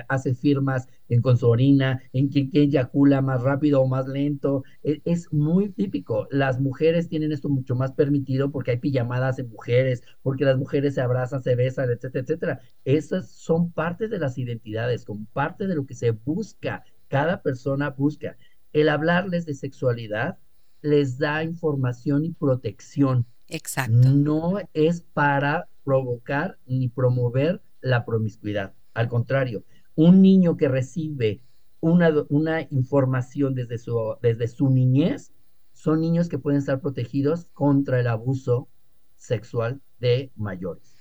hace 0.08 0.36
firmas 0.36 0.88
en, 1.08 1.22
con 1.22 1.38
su 1.38 1.48
orina, 1.48 2.02
en 2.14 2.28
quién, 2.28 2.50
quién 2.50 2.66
eyacula 2.66 3.22
más 3.22 3.42
rápido 3.42 3.82
o 3.82 3.88
más 3.88 4.08
lento. 4.08 4.64
Es, 4.84 5.00
es, 5.06 5.34
muy 5.34 5.70
típico. 5.70 6.28
Las 6.30 6.60
mujeres 6.60 7.08
tienen 7.08 7.32
esto 7.32 7.50
mucho 7.50 7.76
más 7.76 7.94
permitido 7.94 8.52
porque 8.52 8.72
hay 8.72 8.78
pijamadas 8.78 9.38
de 9.38 9.44
mujeres, 9.44 10.04
porque 10.22 10.46
las 10.46 10.58
mujeres 10.58 10.96
se 10.96 11.02
abrazan, 11.02 11.42
se 11.42 11.56
besan, 11.56 11.90
etcétera, 11.90 12.24
etcétera. 12.24 12.60
Esas 12.84 13.32
son 13.32 13.72
parte 13.72 14.08
de 14.08 14.20
las 14.20 14.38
identidades, 14.38 15.06
como 15.06 15.26
parte 15.34 15.68
de 15.68 15.76
lo 15.76 15.86
que 15.86 15.96
se 15.96 16.12
busca. 16.12 16.84
Cada 17.08 17.42
persona 17.42 17.92
busca. 17.92 18.38
El 18.74 18.90
hablarles 18.90 19.46
de 19.46 19.54
sexualidad 19.54 20.38
les 20.86 21.18
da 21.18 21.44
información 21.44 22.26
y 22.26 22.32
protección. 22.32 23.26
Exacto. 23.48 24.10
No 24.10 24.60
es 24.74 25.02
para 25.02 25.68
provocar 25.84 26.60
ni 26.68 26.90
promover 26.90 27.62
la 27.82 28.06
promiscuidad. 28.06 28.74
Al 28.94 29.08
contrario, 29.08 29.64
un 29.96 30.22
niño 30.22 30.58
que 30.58 30.68
recibe 30.68 31.42
una, 31.80 32.14
una 32.30 32.68
información 32.70 33.56
desde 33.56 33.80
su, 33.80 34.16
desde 34.22 34.48
su 34.48 34.70
niñez 34.70 35.32
son 35.74 36.02
niños 36.02 36.30
que 36.30 36.38
pueden 36.38 36.60
estar 36.60 36.80
protegidos 36.80 37.46
contra 37.54 38.00
el 38.00 38.08
abuso 38.08 38.68
sexual 39.18 39.82
de 40.00 40.32
mayores. 40.36 40.94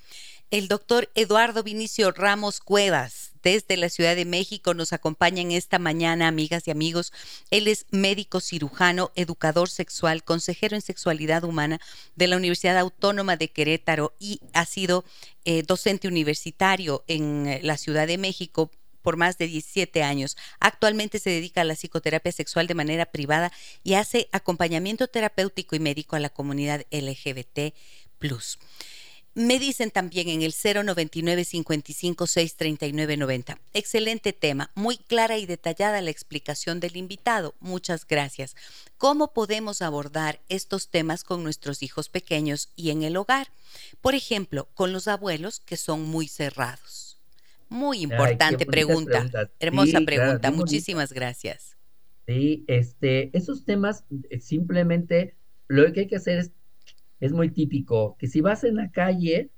El 0.49 0.67
doctor 0.67 1.09
Eduardo 1.13 1.61
Vinicio 1.63 2.11
Ramos 2.11 2.59
Cuevas 2.59 3.34
desde 3.45 3.77
la 3.77 3.89
Ciudad 3.89 4.15
de 4.15 4.25
México 4.25 4.73
nos 4.73 4.91
acompaña 4.91 5.39
en 5.39 5.51
esta 5.51 5.77
mañana, 5.77 6.27
amigas 6.27 6.67
y 6.67 6.71
amigos. 6.71 7.13
Él 7.51 7.67
es 7.67 7.85
médico 7.91 8.41
cirujano, 8.41 9.11
educador 9.15 9.69
sexual, 9.69 10.23
consejero 10.23 10.75
en 10.75 10.81
sexualidad 10.81 11.43
humana 11.43 11.79
de 12.15 12.25
la 12.25 12.37
Universidad 12.37 12.75
Autónoma 12.79 13.37
de 13.37 13.51
Querétaro 13.51 14.15
y 14.19 14.41
ha 14.53 14.65
sido 14.65 15.05
eh, 15.45 15.61
docente 15.61 16.07
universitario 16.07 17.03
en 17.07 17.45
eh, 17.45 17.59
la 17.61 17.77
Ciudad 17.77 18.07
de 18.07 18.17
México 18.17 18.71
por 19.03 19.15
más 19.15 19.37
de 19.37 19.45
17 19.45 20.01
años. 20.01 20.37
Actualmente 20.59 21.19
se 21.19 21.29
dedica 21.29 21.61
a 21.61 21.65
la 21.65 21.75
psicoterapia 21.75 22.31
sexual 22.31 22.65
de 22.65 22.73
manera 22.73 23.05
privada 23.05 23.51
y 23.83 23.93
hace 23.93 24.27
acompañamiento 24.31 25.07
terapéutico 25.07 25.75
y 25.75 25.79
médico 25.79 26.15
a 26.15 26.19
la 26.19 26.31
comunidad 26.31 26.83
LGBT. 26.89 27.75
Me 29.37 29.59
dicen 29.59 29.91
también 29.91 30.29
en 30.29 30.41
el 30.43 30.53
099 30.53 31.43
55 31.43 32.25
639 32.25 33.17
90. 33.17 33.59
Excelente 33.73 34.31
tema, 34.31 34.71
muy 34.75 34.95
clara 34.95 35.37
y 35.37 35.45
detallada 35.45 36.01
la 36.01 36.09
explicación 36.09 36.79
del 36.79 36.95
invitado. 36.95 37.53
Muchas 37.59 38.07
gracias. 38.07 38.55
¿Cómo 38.97 39.33
podemos 39.33 39.81
abordar 39.81 40.39
estos 40.47 40.89
temas 40.89 41.25
con 41.25 41.43
nuestros 41.43 41.83
hijos 41.83 42.07
pequeños 42.07 42.69
y 42.77 42.91
en 42.91 43.03
el 43.03 43.17
hogar? 43.17 43.47
Por 43.99 44.15
ejemplo, 44.15 44.69
con 44.73 44.93
los 44.93 45.09
abuelos 45.09 45.59
que 45.59 45.75
son 45.75 46.03
muy 46.03 46.29
cerrados. 46.29 47.19
Muy 47.67 48.03
importante 48.03 48.65
pregunta. 48.65 49.29
Hermosa 49.59 49.99
pregunta. 49.99 50.49
Muchísimas 50.51 51.11
gracias. 51.11 51.75
Sí, 52.25 52.63
este, 52.67 53.37
esos 53.37 53.65
temas 53.65 54.05
eh, 54.29 54.39
simplemente 54.39 55.35
lo 55.67 55.91
que 55.91 56.01
hay 56.01 56.07
que 56.07 56.15
hacer 56.15 56.39
es 56.39 56.51
es 57.19 57.33
muy 57.33 57.49
típico 57.49 58.15
que 58.17 58.27
si 58.27 58.41
vas 58.41 58.63
en 58.63 58.75
la 58.75 58.91
calle 58.91 59.51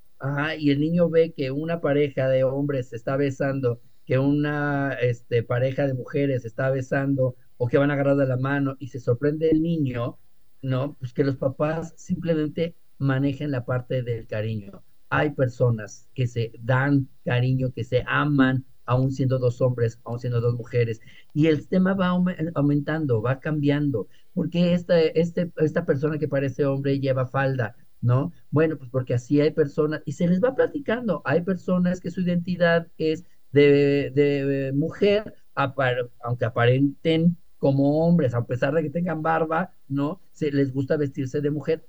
y 0.58 0.72
el 0.72 0.80
niño 0.80 1.10
ve 1.10 1.34
que 1.34 1.52
una 1.52 1.80
pareja 1.82 2.28
de 2.28 2.44
hombres 2.44 2.90
se 2.90 2.96
está 2.96 3.18
besando, 3.18 3.82
que 4.06 4.18
una 4.18 4.94
este, 4.94 5.44
pareja 5.44 5.86
de 5.86 5.94
mujeres 5.94 6.46
está 6.46 6.70
besando 6.70 7.36
o 7.58 7.68
que 7.68 7.78
van 7.78 7.92
agarrados 7.92 8.20
de 8.20 8.28
la 8.28 8.38
mano 8.38 8.76
y 8.80 8.88
se 8.88 9.00
sorprende 9.00 9.50
el 9.50 9.62
niño, 9.62 10.18
¿no? 10.62 10.96
Pues 11.00 11.14
que 11.14 11.24
los 11.24 11.38
papás 11.38 11.94
simplemente 11.98 12.76
manejen 12.98 13.52
la 13.52 13.66
parte 13.66 14.04
del 14.04 14.28
cariño. 14.28 14.84
Hay 15.10 15.32
personas 15.32 16.10
que 16.14 16.28
se 16.28 16.52
dan 16.62 17.10
cariño, 17.24 17.72
que 17.72 17.84
se 17.84 18.04
aman, 18.08 18.66
aún 18.86 19.12
siendo 19.12 19.38
dos 19.40 19.62
hombres, 19.62 20.00
aún 20.04 20.20
siendo 20.20 20.42
dos 20.42 20.56
mujeres. 20.56 21.00
Y 21.34 21.48
el 21.48 21.68
tema 21.68 21.94
va 21.94 22.08
aumentando, 22.56 23.22
va 23.22 23.40
cambiando. 23.40 24.08
¿Por 24.38 24.52
qué 24.52 24.76
esta, 24.76 25.00
este, 25.00 25.52
esta 25.58 25.84
persona 25.84 26.20
que 26.20 26.28
parece 26.28 26.64
hombre 26.64 27.00
lleva 27.00 27.26
falda? 27.26 27.76
¿No? 28.02 28.34
Bueno, 28.52 28.78
pues 28.78 28.92
porque 28.92 29.16
así 29.16 29.42
hay 29.42 29.50
personas, 29.50 30.04
y 30.06 30.12
se 30.12 30.28
les 30.28 30.44
va 30.44 30.54
platicando, 30.54 31.24
hay 31.26 31.42
personas 31.42 32.00
que 32.00 32.12
su 32.12 32.22
identidad 32.22 32.86
es 33.00 33.26
de, 33.52 34.72
mujer, 34.76 35.34
aunque 35.56 36.46
aparenten 36.46 37.36
como 37.58 38.06
hombres, 38.06 38.36
a 38.36 38.46
pesar 38.46 38.76
de 38.76 38.84
que 38.84 38.92
tengan 38.92 39.24
barba, 39.24 39.72
¿no? 39.88 40.22
Se 40.34 40.52
les 40.52 40.72
gusta 40.72 40.98
vestirse 40.98 41.42
de 41.42 41.50
mujer. 41.50 41.88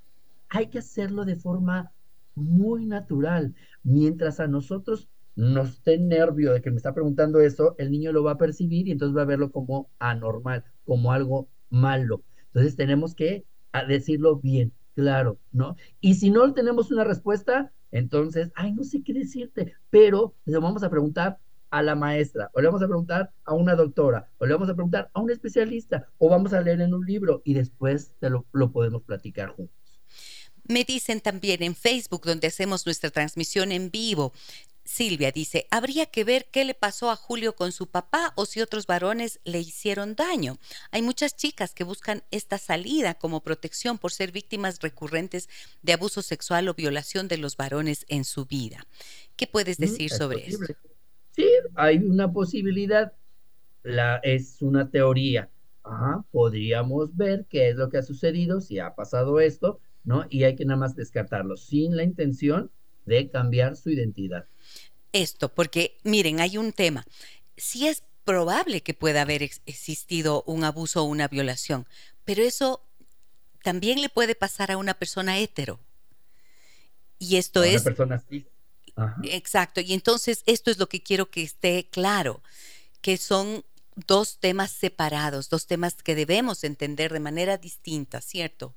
Hay 0.49 0.69
que 0.69 0.79
hacerlo 0.79 1.27
de 1.27 1.37
forma 1.37 1.93
muy 2.35 2.87
natural. 2.87 3.55
Mientras 3.83 4.41
a 4.41 4.47
nosotros 4.47 5.11
nos 5.37 5.73
esté 5.73 5.99
nervio 5.99 6.55
de 6.55 6.63
que 6.63 6.71
me 6.71 6.79
está 6.79 6.95
preguntando 6.95 7.43
eso, 7.43 7.75
el 7.77 7.91
niño 7.91 8.11
lo 8.11 8.25
va 8.25 8.33
a 8.33 8.39
percibir 8.39 8.89
y 8.89 8.93
entonces 8.93 9.15
va 9.15 9.21
a 9.21 9.27
verlo 9.27 9.53
como 9.53 9.91
anormal, 9.99 10.65
como 10.87 11.13
algo 11.13 11.51
malo. 11.69 12.25
Entonces 12.49 12.77
tenemos 12.77 13.15
que 13.15 13.45
decirlo 13.87 14.37
bien, 14.37 14.73
claro, 14.95 15.39
¿no? 15.53 15.77
Y 16.01 16.15
si 16.15 16.31
no 16.31 16.53
tenemos 16.55 16.91
una 16.91 17.05
respuesta, 17.05 17.73
entonces, 17.91 18.51
ay, 18.55 18.73
no 18.73 18.85
sé 18.85 19.03
qué 19.03 19.13
decirte, 19.13 19.75
pero 19.91 20.35
le 20.45 20.59
vamos 20.59 20.83
a 20.83 20.91
preguntar 20.91 21.39
a 21.71 21.83
la 21.83 21.95
maestra, 21.95 22.51
o 22.55 22.61
le 22.61 22.67
vamos 22.67 22.83
a 22.83 22.87
preguntar 22.87 23.31
a 23.45 23.55
una 23.55 23.75
doctora, 23.75 24.31
o 24.39 24.47
le 24.47 24.55
vamos 24.55 24.71
a 24.71 24.75
preguntar 24.75 25.11
a 25.13 25.21
un 25.21 25.31
especialista, 25.31 26.09
o 26.19 26.29
vamos 26.29 26.53
a 26.53 26.61
leer 26.61 26.81
en 26.81 26.95
un 26.95 27.05
libro 27.05 27.43
y 27.45 27.55
después 27.55 28.15
lo, 28.21 28.47
lo 28.53 28.73
podemos 28.73 29.03
platicar 29.03 29.51
juntos. 29.51 29.77
Me 30.65 30.85
dicen 30.85 31.21
también 31.21 31.63
en 31.63 31.75
Facebook, 31.75 32.27
donde 32.27 32.47
hacemos 32.49 32.85
nuestra 32.85 33.11
transmisión 33.11 33.73
en 33.73 33.91
vivo, 33.91 34.33
Silvia 34.89 35.31
dice, 35.33 35.67
habría 35.71 36.07
que 36.07 36.25
ver 36.25 36.47
qué 36.51 36.65
le 36.65 36.73
pasó 36.73 37.11
a 37.11 37.17
Julio 37.17 37.55
con 37.55 37.73
su 37.73 37.89
papá 37.89 38.33
o 38.37 38.47
si 38.47 38.63
otros 38.63 38.87
varones 38.87 39.39
le 39.45 39.61
hicieron 39.61 40.15
daño. 40.15 40.57
Hay 40.91 41.03
muchas 41.03 41.37
chicas 41.37 41.75
que 41.75 41.85
buscan 41.85 42.23
esta 42.31 42.57
salida 42.57 43.13
como 43.13 43.43
protección 43.43 43.99
por 43.99 44.13
ser 44.13 44.33
víctimas 44.33 44.81
recurrentes 44.81 45.51
de 45.83 45.93
abuso 45.93 46.23
sexual 46.23 46.71
o 46.71 46.75
violación 46.75 47.29
de 47.29 47.37
los 47.37 47.59
varones 47.59 48.07
en 48.09 48.25
su 48.25 48.47
vida. 48.47 48.87
¿Qué 49.37 49.47
puedes 49.47 49.79
mm, 49.79 49.83
decir 49.83 50.11
sobre 50.11 50.49
eso? 50.49 50.65
Sí, 51.33 51.47
hay 51.75 51.99
una 51.99 52.33
posibilidad, 52.33 53.13
la, 53.83 54.17
es 54.23 54.63
una 54.63 54.89
teoría. 54.89 55.51
podríamos 56.31 57.15
ver 57.15 57.45
qué 57.51 57.69
es 57.69 57.77
lo 57.77 57.91
que 57.91 57.99
ha 57.99 58.03
sucedido, 58.03 58.63
si 58.63 58.79
ha 58.79 58.95
pasado 58.95 59.39
esto, 59.39 59.81
¿no? 60.03 60.25
Y 60.31 60.45
hay 60.45 60.57
que 60.57 60.65
nada 60.65 60.81
más 60.81 60.97
descartarlo 60.97 61.59
sin 61.59 61.95
la 61.95 62.05
intención 62.05 62.71
de 63.05 63.29
cambiar 63.29 63.77
su 63.77 63.91
identidad 63.91 64.47
esto, 65.13 65.49
porque 65.49 65.99
miren, 66.05 66.41
hay 66.41 66.59
un 66.59 66.73
tema. 66.73 67.07
Sí 67.57 67.87
es 67.87 68.03
probable 68.25 68.83
que 68.83 68.95
pueda 68.95 69.23
haber 69.23 69.43
existido 69.43 70.43
un 70.47 70.65
abuso 70.65 71.03
o 71.03 71.07
una 71.07 71.29
violación, 71.29 71.87
pero 72.25 72.43
eso 72.43 72.83
también 73.63 74.01
le 74.01 74.09
puede 74.09 74.35
pasar 74.35 74.71
a 74.71 74.77
una 74.77 74.95
persona 74.95 75.39
hetero. 75.39 75.81
Y 77.19 77.37
esto 77.37 77.65
es... 77.65 77.83
Una 77.83 77.85
persona 77.85 78.15
así. 78.17 78.47
Exacto. 79.25 79.81
Y 79.81 79.93
entonces 79.95 80.43
esto 80.47 80.71
es 80.71 80.79
lo 80.79 80.89
que 80.89 81.03
quiero 81.03 81.31
que 81.31 81.43
esté 81.43 81.89
claro, 81.91 82.43
que 83.01 83.17
son 83.17 83.65
dos 84.07 84.39
temas 84.39 84.71
separados, 84.71 85.49
dos 85.49 85.67
temas 85.67 85.95
que 85.95 86.15
debemos 86.15 86.65
entender 86.65 87.13
de 87.13 87.21
manera 87.21 87.57
distinta, 87.57 88.21
¿cierto, 88.21 88.75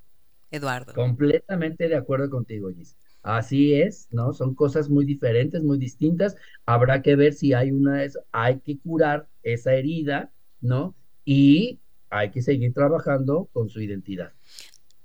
Eduardo? 0.49 0.93
Completamente 0.93 1.87
de 1.87 1.95
acuerdo 1.95 2.29
contigo, 2.29 2.69
Gis. 2.73 2.95
Así 3.23 3.73
es, 3.75 4.07
¿no? 4.11 4.33
Son 4.33 4.55
cosas 4.55 4.89
muy 4.89 5.05
diferentes, 5.05 5.63
muy 5.63 5.77
distintas. 5.77 6.35
Habrá 6.65 7.01
que 7.01 7.15
ver 7.15 7.33
si 7.33 7.53
hay 7.53 7.71
una, 7.71 8.03
hay 8.31 8.59
que 8.59 8.79
curar 8.79 9.27
esa 9.43 9.73
herida, 9.73 10.31
¿no? 10.59 10.95
Y 11.23 11.79
hay 12.09 12.31
que 12.31 12.41
seguir 12.41 12.73
trabajando 12.73 13.47
con 13.53 13.69
su 13.69 13.79
identidad. 13.79 14.33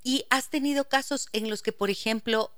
¿Y 0.03 0.25
has 0.29 0.49
tenido 0.49 0.85
casos 0.85 1.27
en 1.31 1.49
los 1.49 1.61
que, 1.61 1.71
por 1.71 1.89
ejemplo, 1.89 2.51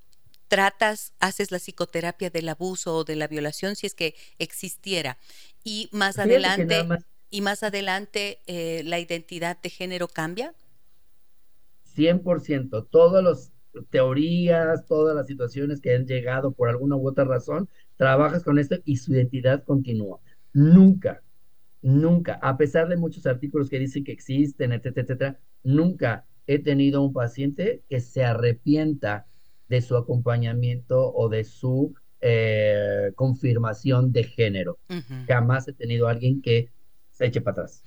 tratas, 0.47 1.13
haces 1.19 1.51
la 1.51 1.59
psicoterapia 1.59 2.29
del 2.29 2.49
abuso 2.49 2.95
o 2.95 3.03
de 3.03 3.15
la 3.15 3.27
violación, 3.27 3.75
si 3.75 3.87
es 3.87 3.93
que 3.93 4.15
existiera, 4.39 5.17
y 5.63 5.89
más 5.91 6.19
adelante, 6.19 6.85
y 7.29 7.41
más 7.41 7.63
adelante 7.63 8.39
eh, 8.47 8.81
la 8.85 8.99
identidad 8.99 9.57
de 9.61 9.69
género 9.69 10.07
cambia? 10.07 10.53
100%. 11.95 12.87
Todos 12.89 13.23
los 13.23 13.51
teorías, 13.89 14.85
todas 14.85 15.15
las 15.15 15.27
situaciones 15.27 15.81
que 15.81 15.95
han 15.95 16.05
llegado 16.05 16.51
por 16.51 16.69
alguna 16.69 16.95
u 16.95 17.07
otra 17.07 17.25
razón, 17.25 17.69
trabajas 17.97 18.43
con 18.43 18.59
esto 18.59 18.77
y 18.85 18.97
su 18.97 19.13
identidad 19.13 19.63
continúa. 19.63 20.19
Nunca, 20.53 21.21
nunca, 21.81 22.39
a 22.41 22.57
pesar 22.57 22.87
de 22.87 22.97
muchos 22.97 23.25
artículos 23.25 23.69
que 23.69 23.79
dicen 23.79 24.03
que 24.03 24.11
existen, 24.11 24.71
etcétera, 24.71 25.03
etcétera, 25.03 25.39
nunca 25.63 26.25
he 26.47 26.59
tenido 26.59 27.03
un 27.03 27.13
paciente 27.13 27.83
que 27.89 27.99
se 27.99 28.23
arrepienta 28.23 29.27
de 29.67 29.81
su 29.81 29.95
acompañamiento 29.95 31.13
o 31.13 31.29
de 31.29 31.43
su 31.43 31.93
eh, 32.21 33.11
confirmación 33.15 34.11
de 34.11 34.23
género. 34.23 34.79
Jamás 35.27 35.67
he 35.67 35.73
tenido 35.73 36.07
alguien 36.07 36.41
que 36.41 36.69
se 37.11 37.27
eche 37.27 37.41
para 37.41 37.53
atrás. 37.53 37.83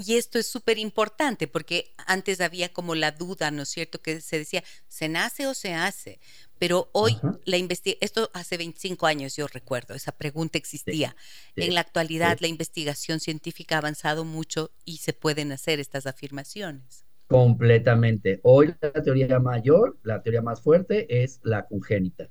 Y 0.00 0.16
esto 0.16 0.38
es 0.38 0.46
súper 0.46 0.78
importante 0.78 1.48
porque 1.48 1.92
antes 2.06 2.40
había 2.40 2.72
como 2.72 2.94
la 2.94 3.10
duda, 3.10 3.50
¿no 3.50 3.62
es 3.62 3.68
cierto? 3.68 4.00
Que 4.00 4.20
se 4.20 4.38
decía, 4.38 4.62
¿se 4.86 5.08
nace 5.08 5.48
o 5.48 5.54
se 5.54 5.74
hace? 5.74 6.20
Pero 6.60 6.88
hoy 6.92 7.16
la 7.44 7.56
investigación, 7.56 7.98
esto 8.04 8.30
hace 8.32 8.56
25 8.58 9.06
años 9.06 9.34
yo 9.34 9.48
recuerdo, 9.48 9.94
esa 9.94 10.12
pregunta 10.12 10.56
existía. 10.56 11.16
en 11.56 11.74
la 11.74 11.80
actualidad 11.80 12.38
la 12.40 12.46
investigación 12.46 13.18
científica 13.18 13.74
ha 13.74 13.78
avanzado 13.78 14.24
mucho 14.24 14.70
y 14.84 14.98
se 14.98 15.14
pueden 15.14 15.50
hacer 15.50 15.80
estas 15.80 16.06
afirmaciones. 16.06 17.04
Completamente. 17.26 18.38
Hoy 18.44 18.72
la 18.80 18.92
teoría 19.02 19.40
mayor, 19.40 19.98
la 20.04 20.22
teoría 20.22 20.42
más 20.42 20.62
fuerte 20.62 21.24
es 21.24 21.40
la 21.42 21.66
congénita. 21.66 22.30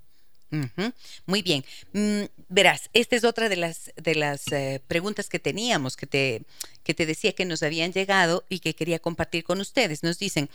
Muy 1.26 1.42
bien. 1.42 1.66
Mm, 1.94 2.24
verás, 2.48 2.90
esta 2.94 3.16
es 3.16 3.24
otra 3.24 3.50
de 3.50 3.58
las, 3.58 3.92
de 3.96 4.16
las 4.16 4.48
eh, 4.52 4.82
preguntas 4.88 5.30
que 5.30 5.40
teníamos, 5.40 5.98
que 5.98 6.08
te, 6.08 6.44
que 6.84 6.94
te 6.94 7.06
decía 7.06 7.34
que 7.34 7.46
nos 7.46 7.64
habían 7.64 7.92
llegado 7.92 8.46
y 8.48 8.60
que 8.60 8.74
quería 8.74 9.00
compartir 9.00 9.44
con 9.44 9.60
ustedes. 9.60 10.04
Nos 10.04 10.20
dicen, 10.20 10.50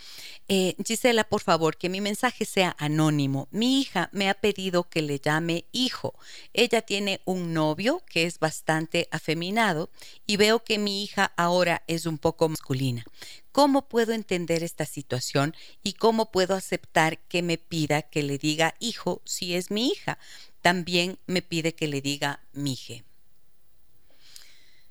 eh, 0.47 0.75
Gisela, 0.83 1.23
por 1.23 1.41
favor, 1.41 1.77
que 1.77 1.89
mi 1.89 2.01
mensaje 2.01 2.45
sea 2.45 2.75
anónimo. 2.79 3.47
Mi 3.51 3.81
hija 3.81 4.09
me 4.11 4.29
ha 4.29 4.33
pedido 4.33 4.89
que 4.89 5.03
le 5.03 5.19
llame 5.19 5.65
hijo. 5.71 6.15
Ella 6.53 6.81
tiene 6.81 7.21
un 7.25 7.53
novio 7.53 8.01
que 8.09 8.25
es 8.25 8.39
bastante 8.39 9.07
afeminado 9.11 9.89
y 10.25 10.37
veo 10.37 10.63
que 10.63 10.79
mi 10.79 11.03
hija 11.03 11.33
ahora 11.37 11.83
es 11.87 12.05
un 12.05 12.17
poco 12.17 12.49
masculina. 12.49 13.05
¿Cómo 13.53 13.87
puedo 13.87 14.13
entender 14.13 14.63
esta 14.63 14.85
situación 14.85 15.53
y 15.83 15.93
cómo 15.93 16.31
puedo 16.31 16.55
aceptar 16.55 17.19
que 17.29 17.43
me 17.43 17.59
pida 17.59 18.01
que 18.01 18.23
le 18.23 18.39
diga 18.39 18.73
hijo 18.79 19.21
si 19.25 19.53
es 19.53 19.69
mi 19.69 19.89
hija? 19.89 20.17
También 20.63 21.19
me 21.27 21.43
pide 21.43 21.75
que 21.75 21.87
le 21.87 22.01
diga 22.01 22.39
mije. 22.51 23.03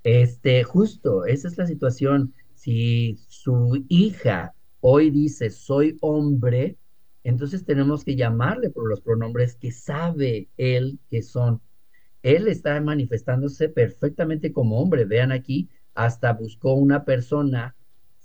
Este, 0.05 0.63
justo, 0.63 1.27
esa 1.27 1.49
es 1.49 1.59
la 1.59 1.67
situación. 1.67 2.35
Si 2.55 3.19
su 3.27 3.85
hija 3.89 4.55
hoy 4.81 5.11
dice 5.11 5.51
soy 5.51 5.99
hombre, 6.01 6.77
entonces 7.25 7.65
tenemos 7.65 8.05
que 8.05 8.15
llamarle 8.15 8.71
por 8.71 8.89
los 8.89 9.01
pronombres 9.01 9.57
que 9.57 9.73
sabe 9.73 10.49
él 10.57 11.01
que 11.11 11.23
son. 11.23 11.61
Él 12.23 12.47
está 12.47 12.81
manifestándose 12.81 13.69
perfectamente 13.69 14.53
como 14.53 14.81
hombre. 14.81 15.05
Vean 15.05 15.33
aquí, 15.33 15.69
hasta 15.95 16.33
buscó 16.33 16.75
una 16.75 17.05
persona 17.05 17.75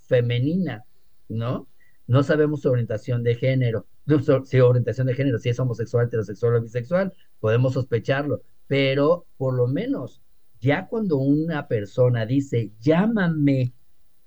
femenina, 0.08 0.86
¿no? 1.30 1.68
No 2.08 2.24
sabemos 2.24 2.62
su 2.62 2.70
orientación 2.70 3.24
de 3.24 3.36
género, 3.36 3.86
si 4.46 4.60
orientación 4.60 5.08
de 5.08 5.14
género, 5.14 5.38
si 5.38 5.50
es 5.50 5.60
homosexual, 5.60 6.08
heterosexual 6.08 6.56
o 6.56 6.62
bisexual, 6.62 7.14
podemos 7.40 7.74
sospecharlo, 7.74 8.42
pero 8.68 9.26
por 9.38 9.54
lo 9.54 9.68
menos 9.68 10.22
ya 10.60 10.88
cuando 10.88 11.18
una 11.18 11.68
persona 11.68 12.26
dice, 12.26 12.72
llámame 12.80 13.74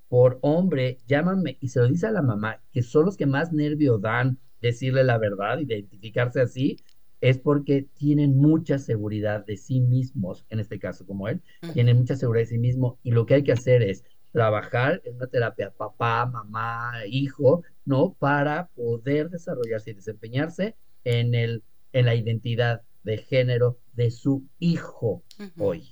por 0.08 0.38
hombre, 0.42 0.98
llámame, 1.06 1.56
y 1.60 1.68
se 1.68 1.80
lo 1.80 1.88
dice 1.88 2.06
a 2.06 2.12
la 2.12 2.22
mamá, 2.22 2.62
que 2.72 2.82
son 2.82 3.06
los 3.06 3.16
que 3.16 3.26
más 3.26 3.52
nervio 3.52 3.98
dan 3.98 4.38
decirle 4.60 5.04
la 5.04 5.18
verdad, 5.18 5.58
identificarse 5.58 6.40
así, 6.40 6.76
es 7.20 7.38
porque 7.38 7.86
tienen 7.94 8.36
mucha 8.36 8.78
seguridad 8.78 9.44
de 9.44 9.56
sí 9.56 9.80
mismos, 9.80 10.46
en 10.48 10.60
este 10.60 10.78
caso 10.78 11.06
como 11.06 11.28
él, 11.28 11.42
tienen 11.74 11.98
mucha 11.98 12.16
seguridad 12.16 12.42
de 12.42 12.50
sí 12.50 12.58
mismo, 12.58 12.98
y 13.02 13.10
lo 13.10 13.26
que 13.26 13.34
hay 13.34 13.42
que 13.42 13.52
hacer 13.52 13.82
es 13.82 14.04
trabajar 14.32 15.02
en 15.04 15.16
una 15.16 15.26
terapia 15.26 15.70
papá, 15.70 16.26
mamá, 16.26 16.92
hijo, 17.06 17.62
¿no? 17.84 18.14
Para 18.18 18.68
poder 18.68 19.30
desarrollarse 19.30 19.90
y 19.90 19.94
desempeñarse 19.94 20.76
en, 21.04 21.34
el, 21.34 21.62
en 21.92 22.06
la 22.06 22.14
identidad 22.14 22.82
de 23.02 23.18
género 23.18 23.78
de 23.92 24.10
su 24.10 24.44
hijo 24.58 25.22
hoy. 25.58 25.88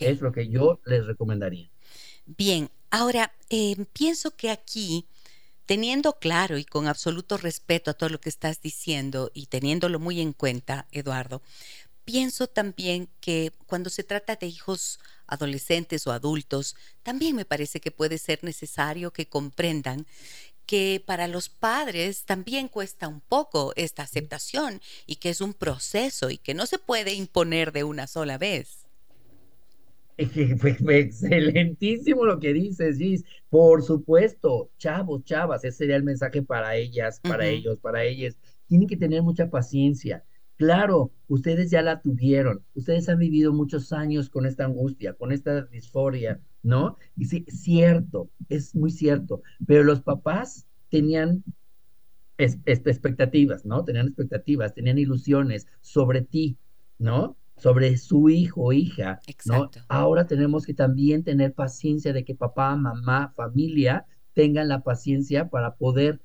Es 0.00 0.20
lo 0.20 0.32
que 0.32 0.48
yo 0.48 0.80
les 0.84 1.06
recomendaría. 1.06 1.70
Bien, 2.26 2.70
ahora 2.90 3.32
em, 3.50 3.84
pienso 3.92 4.32
que 4.32 4.50
aquí, 4.50 5.06
teniendo 5.64 6.18
claro 6.18 6.58
y 6.58 6.64
con 6.64 6.88
absoluto 6.88 7.36
respeto 7.36 7.90
a 7.90 7.94
todo 7.94 8.08
lo 8.08 8.20
que 8.20 8.28
estás 8.28 8.60
diciendo 8.60 9.30
y 9.32 9.46
teniéndolo 9.46 10.00
muy 10.00 10.20
en 10.20 10.32
cuenta, 10.32 10.86
Eduardo, 10.90 11.42
pienso 12.06 12.46
también 12.46 13.08
que 13.20 13.52
cuando 13.66 13.90
se 13.90 14.04
trata 14.04 14.36
de 14.36 14.46
hijos 14.46 14.98
adolescentes 15.26 16.06
o 16.06 16.12
adultos, 16.12 16.76
también 17.02 17.36
me 17.36 17.44
parece 17.44 17.80
que 17.80 17.90
puede 17.90 18.16
ser 18.16 18.42
necesario 18.42 19.12
que 19.12 19.26
comprendan 19.26 20.06
que 20.66 21.02
para 21.04 21.28
los 21.28 21.48
padres 21.48 22.24
también 22.24 22.68
cuesta 22.68 23.08
un 23.08 23.20
poco 23.20 23.72
esta 23.76 24.02
aceptación 24.02 24.80
y 25.06 25.16
que 25.16 25.30
es 25.30 25.40
un 25.40 25.52
proceso 25.52 26.30
y 26.30 26.38
que 26.38 26.54
no 26.54 26.66
se 26.66 26.78
puede 26.78 27.12
imponer 27.14 27.72
de 27.72 27.84
una 27.84 28.06
sola 28.06 28.38
vez. 28.38 28.86
Fue 30.58 30.98
excelentísimo 30.98 32.24
lo 32.24 32.40
que 32.40 32.52
dices, 32.52 32.98
Gis. 32.98 33.24
Por 33.50 33.82
supuesto, 33.82 34.70
chavos, 34.78 35.24
chavas, 35.24 35.64
ese 35.64 35.78
sería 35.78 35.96
el 35.96 36.04
mensaje 36.04 36.42
para 36.42 36.76
ellas, 36.76 37.20
para 37.20 37.46
ellos, 37.46 37.78
para 37.78 38.02
ellas. 38.04 38.36
Tienen 38.66 38.88
que 38.88 38.96
tener 38.96 39.22
mucha 39.22 39.50
paciencia. 39.50 40.24
Claro, 40.56 41.12
ustedes 41.28 41.70
ya 41.70 41.82
la 41.82 42.00
tuvieron, 42.00 42.64
ustedes 42.74 43.08
han 43.08 43.18
vivido 43.18 43.52
muchos 43.52 43.92
años 43.92 44.30
con 44.30 44.46
esta 44.46 44.64
angustia, 44.64 45.12
con 45.14 45.32
esta 45.32 45.62
disforia, 45.66 46.40
¿no? 46.62 46.96
Y 47.16 47.26
sí, 47.26 47.44
cierto, 47.48 48.30
es 48.48 48.74
muy 48.74 48.90
cierto, 48.90 49.42
pero 49.66 49.84
los 49.84 50.00
papás 50.00 50.66
tenían 50.88 51.44
expectativas, 52.38 53.64
¿no? 53.66 53.84
Tenían 53.84 54.08
expectativas, 54.08 54.74
tenían 54.74 54.98
ilusiones 54.98 55.66
sobre 55.80 56.22
ti, 56.22 56.56
¿no? 56.98 57.36
sobre 57.56 57.96
su 57.96 58.28
hijo 58.28 58.64
o 58.64 58.72
hija, 58.72 59.20
¿no? 59.46 59.70
Ahora 59.88 60.26
tenemos 60.26 60.66
que 60.66 60.74
también 60.74 61.24
tener 61.24 61.54
paciencia 61.54 62.12
de 62.12 62.24
que 62.24 62.34
papá, 62.34 62.76
mamá, 62.76 63.32
familia 63.34 64.06
tengan 64.36 64.68
la 64.68 64.82
paciencia 64.82 65.48
para 65.48 65.76
poder 65.76 66.20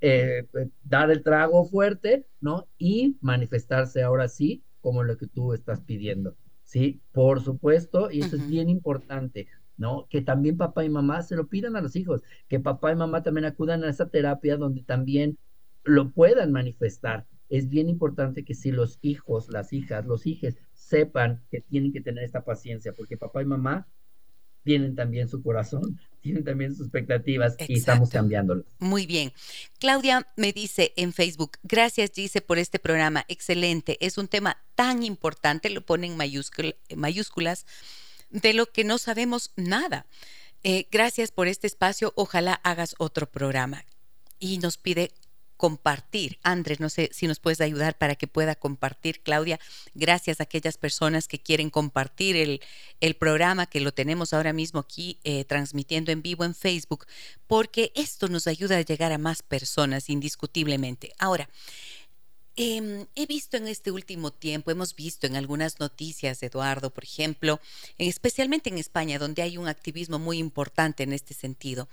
eh, 0.00 0.48
eh, 0.54 0.70
dar 0.84 1.10
el 1.10 1.22
trago 1.22 1.66
fuerte, 1.66 2.26
¿no? 2.40 2.66
Y 2.78 3.18
manifestarse 3.20 4.02
ahora 4.02 4.28
sí 4.28 4.64
como 4.80 5.02
lo 5.02 5.18
que 5.18 5.26
tú 5.26 5.52
estás 5.52 5.82
pidiendo, 5.82 6.34
¿sí? 6.62 7.02
Por 7.12 7.42
supuesto, 7.42 8.10
y 8.10 8.20
eso 8.20 8.36
es 8.36 8.48
bien 8.48 8.70
importante, 8.70 9.48
¿no? 9.76 10.06
Que 10.08 10.22
también 10.22 10.56
papá 10.56 10.82
y 10.82 10.88
mamá 10.88 11.20
se 11.20 11.36
lo 11.36 11.46
pidan 11.48 11.76
a 11.76 11.82
los 11.82 11.94
hijos, 11.94 12.22
que 12.48 12.58
papá 12.58 12.90
y 12.90 12.96
mamá 12.96 13.22
también 13.22 13.44
acudan 13.44 13.84
a 13.84 13.90
esa 13.90 14.08
terapia 14.08 14.56
donde 14.56 14.82
también 14.82 15.36
lo 15.84 16.10
puedan 16.10 16.52
manifestar, 16.52 17.26
es 17.50 17.68
bien 17.68 17.90
importante 17.90 18.46
que 18.46 18.54
si 18.54 18.72
los 18.72 18.98
hijos, 19.02 19.50
las 19.50 19.74
hijas, 19.74 20.06
los 20.06 20.26
hijos 20.26 20.54
sepan 20.72 21.44
que 21.50 21.60
tienen 21.60 21.92
que 21.92 22.00
tener 22.00 22.24
esta 22.24 22.46
paciencia, 22.46 22.94
porque 22.94 23.18
papá 23.18 23.42
y 23.42 23.44
mamá 23.44 23.86
tienen 24.62 24.94
también 24.94 25.28
su 25.28 25.42
corazón, 25.42 25.98
tienen 26.22 26.44
también 26.44 26.74
sus 26.74 26.86
expectativas 26.86 27.56
y 27.68 27.78
estamos 27.78 28.08
cambiándolas. 28.08 28.64
Muy 28.78 29.06
bien. 29.06 29.32
Claudia 29.78 30.26
me 30.36 30.52
dice 30.52 30.92
en 30.96 31.12
Facebook, 31.12 31.58
gracias 31.62 32.12
Gise 32.14 32.40
por 32.40 32.58
este 32.58 32.78
programa, 32.78 33.24
excelente, 33.28 33.98
es 34.00 34.16
un 34.16 34.28
tema 34.28 34.56
tan 34.74 35.02
importante, 35.02 35.68
lo 35.68 35.84
pone 35.84 36.06
en 36.06 36.16
mayúsculas, 36.96 37.66
de 38.30 38.54
lo 38.54 38.66
que 38.66 38.84
no 38.84 38.98
sabemos 38.98 39.52
nada. 39.56 40.06
Eh, 40.62 40.86
gracias 40.90 41.32
por 41.32 41.48
este 41.48 41.66
espacio, 41.66 42.12
ojalá 42.16 42.54
hagas 42.54 42.94
otro 42.98 43.30
programa. 43.30 43.84
Y 44.38 44.58
nos 44.58 44.78
pide 44.78 45.12
compartir. 45.62 46.40
Andrés, 46.42 46.80
no 46.80 46.90
sé 46.90 47.08
si 47.12 47.28
nos 47.28 47.38
puedes 47.38 47.60
ayudar 47.60 47.96
para 47.96 48.16
que 48.16 48.26
pueda 48.26 48.56
compartir, 48.56 49.20
Claudia. 49.20 49.60
Gracias 49.94 50.40
a 50.40 50.42
aquellas 50.42 50.76
personas 50.76 51.28
que 51.28 51.38
quieren 51.38 51.70
compartir 51.70 52.34
el, 52.34 52.60
el 53.00 53.14
programa 53.14 53.66
que 53.66 53.78
lo 53.78 53.92
tenemos 53.92 54.32
ahora 54.32 54.52
mismo 54.52 54.80
aquí 54.80 55.20
eh, 55.22 55.44
transmitiendo 55.44 56.10
en 56.10 56.20
vivo 56.20 56.42
en 56.42 56.56
Facebook, 56.56 57.06
porque 57.46 57.92
esto 57.94 58.26
nos 58.26 58.48
ayuda 58.48 58.76
a 58.76 58.80
llegar 58.80 59.12
a 59.12 59.18
más 59.18 59.42
personas 59.42 60.10
indiscutiblemente. 60.10 61.12
Ahora, 61.16 61.48
em, 62.56 63.06
he 63.14 63.26
visto 63.26 63.56
en 63.56 63.68
este 63.68 63.92
último 63.92 64.32
tiempo, 64.32 64.72
hemos 64.72 64.96
visto 64.96 65.28
en 65.28 65.36
algunas 65.36 65.78
noticias, 65.78 66.42
Eduardo, 66.42 66.90
por 66.90 67.04
ejemplo, 67.04 67.60
especialmente 67.98 68.68
en 68.68 68.78
España, 68.78 69.20
donde 69.20 69.42
hay 69.42 69.58
un 69.58 69.68
activismo 69.68 70.18
muy 70.18 70.38
importante 70.38 71.04
en 71.04 71.12
este 71.12 71.34
sentido, 71.34 71.88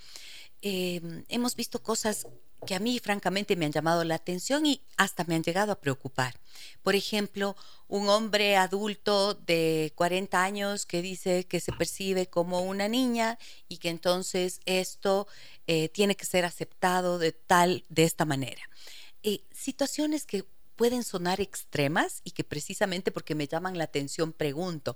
em, 0.63 1.23
hemos 1.29 1.55
visto 1.55 1.83
cosas 1.83 2.25
que 2.65 2.75
a 2.75 2.79
mí 2.79 2.99
francamente 2.99 3.55
me 3.55 3.65
han 3.65 3.71
llamado 3.71 4.03
la 4.03 4.15
atención 4.15 4.65
y 4.65 4.81
hasta 4.97 5.23
me 5.23 5.35
han 5.35 5.43
llegado 5.43 5.71
a 5.71 5.79
preocupar. 5.79 6.39
Por 6.83 6.95
ejemplo, 6.95 7.55
un 7.87 8.09
hombre 8.09 8.57
adulto 8.57 9.33
de 9.33 9.93
40 9.95 10.43
años 10.43 10.85
que 10.85 11.01
dice 11.01 11.45
que 11.45 11.59
se 11.59 11.71
percibe 11.71 12.27
como 12.27 12.61
una 12.61 12.87
niña 12.87 13.37
y 13.67 13.77
que 13.77 13.89
entonces 13.89 14.59
esto 14.65 15.27
eh, 15.67 15.89
tiene 15.89 16.15
que 16.15 16.25
ser 16.25 16.45
aceptado 16.45 17.17
de 17.17 17.31
tal, 17.31 17.85
de 17.89 18.03
esta 18.03 18.25
manera. 18.25 18.61
Eh, 19.23 19.43
situaciones 19.51 20.25
que 20.25 20.45
pueden 20.75 21.03
sonar 21.03 21.41
extremas 21.41 22.21
y 22.23 22.31
que 22.31 22.43
precisamente 22.43 23.11
porque 23.11 23.35
me 23.35 23.47
llaman 23.47 23.77
la 23.77 23.83
atención 23.85 24.33
pregunto, 24.33 24.95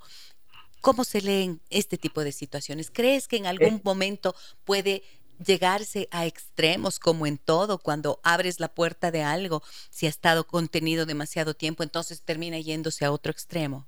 ¿Cómo 0.84 1.06
se 1.06 1.22
leen 1.22 1.62
este 1.70 1.98
tipo 1.98 2.26
de 2.26 2.34
situaciones? 2.34 2.92
¿Crees 2.92 3.30
que 3.30 3.38
en 3.38 3.46
algún 3.46 3.76
eh. 3.76 3.82
momento 3.86 4.36
puede 4.66 5.02
llegarse 5.44 6.08
a 6.12 6.26
extremos 6.26 7.00
como 7.00 7.28
en 7.28 7.38
todo, 7.38 7.78
cuando 7.78 8.20
abres 8.24 8.60
la 8.60 8.74
puerta 8.74 9.12
de 9.12 9.24
algo, 9.24 9.62
si 9.90 10.06
ha 10.06 10.10
estado 10.10 10.46
contenido 10.46 11.06
demasiado 11.06 11.54
tiempo, 11.54 11.84
entonces 11.84 12.22
termina 12.24 12.60
yéndose 12.60 13.06
a 13.06 13.12
otro 13.12 13.32
extremo. 13.32 13.88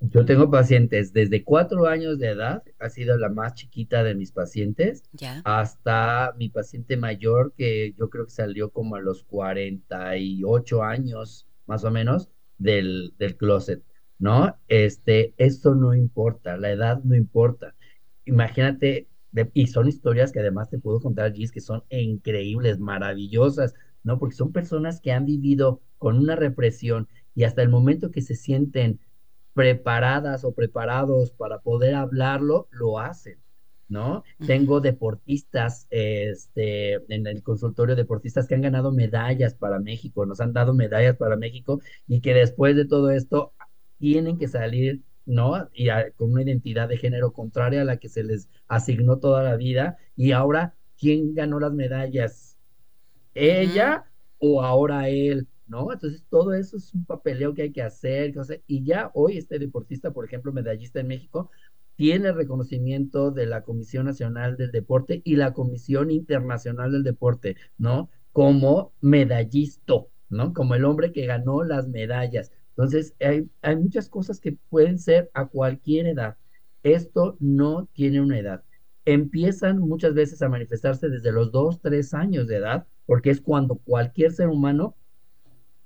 Yo 0.00 0.24
tengo 0.24 0.50
pacientes 0.50 1.12
desde 1.12 1.42
cuatro 1.42 1.86
años 1.86 2.18
de 2.18 2.28
edad, 2.28 2.62
ha 2.78 2.90
sido 2.90 3.16
la 3.16 3.30
más 3.30 3.54
chiquita 3.54 4.04
de 4.04 4.14
mis 4.14 4.32
pacientes, 4.32 5.02
hasta 5.44 6.34
mi 6.36 6.48
paciente 6.50 6.96
mayor, 6.96 7.54
que 7.56 7.94
yo 7.98 8.10
creo 8.10 8.26
que 8.26 8.30
salió 8.30 8.70
como 8.70 8.96
a 8.96 9.00
los 9.00 9.24
48 9.24 10.82
años, 10.82 11.46
más 11.66 11.84
o 11.84 11.90
menos, 11.90 12.28
del, 12.58 13.14
del 13.18 13.36
closet, 13.36 13.82
¿no? 14.18 14.56
Este, 14.68 15.34
esto 15.38 15.74
no 15.74 15.94
importa, 15.94 16.56
la 16.56 16.70
edad 16.70 17.02
no 17.02 17.16
importa. 17.16 17.74
Imagínate 18.26 19.08
y 19.52 19.66
son 19.66 19.88
historias 19.88 20.32
que 20.32 20.40
además 20.40 20.70
te 20.70 20.78
puedo 20.78 21.00
contar, 21.00 21.32
Gis, 21.32 21.52
que 21.52 21.60
son 21.60 21.82
increíbles, 21.90 22.78
maravillosas, 22.78 23.74
¿no? 24.02 24.18
Porque 24.18 24.36
son 24.36 24.52
personas 24.52 25.00
que 25.00 25.12
han 25.12 25.26
vivido 25.26 25.80
con 25.98 26.18
una 26.18 26.36
represión 26.36 27.08
y 27.34 27.44
hasta 27.44 27.62
el 27.62 27.68
momento 27.68 28.10
que 28.10 28.22
se 28.22 28.34
sienten 28.34 29.00
preparadas 29.54 30.44
o 30.44 30.52
preparados 30.52 31.30
para 31.32 31.60
poder 31.60 31.94
hablarlo, 31.94 32.68
lo 32.70 32.98
hacen, 32.98 33.38
¿no? 33.88 34.24
Tengo 34.46 34.80
deportistas, 34.80 35.86
este, 35.90 36.94
en 37.12 37.26
el 37.26 37.42
consultorio 37.42 37.96
deportistas 37.96 38.46
que 38.46 38.54
han 38.54 38.62
ganado 38.62 38.92
medallas 38.92 39.54
para 39.54 39.78
México, 39.78 40.26
nos 40.26 40.40
han 40.40 40.52
dado 40.52 40.74
medallas 40.74 41.16
para 41.16 41.36
México 41.36 41.80
y 42.06 42.20
que 42.20 42.34
después 42.34 42.76
de 42.76 42.84
todo 42.84 43.10
esto 43.10 43.52
tienen 43.98 44.38
que 44.38 44.48
salir 44.48 45.02
¿no? 45.26 45.68
Y 45.72 45.88
con 46.16 46.32
una 46.32 46.42
identidad 46.42 46.88
de 46.88 46.98
género 46.98 47.32
contraria 47.32 47.82
a 47.82 47.84
la 47.84 47.96
que 47.98 48.08
se 48.08 48.24
les 48.24 48.48
asignó 48.68 49.18
toda 49.18 49.42
la 49.42 49.56
vida. 49.56 49.96
Y 50.16 50.32
ahora, 50.32 50.74
¿quién 50.98 51.34
ganó 51.34 51.60
las 51.60 51.72
medallas? 51.72 52.56
¿Ella 53.34 54.04
o 54.38 54.62
ahora 54.62 55.08
él? 55.08 55.48
¿No? 55.66 55.92
Entonces, 55.92 56.24
todo 56.28 56.52
eso 56.52 56.76
es 56.76 56.92
un 56.92 57.04
papeleo 57.06 57.54
que 57.54 57.62
hay 57.62 57.72
que 57.72 57.82
hacer. 57.82 58.34
Y 58.66 58.84
ya 58.84 59.10
hoy 59.14 59.38
este 59.38 59.58
deportista, 59.58 60.12
por 60.12 60.26
ejemplo, 60.26 60.52
medallista 60.52 61.00
en 61.00 61.08
México, 61.08 61.50
tiene 61.96 62.32
reconocimiento 62.32 63.30
de 63.30 63.46
la 63.46 63.62
Comisión 63.62 64.06
Nacional 64.06 64.56
del 64.56 64.72
Deporte 64.72 65.22
y 65.24 65.36
la 65.36 65.52
Comisión 65.52 66.10
Internacional 66.10 66.92
del 66.92 67.04
Deporte, 67.04 67.56
¿no? 67.78 68.10
Como 68.32 68.92
medallista, 69.00 69.94
¿no? 70.28 70.52
Como 70.52 70.74
el 70.74 70.84
hombre 70.84 71.12
que 71.12 71.26
ganó 71.26 71.62
las 71.62 71.88
medallas. 71.88 72.52
Entonces, 72.76 73.14
hay, 73.20 73.48
hay 73.62 73.76
muchas 73.76 74.08
cosas 74.08 74.40
que 74.40 74.56
pueden 74.68 74.98
ser 74.98 75.30
a 75.32 75.46
cualquier 75.46 76.06
edad. 76.06 76.36
Esto 76.82 77.36
no 77.38 77.88
tiene 77.92 78.20
una 78.20 78.38
edad. 78.38 78.62
Empiezan 79.04 79.78
muchas 79.78 80.14
veces 80.14 80.42
a 80.42 80.48
manifestarse 80.48 81.08
desde 81.08 81.30
los 81.30 81.52
dos, 81.52 81.80
tres 81.80 82.14
años 82.14 82.46
de 82.48 82.56
edad, 82.56 82.86
porque 83.06 83.30
es 83.30 83.40
cuando 83.40 83.76
cualquier 83.76 84.32
ser 84.32 84.48
humano 84.48 84.96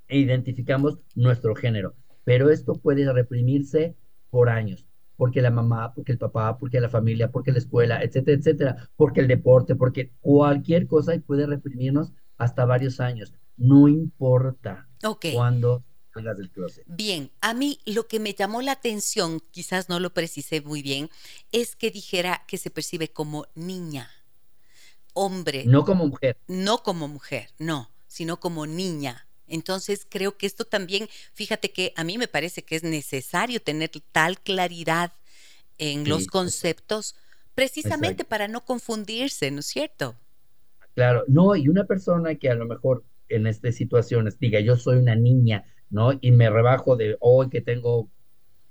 identificamos 0.09 0.99
nuestro 1.15 1.55
género. 1.55 1.95
Pero 2.25 2.51
esto 2.51 2.75
puede 2.75 3.11
reprimirse 3.13 3.97
por 4.31 4.49
años, 4.49 4.87
porque 5.17 5.43
la 5.43 5.51
mamá, 5.51 5.93
porque 5.95 6.13
el 6.13 6.19
papá, 6.19 6.59
porque 6.59 6.81
la 6.81 6.89
familia, 6.89 7.31
porque 7.31 7.53
la 7.53 7.59
escuela, 7.59 8.03
etcétera, 8.03 8.39
etcétera, 8.39 8.89
porque 8.97 9.21
el 9.21 9.29
deporte, 9.29 9.75
porque 9.75 10.13
cualquier 10.21 10.87
cosa 10.87 11.13
puede 11.27 11.47
reprimirnos 11.47 12.13
hasta 12.37 12.65
varios 12.65 13.01
años. 13.01 13.35
No 13.57 13.89
importa 13.89 14.89
cuando 15.33 15.85
Bien, 16.87 17.31
a 17.41 17.55
mí 17.55 17.81
lo 17.85 18.09
que 18.09 18.21
me 18.21 18.35
llamó 18.35 18.63
la 18.63 18.73
atención, 18.73 19.41
quizás 19.51 19.89
no 19.89 20.01
lo 20.01 20.15
precisé 20.15 20.61
muy 20.61 20.83
bien, 20.83 21.11
es 21.53 21.77
que 21.77 21.91
dijera 21.91 22.45
que 22.47 22.59
se 22.59 22.71
percibe 22.71 23.09
como 23.09 23.47
niña, 23.55 24.11
hombre. 25.13 25.65
No 25.67 25.85
como 25.85 26.07
mujer. 26.07 26.37
No 26.47 26.83
como 26.83 27.09
mujer, 27.09 27.51
no, 27.59 27.91
sino 28.07 28.41
como 28.41 28.67
niña. 28.67 29.27
Entonces 29.47 30.07
creo 30.09 30.37
que 30.37 30.47
esto 30.47 30.65
también, 30.65 31.09
fíjate 31.33 31.71
que 31.71 31.93
a 31.97 32.05
mí 32.05 32.19
me 32.19 32.29
parece 32.29 32.63
que 32.63 32.77
es 32.77 32.83
necesario 32.83 33.61
tener 33.61 33.91
tal 34.13 34.41
claridad 34.41 35.13
en 35.79 36.09
los 36.09 36.27
conceptos 36.27 37.15
precisamente 37.55 38.25
para 38.25 38.47
no 38.47 38.65
confundirse, 38.65 39.51
¿no 39.51 39.61
es 39.61 39.67
cierto? 39.67 40.17
Claro, 40.95 41.25
no, 41.29 41.57
y 41.57 41.69
una 41.69 41.85
persona 41.85 42.35
que 42.35 42.51
a 42.51 42.55
lo 42.55 42.67
mejor 42.67 43.05
en 43.29 43.47
estas 43.47 43.75
situaciones 43.75 44.39
diga, 44.39 44.61
yo 44.61 44.77
soy 44.77 44.99
una 44.99 45.15
niña, 45.15 45.65
¿no? 45.91 46.13
Y 46.21 46.31
me 46.33 46.51
rebajo 46.51 46.97
de 46.97 47.17
hoy 47.21 47.49
que 47.49 47.61
tengo 47.61 48.11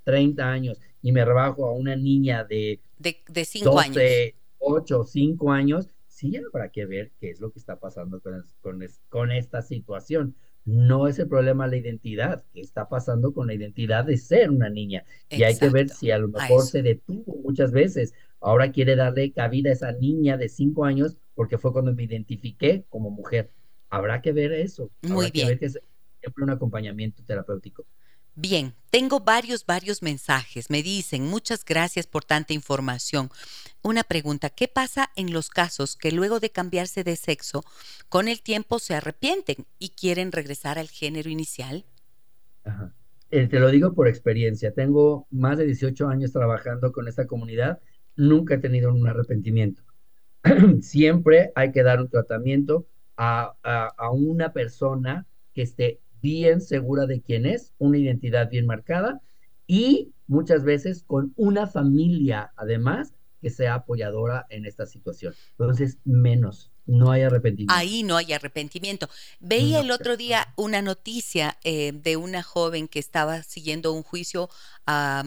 30 0.04 0.50
años 0.50 0.80
y 1.02 1.12
me 1.12 1.24
rebajo 1.24 1.66
a 1.66 1.72
una 1.72 1.96
niña 1.96 2.44
de, 2.44 2.80
de, 2.98 3.18
de 3.28 3.44
5 3.44 3.78
años. 3.78 4.02
8 4.58 5.00
o 5.00 5.04
5 5.04 5.52
años, 5.52 5.88
sí 6.06 6.36
habrá 6.36 6.70
que 6.70 6.86
ver 6.86 7.12
qué 7.20 7.30
es 7.30 7.40
lo 7.40 7.52
que 7.52 7.58
está 7.58 7.78
pasando 7.78 8.20
con, 8.20 8.44
con, 8.60 8.84
con 9.08 9.30
esta 9.30 9.62
situación. 9.62 10.34
no 10.64 11.08
es 11.08 11.18
el 11.18 11.28
problema 11.28 11.66
la 11.66 11.76
identidad, 11.76 12.44
que 12.52 12.60
está 12.60 12.88
pasando 12.88 13.32
con 13.32 13.46
la 13.46 13.54
identidad 13.54 14.04
de 14.04 14.16
ser 14.16 14.50
una 14.50 14.68
niña. 14.68 15.04
Y 15.30 15.42
hay 15.44 15.56
que 15.56 15.70
ver 15.70 15.88
si 15.88 16.10
a 16.10 16.18
lo 16.18 16.28
mejor 16.28 16.62
se 16.62 16.82
detuvo 16.82 17.36
muchas 17.42 17.72
veces. 17.72 18.12
Ahora 18.40 18.70
quiere 18.72 18.96
darle 18.96 19.32
cabida 19.32 19.70
a 19.70 19.74
esa 19.74 19.92
niña 19.92 20.36
de 20.36 20.48
cinco 20.48 20.84
años 20.84 21.16
porque 21.34 21.56
fue 21.56 21.72
cuando 21.72 21.94
me 21.94 22.02
identifiqué 22.02 22.84
como 22.90 23.10
mujer. 23.10 23.50
Habrá 23.88 24.20
que 24.20 24.32
ver 24.32 24.52
eso. 24.52 24.90
Muy 25.02 25.30
bien. 25.30 25.46
Que 25.46 25.54
ver 25.54 25.58
que 25.60 25.80
siempre 26.20 26.44
un 26.44 26.50
acompañamiento 26.50 27.22
terapéutico. 27.24 27.86
Bien, 28.40 28.74
tengo 28.90 29.18
varios, 29.18 29.66
varios 29.66 30.00
mensajes. 30.00 30.70
Me 30.70 30.80
dicen, 30.84 31.26
muchas 31.26 31.64
gracias 31.64 32.06
por 32.06 32.24
tanta 32.24 32.52
información. 32.52 33.30
Una 33.82 34.04
pregunta, 34.04 34.48
¿qué 34.48 34.68
pasa 34.68 35.10
en 35.16 35.32
los 35.32 35.50
casos 35.50 35.96
que 35.96 36.12
luego 36.12 36.38
de 36.38 36.50
cambiarse 36.50 37.02
de 37.02 37.16
sexo, 37.16 37.64
con 38.08 38.28
el 38.28 38.40
tiempo 38.40 38.78
se 38.78 38.94
arrepienten 38.94 39.66
y 39.80 39.88
quieren 39.88 40.30
regresar 40.30 40.78
al 40.78 40.88
género 40.88 41.30
inicial? 41.30 41.84
Ajá. 42.62 42.94
Eh, 43.30 43.48
te 43.48 43.58
lo 43.58 43.70
digo 43.70 43.92
por 43.92 44.06
experiencia. 44.06 44.72
Tengo 44.72 45.26
más 45.30 45.58
de 45.58 45.66
18 45.66 46.06
años 46.08 46.32
trabajando 46.32 46.92
con 46.92 47.08
esta 47.08 47.26
comunidad. 47.26 47.80
Nunca 48.14 48.54
he 48.54 48.58
tenido 48.58 48.94
un 48.94 49.06
arrepentimiento. 49.08 49.82
Siempre 50.80 51.50
hay 51.56 51.72
que 51.72 51.82
dar 51.82 52.00
un 52.00 52.08
tratamiento 52.08 52.86
a, 53.16 53.56
a 53.64 54.10
una 54.12 54.52
persona 54.52 55.26
que 55.52 55.62
esté 55.62 56.00
bien 56.22 56.60
segura 56.60 57.06
de 57.06 57.20
quién 57.20 57.46
es, 57.46 57.72
una 57.78 57.98
identidad 57.98 58.50
bien 58.50 58.66
marcada 58.66 59.20
y 59.66 60.12
muchas 60.26 60.64
veces 60.64 61.02
con 61.06 61.32
una 61.36 61.66
familia 61.66 62.52
además 62.56 63.12
que 63.40 63.50
sea 63.50 63.74
apoyadora 63.74 64.46
en 64.50 64.66
esta 64.66 64.86
situación. 64.86 65.34
Entonces, 65.52 65.98
menos, 66.04 66.70
no 66.86 67.10
hay 67.10 67.22
arrepentimiento. 67.22 67.74
Ahí 67.74 68.02
no 68.02 68.16
hay 68.16 68.32
arrepentimiento. 68.32 69.08
Veía 69.40 69.80
el 69.80 69.90
otro 69.90 70.16
día 70.16 70.52
una 70.56 70.82
noticia 70.82 71.58
eh, 71.62 71.92
de 71.94 72.16
una 72.16 72.42
joven 72.42 72.88
que 72.88 72.98
estaba 72.98 73.42
siguiendo 73.42 73.92
un 73.92 74.02
juicio 74.02 74.48
a, 74.86 75.22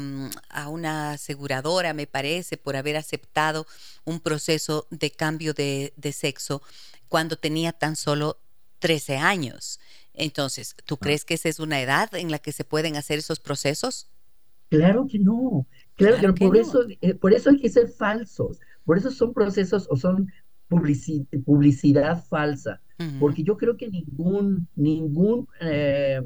a, 0.49 0.69
una 0.69 1.11
aseguradora, 1.11 1.93
me 1.93 2.07
parece, 2.07 2.57
por 2.57 2.75
haber 2.75 2.97
aceptado 2.97 3.67
un 4.03 4.19
proceso 4.19 4.87
de 4.89 5.11
cambio 5.11 5.53
de, 5.53 5.93
de 5.95 6.11
sexo 6.11 6.61
cuando 7.07 7.37
tenía 7.37 7.71
tan 7.73 7.95
solo 7.95 8.39
13 8.79 9.17
años. 9.17 9.79
Entonces, 10.13 10.75
¿tú 10.85 10.95
ah. 10.95 10.99
crees 11.01 11.25
que 11.25 11.35
esa 11.35 11.49
es 11.49 11.59
una 11.59 11.81
edad 11.81 12.13
en 12.15 12.31
la 12.31 12.39
que 12.39 12.51
se 12.51 12.63
pueden 12.63 12.95
hacer 12.95 13.19
esos 13.19 13.39
procesos? 13.39 14.09
Claro 14.69 15.05
que 15.05 15.19
no, 15.19 15.67
claro, 15.95 16.33
que, 16.33 16.45
por, 16.45 16.55
Eso, 16.55 16.85
eh, 17.01 17.13
por 17.13 17.33
eso 17.33 17.49
hay 17.49 17.59
que 17.59 17.67
ser 17.67 17.89
falsos, 17.89 18.57
por 18.85 18.97
eso 18.97 19.11
son 19.11 19.33
procesos 19.33 19.85
o 19.89 19.97
son 19.97 20.31
publicidad 20.69 22.23
falsa, 22.23 22.81
porque 23.19 23.43
yo 23.43 23.57
creo 23.57 23.75
que 23.75 23.89
ningún, 23.89 24.69
ningún 24.75 25.47
eh, 25.59 26.21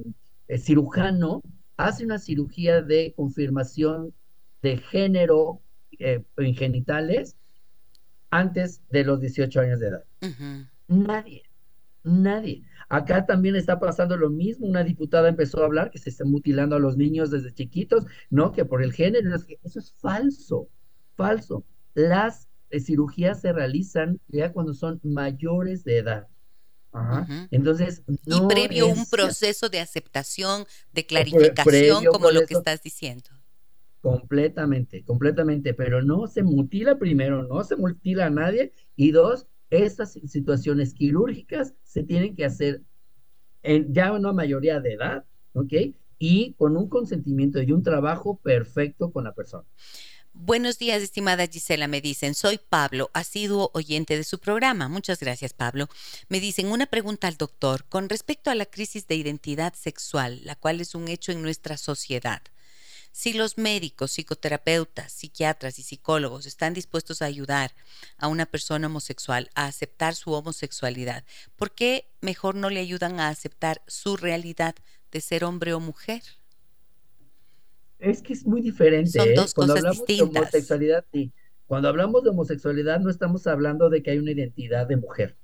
eh, 0.47 0.57
cirujano 0.59 1.41
hace 1.77 2.05
una 2.05 2.19
cirugía 2.19 2.83
de 2.83 3.13
confirmación 3.15 4.13
de 4.61 4.77
género 4.77 5.61
en 5.97 6.55
genitales 6.55 7.37
antes 8.29 8.81
de 8.91 9.05
los 9.05 9.21
18 9.21 9.59
años 9.59 9.79
de 9.79 9.87
edad. 9.87 10.03
Nadie, 10.87 11.43
nadie. 12.03 12.63
Acá 12.89 13.25
también 13.25 13.55
está 13.55 13.79
pasando 13.79 14.17
lo 14.17 14.29
mismo. 14.29 14.67
Una 14.67 14.83
diputada 14.83 15.29
empezó 15.29 15.61
a 15.61 15.65
hablar 15.65 15.91
que 15.91 15.99
se 15.99 16.09
está 16.09 16.25
mutilando 16.25 16.75
a 16.75 16.79
los 16.79 16.97
niños 16.97 17.31
desde 17.31 17.53
chiquitos, 17.53 18.05
¿no? 18.29 18.51
Que 18.51 18.65
por 18.65 18.83
el 18.83 18.93
género. 18.93 19.35
Eso 19.63 19.79
es 19.79 19.93
falso, 19.99 20.69
falso. 21.15 21.65
Las 21.93 22.47
eh, 22.69 22.79
cirugías 22.79 23.41
se 23.41 23.53
realizan 23.53 24.19
ya 24.27 24.51
cuando 24.51 24.73
son 24.73 24.99
mayores 25.03 25.83
de 25.83 25.97
edad. 25.97 26.27
Entonces, 27.51 28.03
y 28.07 28.47
previo 28.47 28.87
un 28.87 29.05
proceso 29.05 29.67
de 29.67 29.79
aceptación, 29.79 30.65
de 30.93 31.05
clarificación, 31.05 32.05
como 32.05 32.31
lo 32.31 32.45
que 32.45 32.53
estás 32.53 32.81
diciendo. 32.81 33.29
Completamente, 34.01 35.03
completamente, 35.03 35.73
pero 35.73 36.01
no 36.01 36.27
se 36.27 36.43
mutila 36.43 36.97
primero, 36.97 37.43
no 37.43 37.63
se 37.63 37.75
mutila 37.75 38.27
a 38.27 38.29
nadie, 38.29 38.71
y 38.95 39.11
dos, 39.11 39.47
estas 39.69 40.13
situaciones 40.13 40.93
quirúrgicas 40.93 41.73
se 41.83 42.03
tienen 42.03 42.35
que 42.35 42.45
hacer 42.45 42.81
en 43.63 43.93
ya 43.93 44.11
una 44.11 44.31
mayoría 44.31 44.79
de 44.79 44.93
edad, 44.93 45.25
¿ok? 45.53 45.73
Y 46.19 46.53
con 46.53 46.77
un 46.77 46.87
consentimiento 46.87 47.61
y 47.61 47.71
un 47.71 47.83
trabajo 47.83 48.37
perfecto 48.37 49.11
con 49.11 49.23
la 49.23 49.33
persona. 49.33 49.65
Buenos 50.37 50.77
días, 50.77 51.01
estimada 51.01 51.47
Gisela. 51.47 51.87
Me 51.87 52.01
dicen, 52.01 52.35
soy 52.35 52.59
Pablo, 52.59 53.09
asiduo 53.13 53.71
oyente 53.73 54.17
de 54.17 54.25
su 54.25 54.39
programa. 54.39 54.89
Muchas 54.89 55.19
gracias, 55.21 55.53
Pablo. 55.53 55.87
Me 56.27 56.41
dicen 56.41 56.67
una 56.67 56.87
pregunta 56.87 57.27
al 57.27 57.37
doctor 57.37 57.85
con 57.85 58.09
respecto 58.09 58.51
a 58.51 58.55
la 58.55 58.65
crisis 58.65 59.07
de 59.07 59.15
identidad 59.15 59.73
sexual, 59.73 60.41
la 60.43 60.55
cual 60.55 60.81
es 60.81 60.93
un 60.93 61.07
hecho 61.07 61.31
en 61.31 61.41
nuestra 61.41 61.77
sociedad. 61.77 62.41
Si 63.15 63.31
los 63.31 63.57
médicos, 63.57 64.11
psicoterapeutas, 64.11 65.09
psiquiatras 65.09 65.79
y 65.79 65.83
psicólogos 65.83 66.45
están 66.45 66.73
dispuestos 66.73 67.21
a 67.21 67.25
ayudar 67.25 67.71
a 68.17 68.27
una 68.27 68.45
persona 68.45 68.87
homosexual 68.87 69.49
a 69.55 69.67
aceptar 69.67 70.15
su 70.15 70.33
homosexualidad, 70.33 71.23
¿por 71.55 71.71
qué 71.71 72.09
mejor 72.19 72.55
no 72.55 72.69
le 72.69 72.81
ayudan 72.81 73.21
a 73.21 73.29
aceptar 73.29 73.81
su 73.87 74.17
realidad 74.17 74.75
de 75.13 75.21
ser 75.21 75.45
hombre 75.45 75.73
o 75.73 75.79
mujer? 75.79 76.23
Es 77.99 78.21
que 78.21 78.33
es 78.33 78.45
muy 78.45 78.59
diferente. 78.59 79.11
Son 79.11 79.29
¿eh? 79.29 79.33
dos 79.33 79.53
Cuando 79.53 79.75
cosas 79.75 79.85
hablamos 79.91 80.07
De 80.07 80.21
homosexualidad, 80.21 81.05
sí. 81.13 81.31
Cuando 81.67 81.87
hablamos 81.87 82.21
de 82.21 82.31
homosexualidad 82.31 82.99
no 82.99 83.09
estamos 83.09 83.47
hablando 83.47 83.89
de 83.89 84.03
que 84.03 84.11
hay 84.11 84.17
una 84.17 84.31
identidad 84.31 84.87
de 84.87 84.97
mujer. 84.97 85.37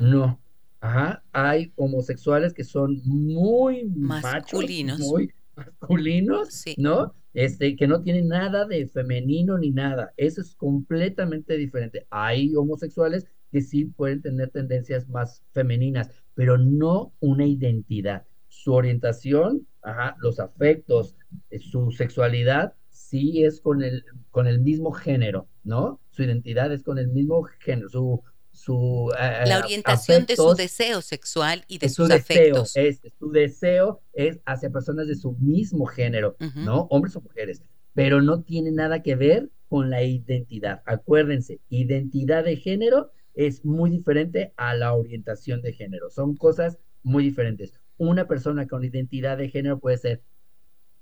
No. 0.00 0.40
Ajá. 0.80 1.22
Hay 1.32 1.74
homosexuales 1.76 2.54
que 2.54 2.64
son 2.64 3.02
muy 3.04 3.84
masculinos, 3.84 4.98
muy 4.98 5.34
masculinos, 5.56 6.64
¿no? 6.76 7.14
Este, 7.32 7.76
que 7.76 7.86
no 7.86 8.02
tienen 8.02 8.28
nada 8.28 8.66
de 8.66 8.86
femenino 8.86 9.58
ni 9.58 9.70
nada. 9.70 10.12
Eso 10.16 10.40
es 10.40 10.54
completamente 10.54 11.56
diferente. 11.56 12.06
Hay 12.10 12.54
homosexuales 12.54 13.26
que 13.50 13.60
sí 13.60 13.86
pueden 13.86 14.22
tener 14.22 14.50
tendencias 14.50 15.08
más 15.08 15.44
femeninas, 15.52 16.10
pero 16.34 16.58
no 16.58 17.12
una 17.20 17.46
identidad. 17.46 18.24
Su 18.48 18.72
orientación, 18.72 19.66
ajá, 19.82 20.16
los 20.20 20.40
afectos, 20.40 21.16
eh, 21.50 21.58
su 21.58 21.90
sexualidad, 21.90 22.74
sí 22.88 23.44
es 23.44 23.60
con 23.60 23.82
el, 23.82 24.04
con 24.30 24.46
el 24.46 24.60
mismo 24.60 24.92
género, 24.92 25.48
¿no? 25.62 26.00
Su 26.10 26.22
identidad 26.22 26.72
es 26.72 26.82
con 26.82 26.98
el 26.98 27.08
mismo 27.08 27.42
género, 27.60 27.88
su, 27.88 28.22
su 28.56 29.12
eh, 29.18 29.44
la 29.46 29.58
orientación 29.58 30.26
de 30.26 30.36
su 30.36 30.54
deseo 30.54 31.02
sexual 31.02 31.64
y 31.68 31.78
de 31.78 31.88
sus 31.88 32.08
su 32.08 32.12
afectos. 32.12 32.72
Deseo, 32.74 32.88
es, 32.88 33.12
su 33.18 33.30
deseo 33.30 34.02
es 34.12 34.40
hacia 34.46 34.70
personas 34.70 35.06
de 35.06 35.14
su 35.14 35.32
mismo 35.32 35.86
género, 35.86 36.36
¿no? 36.54 36.86
Hombres 36.90 37.14
o 37.16 37.20
mujeres, 37.20 37.62
pero 37.94 38.22
no 38.22 38.42
tiene 38.42 38.72
nada 38.72 39.02
que 39.02 39.14
ver 39.14 39.50
con 39.68 39.90
la 39.90 40.02
identidad. 40.02 40.82
Acuérdense, 40.86 41.60
identidad 41.68 42.44
de 42.44 42.56
género 42.56 43.12
es 43.34 43.64
muy 43.64 43.90
diferente 43.90 44.52
a 44.56 44.74
la 44.74 44.94
orientación 44.94 45.60
de 45.62 45.72
género. 45.72 46.10
Son 46.10 46.36
cosas 46.36 46.78
muy 47.02 47.22
diferentes. 47.22 47.72
Una 47.98 48.26
persona 48.26 48.66
con 48.66 48.84
identidad 48.84 49.36
de 49.38 49.48
género 49.50 49.78
puede 49.78 49.98
ser 49.98 50.22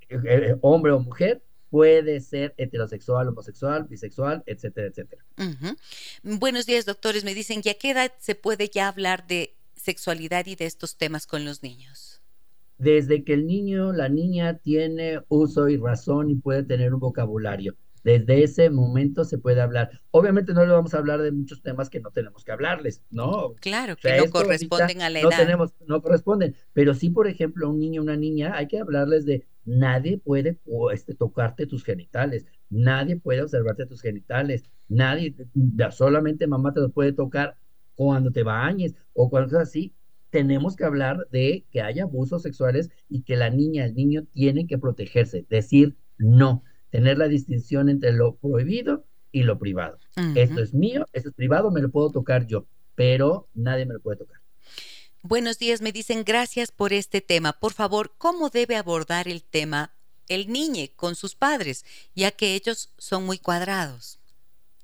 eh, 0.09 0.19
eh, 0.25 0.57
hombre 0.61 0.93
o 0.93 1.01
mujer, 1.01 1.43
puede 1.75 2.21
ser 2.21 2.55
heterosexual, 2.57 3.27
homosexual, 3.27 3.89
bisexual, 3.91 4.45
etcétera, 4.47 4.87
etcétera. 4.87 5.25
Buenos 6.23 6.67
días, 6.67 6.87
doctores. 6.87 7.25
Me 7.25 7.35
dicen, 7.35 7.63
¿y 7.65 7.69
a 7.69 7.75
qué 7.75 7.91
edad 7.91 8.13
se 8.21 8.37
puede 8.37 8.71
ya 8.73 8.87
hablar 8.87 9.27
de 9.27 9.57
sexualidad 9.75 10.47
y 10.47 10.55
de 10.55 10.67
estos 10.67 10.97
temas 10.97 11.27
con 11.27 11.45
los 11.45 11.65
niños? 11.65 12.23
Desde 12.79 13.25
que 13.25 13.33
el 13.33 13.49
niño, 13.49 13.93
la 13.93 14.09
niña 14.09 14.59
tiene 14.59 15.23
uso 15.27 15.69
y 15.69 15.77
razón 15.77 16.31
y 16.31 16.37
puede 16.37 16.63
tener 16.63 16.95
un 16.95 17.01
vocabulario. 17.01 17.75
Desde 18.05 18.45
ese 18.45 18.71
momento 18.71 19.25
se 19.25 19.39
puede 19.39 19.61
hablar. 19.61 20.01
Obviamente 20.13 20.53
no 20.53 20.65
le 20.65 20.71
vamos 20.71 20.95
a 20.95 20.99
hablar 20.99 21.23
de 21.23 21.33
muchos 21.33 21.61
temas 21.61 21.91
que 21.91 21.99
no 21.99 22.13
tenemos 22.13 22.45
que 22.45 22.53
hablarles, 22.53 23.03
¿no? 23.11 23.55
Claro, 23.55 23.97
que 23.97 24.17
no 24.17 24.31
corresponden 24.31 25.03
a 25.03 25.11
la 25.11 25.19
edad. 25.19 25.31
No 25.31 25.37
tenemos, 25.37 25.75
no 25.89 26.01
corresponden. 26.01 26.55
Pero 26.73 26.95
sí, 26.95 27.11
por 27.11 27.27
ejemplo, 27.27 27.69
un 27.69 27.81
niño, 27.81 28.01
una 28.01 28.17
niña, 28.17 28.55
hay 28.55 28.69
que 28.69 28.79
hablarles 28.79 29.25
de 29.25 29.45
nadie 29.65 30.19
puede 30.19 30.59
este, 30.93 31.15
tocarte 31.15 31.67
tus 31.67 31.85
genitales, 31.85 32.47
nadie 32.71 33.17
puede 33.17 33.43
observarte 33.43 33.87
tus 33.87 34.03
genitales, 34.03 34.65
nadie, 34.89 35.35
solamente 35.91 36.47
mamá 36.47 36.73
te 36.73 36.81
los 36.81 36.93
puede 36.93 37.13
tocar 37.13 37.57
cuando 37.95 38.31
te 38.31 38.43
bañes 38.43 38.95
o 39.13 39.31
cuando 39.31 39.57
es 39.57 39.69
así. 39.69 39.95
Tenemos 40.31 40.75
que 40.75 40.85
hablar 40.85 41.29
de 41.31 41.65
que 41.71 41.81
haya 41.81 42.05
abusos 42.05 42.43
sexuales 42.43 42.91
y 43.09 43.23
que 43.23 43.37
la 43.37 43.51
niña, 43.51 43.85
el 43.85 43.95
niño 43.95 44.25
tienen 44.33 44.67
que 44.67 44.79
protegerse, 44.79 45.47
decir 45.49 45.97
no 46.19 46.65
tener 46.91 47.19
la 47.19 47.27
distinción 47.27 47.89
entre 47.89 48.13
lo 48.13 48.37
prohibido 48.37 49.05
y 49.33 49.43
lo 49.43 49.59
privado. 49.59 49.99
Esto 50.37 50.61
es 50.61 50.75
mío, 50.75 51.07
esto 51.13 51.31
es 51.31 51.35
privado, 51.35 51.73
me 51.73 51.83
lo 51.83 51.91
puedo 51.91 52.11
tocar 52.11 52.47
yo, 52.47 52.67
pero 52.95 53.49
nadie 53.53 53.85
me 53.85 53.95
lo 53.95 54.01
puede 54.01 54.19
tocar. 54.19 54.44
Buenos 55.27 55.59
días, 55.59 55.81
me 55.81 55.91
dicen 55.91 56.23
gracias 56.23 56.71
por 56.71 56.93
este 56.93 57.23
tema. 57.23 57.55
Por 57.55 57.73
favor, 57.73 58.11
¿cómo 58.19 58.51
debe 58.51 58.77
abordar 58.77 59.27
el 59.27 59.43
tema 59.43 59.91
el 60.29 60.53
niño 60.53 60.85
con 60.97 61.15
sus 61.15 61.35
padres, 61.35 61.87
ya 62.15 62.31
que 62.31 62.55
ellos 62.55 62.93
son 62.99 63.25
muy 63.25 63.39
cuadrados? 63.39 64.21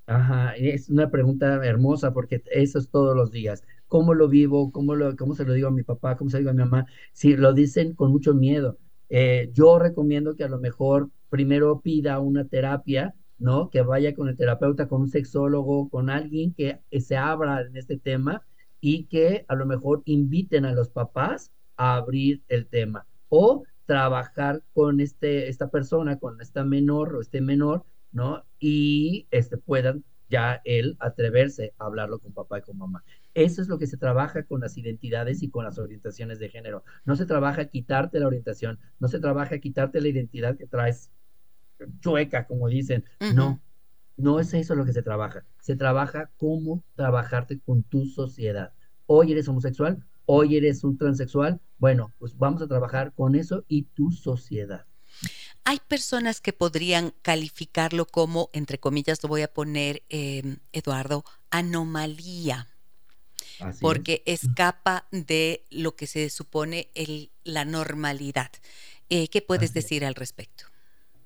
Ajá, 0.07 0.55
es 0.57 0.89
una 0.89 1.11
pregunta 1.11 1.63
hermosa 1.63 2.15
porque 2.15 2.43
eso 2.53 2.79
es 2.79 2.89
todos 2.89 3.15
los 3.15 3.31
días. 3.31 3.63
cómo 3.87 4.15
lo 4.15 4.29
vivo, 4.29 4.73
cómo, 4.73 4.95
lo, 4.95 5.15
cómo 5.15 5.35
se 5.35 5.45
lo 5.45 5.53
digo 5.53 5.69
a 5.69 5.73
mi 5.73 5.83
papá, 5.83 6.17
cómo 6.17 6.31
se 6.31 6.39
lo 6.39 6.41
digo 6.41 6.51
a 6.53 6.55
mi 6.55 6.61
mamá, 6.61 6.87
si 7.13 7.37
lo 7.37 7.53
dicen 7.53 7.95
con 7.95 8.11
mucho 8.11 8.33
miedo. 8.33 8.79
Eh, 9.11 9.51
yo 9.53 9.79
recomiendo 9.79 10.37
que 10.37 10.45
a 10.45 10.49
lo 10.49 10.59
mejor 10.59 11.11
primero 11.29 11.83
pida 11.83 12.19
una 12.19 12.47
terapia, 12.47 13.15
¿no? 13.37 13.69
Que 13.69 13.83
vaya 13.83 14.15
con 14.15 14.27
el 14.29 14.39
terapeuta, 14.39 14.89
con 14.89 15.03
un 15.03 15.11
sexólogo, 15.11 15.91
con 15.91 16.09
alguien 16.09 16.55
que 16.55 16.81
se 16.99 17.19
abra 17.19 17.61
en 17.61 17.77
este 17.77 17.99
tema 17.99 18.43
y 18.81 19.05
que 19.05 19.45
a 19.49 19.55
lo 19.55 19.67
mejor 19.67 20.03
inviten 20.05 20.65
a 20.65 20.73
los 20.73 20.89
papás 20.91 21.53
a 21.77 21.97
abrir 21.97 22.43
el 22.49 22.67
tema 22.67 23.07
o 23.29 23.65
trabajar 23.87 24.63
con 24.73 25.01
este, 25.01 25.49
esta 25.49 25.69
persona, 25.69 26.19
con 26.19 26.41
esta 26.41 26.65
menor 26.65 27.17
o 27.17 27.21
este 27.21 27.41
menor, 27.41 27.85
¿no? 28.13 28.45
Y 28.59 29.27
este, 29.31 29.57
puedan 29.57 30.05
ya 30.29 30.63
él 30.65 30.97
atreverse 31.01 31.75
a 31.79 31.87
hablarlo 31.87 32.21
con 32.21 32.33
papá 32.33 32.59
y 32.59 32.63
con 32.63 32.79
mamá. 32.79 33.03
Eso 33.35 33.61
es 33.63 33.69
lo 33.69 33.79
que 33.79 33.87
se 33.87 33.97
trabaja 33.97 34.45
con 34.45 34.61
las 34.61 34.79
identidades 34.79 35.43
y 35.43 35.51
con 35.51 35.65
las 35.65 35.79
orientaciones 35.79 36.39
de 36.39 36.49
género. 36.49 36.85
No 37.05 37.17
se 37.17 37.27
trabaja 37.27 37.67
quitarte 37.67 38.21
la 38.21 38.29
orientación, 38.29 38.79
no 39.01 39.09
se 39.09 39.19
trabaja 39.19 39.59
quitarte 39.59 40.01
la 40.01 40.09
identidad 40.09 40.57
que 40.57 40.67
traes 40.67 41.11
chueca, 42.01 42.47
como 42.47 42.69
dicen. 42.69 43.05
No, 43.35 43.61
no 44.21 44.41
es 44.41 44.55
eso 44.55 44.75
lo 44.75 44.85
que 44.85 44.93
se 44.93 45.03
trabaja. 45.03 45.45
Se 45.61 45.77
trabaja 45.77 46.31
cómo 46.37 46.83
trabajarte 46.95 47.61
con 47.61 47.83
tu 47.83 48.07
sociedad. 48.07 48.73
Hoy 49.07 49.33
eres 49.33 49.49
homosexual, 49.49 50.05
hoy 50.27 50.57
eres 50.57 50.85
un 50.85 50.97
transexual. 50.97 51.61
Bueno, 51.79 52.13
pues 52.19 52.37
vamos 52.37 52.63
a 52.63 52.69
trabajar 52.69 53.13
con 53.15 53.35
eso 53.35 53.65
y 53.69 53.83
tu 53.83 54.13
sociedad. 54.13 54.87
Hay 55.65 55.79
personas 55.87 56.41
que 56.41 56.53
podrían 56.53 57.13
calificarlo 57.23 58.07
como, 58.07 58.51
entre 58.53 58.79
comillas, 58.79 59.23
lo 59.23 59.29
voy 59.29 59.43
a 59.43 59.53
poner, 59.53 60.03
em, 60.09 60.59
Eduardo, 60.73 61.25
anomalía. 61.51 62.67
porque 63.81 64.23
escapa 64.25 65.07
de 65.11 65.67
lo 65.71 65.95
que 65.95 66.07
se 66.07 66.31
supone 66.31 66.89
el, 66.95 67.31
la 67.45 67.67
normalidad. 67.67 68.51
Eh, 69.11 69.29
¿Qué 69.29 69.43
puedes 69.43 69.75
decir 69.75 70.03
al 70.07 70.15
respecto? 70.15 70.65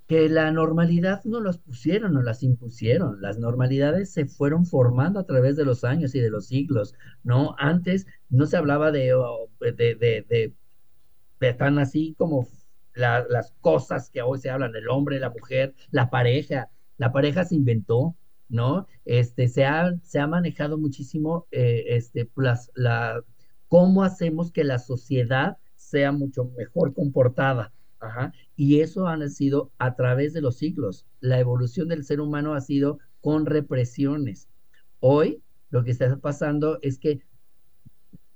Que 0.07 0.29
la 0.29 0.51
normalidad 0.51 1.23
no 1.25 1.41
las 1.41 1.59
pusieron, 1.59 2.13
no 2.13 2.23
las 2.23 2.43
impusieron. 2.43 3.23
Las 3.23 3.39
normalidades 3.39 4.13
se 4.13 4.27
fueron 4.27 4.67
formando 4.67 5.19
a 5.21 5.27
través 5.27 5.57
de 5.57 5.65
los 5.65 5.85
años 5.85 6.15
y 6.15 6.21
de 6.21 6.31
los 6.31 6.47
siglos, 6.47 6.95
¿no? 7.23 7.55
Antes 7.59 8.07
no 8.29 8.47
se 8.47 8.57
hablaba 8.57 8.93
de, 8.93 9.15
de, 9.61 9.73
de, 9.95 10.55
de, 11.41 11.55
tan 11.55 11.79
así 11.79 12.15
como 12.19 12.49
las 12.95 13.53
cosas 13.61 14.11
que 14.11 14.23
hoy 14.23 14.39
se 14.39 14.51
hablan, 14.51 14.75
el 14.77 14.89
hombre, 14.89 15.19
la 15.19 15.31
mujer, 15.31 15.75
la 15.91 16.11
pareja. 16.11 16.71
La 16.97 17.13
pareja 17.13 17.45
se 17.45 17.57
inventó, 17.57 18.15
¿no? 18.49 18.87
Este, 19.05 19.49
se 19.49 19.65
ha, 19.65 19.95
se 20.03 20.21
ha 20.21 20.27
manejado 20.27 20.79
muchísimo, 20.79 21.47
eh, 21.51 21.85
este, 21.89 22.31
las, 22.37 22.71
la, 22.75 23.23
cómo 23.69 24.05
hacemos 24.05 24.53
que 24.53 24.65
la 24.65 24.79
sociedad 24.79 25.59
sea 25.75 26.13
mucho 26.13 26.45
mejor 26.57 26.95
comportada, 26.95 27.73
y 28.57 28.81
eso 28.81 29.07
ha 29.07 29.29
sido 29.29 29.73
a 29.79 29.95
través 29.97 30.33
de 30.33 30.41
los 30.41 30.57
siglos. 30.57 31.07
La 31.21 31.41
evolución 31.41 31.89
del 31.89 32.05
ser 32.05 32.21
humano 32.21 32.55
ha 32.55 32.61
sido 32.61 32.99
con 33.21 33.47
represiones. 33.47 34.49
Hoy 35.01 35.43
lo 35.71 35.85
que 35.85 35.91
está 35.91 36.17
pasando 36.19 36.79
es 36.83 36.99
que 36.99 37.21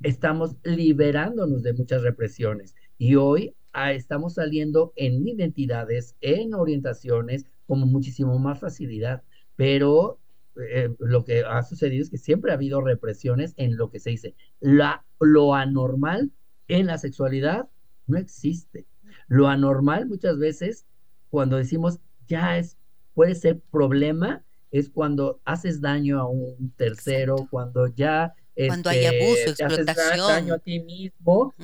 estamos 0.03 0.57
liberándonos 0.65 1.63
de 1.63 1.73
muchas 1.73 2.03
represiones 2.03 2.75
y 2.99 3.17
hoy 3.17 3.55
ah, 3.73 3.93
estamos 3.93 4.35
saliendo 4.35 4.93
en 4.97 5.27
identidades, 5.27 6.17
en 6.21 6.55
orientaciones, 6.55 7.47
con 7.67 7.81
muchísimo 7.81 8.39
más 8.39 8.61
facilidad. 8.61 9.23
Pero 9.57 10.19
eh, 10.57 10.91
lo 10.99 11.25
que 11.25 11.45
ha 11.45 11.63
sucedido 11.63 12.03
es 12.03 12.11
que 12.11 12.19
siempre 12.19 12.51
ha 12.51 12.55
habido 12.55 12.81
represiones 12.81 13.55
en 13.57 13.77
lo 13.77 13.91
que 13.91 14.01
se 14.01 14.11
dice. 14.11 14.35
Lo 14.61 15.55
anormal 15.55 16.33
en 16.69 16.87
la 16.87 16.99
sexualidad 16.99 17.69
no 18.07 18.19
existe. 18.19 18.87
Lo 19.29 19.49
anormal 19.49 20.07
muchas 20.07 20.39
veces, 20.39 20.87
cuando 21.31 21.57
decimos 21.57 21.99
ya 22.27 22.59
es, 22.59 22.77
puede 23.15 23.35
ser 23.35 23.61
problema, 23.71 24.43
es 24.71 24.89
cuando 24.89 25.41
haces 25.45 25.81
daño 25.81 26.21
a 26.21 26.29
un 26.29 26.73
tercero, 26.77 27.47
cuando 27.51 27.87
ya... 27.89 28.35
Cuando 28.55 28.91
hay 28.91 29.07
abuso, 29.07 29.51
este, 29.51 29.65
explotación. 29.65 30.29
daño 30.29 30.55
a 30.55 30.59
ti 30.59 30.81
mismo, 30.81 31.55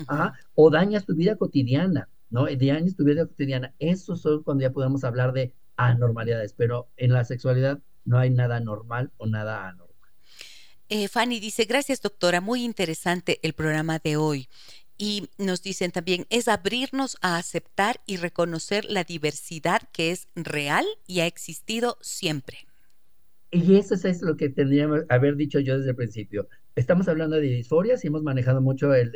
o 0.54 0.70
dañas 0.70 1.04
tu 1.04 1.14
vida 1.16 1.34
cotidiana, 1.36 2.08
¿no? 2.30 2.44
Dañas 2.44 2.94
tu 2.94 3.04
vida 3.04 3.26
cotidiana. 3.26 3.74
Eso 3.80 4.14
es 4.14 4.22
cuando 4.44 4.62
ya 4.62 4.70
podemos 4.70 5.02
hablar 5.02 5.32
de 5.32 5.52
anormalidades, 5.76 6.52
pero 6.52 6.88
en 6.96 7.12
la 7.12 7.24
sexualidad 7.24 7.80
no 8.04 8.18
hay 8.18 8.30
nada 8.30 8.60
normal 8.60 9.10
o 9.16 9.26
nada 9.26 9.68
anormal. 9.68 9.84
Eh, 10.88 11.08
Fanny 11.08 11.40
dice, 11.40 11.64
gracias 11.64 12.00
doctora, 12.00 12.40
muy 12.40 12.62
interesante 12.62 13.40
el 13.42 13.54
programa 13.54 13.98
de 13.98 14.16
hoy. 14.16 14.48
Y 14.96 15.28
nos 15.38 15.62
dicen 15.62 15.90
también, 15.90 16.26
es 16.30 16.48
abrirnos 16.48 17.16
a 17.20 17.36
aceptar 17.36 18.00
y 18.06 18.16
reconocer 18.16 18.84
la 18.84 19.04
diversidad 19.04 19.82
que 19.92 20.12
es 20.12 20.28
real 20.34 20.84
y 21.06 21.20
ha 21.20 21.26
existido 21.26 21.98
siempre. 22.00 22.66
Y 23.50 23.76
eso 23.76 23.94
es 23.94 24.22
lo 24.22 24.36
que 24.36 24.48
tendríamos 24.48 25.02
haber 25.08 25.36
dicho 25.36 25.60
yo 25.60 25.78
desde 25.78 25.90
el 25.90 25.96
principio. 25.96 26.48
Estamos 26.74 27.06
hablando 27.06 27.36
de 27.36 27.42
disforia 27.42 27.94
y 28.02 28.06
hemos 28.06 28.22
manejado 28.22 28.60
mucho 28.60 28.92
el, 28.94 29.12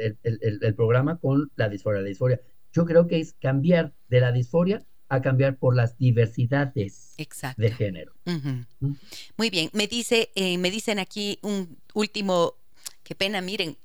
programa 0.76 1.18
con 1.18 1.50
la 1.56 1.68
disforia. 1.68 2.00
La 2.00 2.08
disforia. 2.08 2.40
Yo 2.72 2.84
creo 2.84 3.08
que 3.08 3.18
es 3.18 3.34
cambiar 3.40 3.94
de 4.08 4.20
la 4.20 4.30
disforia 4.30 4.84
a 5.08 5.22
cambiar 5.22 5.56
por 5.56 5.74
las 5.74 5.96
diversidades 5.98 7.16
de 7.56 7.70
género. 7.72 8.12
¿Mm? 8.26 8.92
Muy 9.36 9.50
bien, 9.50 9.70
me 9.72 9.88
dice, 9.88 10.30
eh, 10.34 10.58
me 10.58 10.70
dicen 10.70 10.98
aquí 10.98 11.38
un 11.42 11.78
último, 11.94 12.54
qué 13.02 13.14
pena, 13.14 13.40
miren, 13.40 13.76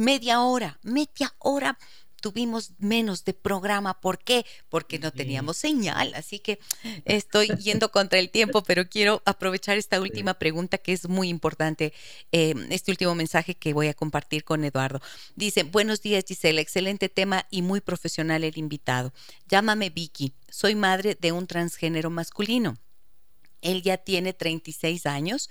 media 0.00 0.40
hora, 0.40 0.78
media 0.82 1.34
hora 1.38 1.78
tuvimos 2.20 2.72
menos 2.78 3.24
de 3.24 3.34
programa. 3.34 4.00
¿Por 4.00 4.18
qué? 4.18 4.44
Porque 4.68 4.98
no 4.98 5.10
teníamos 5.10 5.56
señal. 5.56 6.12
Así 6.14 6.38
que 6.38 6.58
estoy 7.04 7.48
yendo 7.58 7.90
contra 7.90 8.18
el 8.18 8.30
tiempo, 8.30 8.62
pero 8.62 8.88
quiero 8.88 9.22
aprovechar 9.24 9.78
esta 9.78 10.00
última 10.00 10.34
pregunta 10.34 10.78
que 10.78 10.92
es 10.92 11.08
muy 11.08 11.28
importante, 11.28 11.92
eh, 12.32 12.54
este 12.70 12.92
último 12.92 13.14
mensaje 13.14 13.54
que 13.54 13.72
voy 13.72 13.88
a 13.88 13.94
compartir 13.94 14.44
con 14.44 14.64
Eduardo. 14.64 15.00
Dice, 15.34 15.62
buenos 15.62 16.02
días 16.02 16.24
Gisela, 16.26 16.60
excelente 16.60 17.08
tema 17.08 17.46
y 17.50 17.62
muy 17.62 17.80
profesional 17.80 18.44
el 18.44 18.58
invitado. 18.58 19.12
Llámame 19.48 19.90
Vicky, 19.90 20.34
soy 20.48 20.74
madre 20.74 21.16
de 21.18 21.32
un 21.32 21.46
transgénero 21.46 22.10
masculino. 22.10 22.76
Él 23.62 23.82
ya 23.82 23.98
tiene 23.98 24.32
36 24.32 25.06
años 25.06 25.50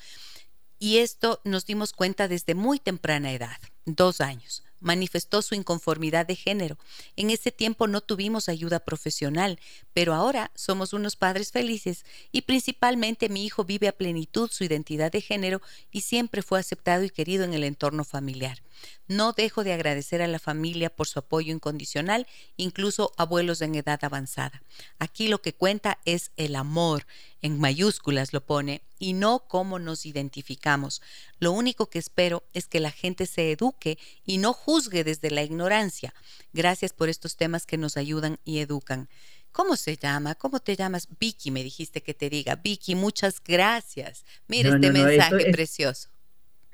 y 0.79 0.97
esto 0.97 1.41
nos 1.43 1.65
dimos 1.65 1.93
cuenta 1.93 2.27
desde 2.27 2.55
muy 2.55 2.79
temprana 2.79 3.31
edad 3.31 3.57
dos 3.95 4.21
años. 4.21 4.63
Manifestó 4.81 5.41
su 5.41 5.55
inconformidad 5.55 6.25
de 6.25 6.35
género. 6.35 6.77
En 7.17 7.31
ese 7.31 7.51
tiempo 7.51 7.87
no 7.87 7.99
tuvimos 7.99 8.47
ayuda 8.47 8.79
profesional, 8.79 9.59
pero 9.93 10.13
ahora 10.13 10.51
somos 10.55 10.93
unos 10.93 11.17
padres 11.17 11.51
felices 11.51 12.05
y 12.31 12.43
principalmente 12.43 13.27
mi 13.27 13.45
hijo 13.45 13.65
vive 13.65 13.89
a 13.89 13.97
plenitud 13.97 14.49
su 14.49 14.63
identidad 14.63 15.11
de 15.11 15.19
género 15.19 15.61
y 15.91 16.01
siempre 16.01 16.41
fue 16.41 16.59
aceptado 16.59 17.03
y 17.03 17.09
querido 17.09 17.43
en 17.43 17.53
el 17.53 17.65
entorno 17.65 18.05
familiar. 18.05 18.61
No 19.07 19.33
dejo 19.33 19.63
de 19.63 19.73
agradecer 19.73 20.21
a 20.21 20.27
la 20.27 20.39
familia 20.39 20.89
por 20.89 21.07
su 21.07 21.19
apoyo 21.19 21.51
incondicional, 21.51 22.27
incluso 22.55 23.11
abuelos 23.17 23.61
en 23.61 23.75
edad 23.75 23.99
avanzada. 24.03 24.63
Aquí 24.99 25.27
lo 25.27 25.41
que 25.41 25.53
cuenta 25.53 25.99
es 26.05 26.31
el 26.37 26.55
amor, 26.55 27.05
en 27.41 27.59
mayúsculas 27.59 28.33
lo 28.33 28.45
pone, 28.45 28.81
y 28.99 29.13
no 29.13 29.45
cómo 29.47 29.79
nos 29.79 30.05
identificamos. 30.05 31.01
Lo 31.39 31.51
único 31.51 31.89
que 31.89 31.99
espero 31.99 32.43
es 32.53 32.67
que 32.67 32.79
la 32.79 32.91
gente 32.91 33.25
se 33.25 33.51
eduque 33.51 33.97
y 34.25 34.37
no 34.37 34.53
juzgue 34.53 35.03
desde 35.03 35.31
la 35.31 35.43
ignorancia. 35.43 36.13
Gracias 36.53 36.93
por 36.93 37.09
estos 37.09 37.37
temas 37.37 37.65
que 37.65 37.77
nos 37.77 37.97
ayudan 37.97 38.39
y 38.43 38.59
educan. 38.59 39.07
¿Cómo 39.51 39.77
se 39.77 39.97
llama? 39.97 40.35
¿Cómo 40.35 40.59
te 40.59 40.75
llamas? 40.75 41.07
Vicky, 41.19 41.49
me 41.49 41.63
dijiste 41.63 42.01
que 42.01 42.13
te 42.13 42.29
diga. 42.29 42.55
Vicky, 42.57 42.95
muchas 42.95 43.41
gracias. 43.43 44.25
Mira 44.47 44.75
este 44.75 44.91
mensaje 44.91 45.51
precioso. 45.51 46.09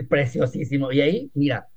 Preciosísimo. 0.10 0.92
Y 0.92 1.02
ahí, 1.02 1.32
mira, 1.34 1.70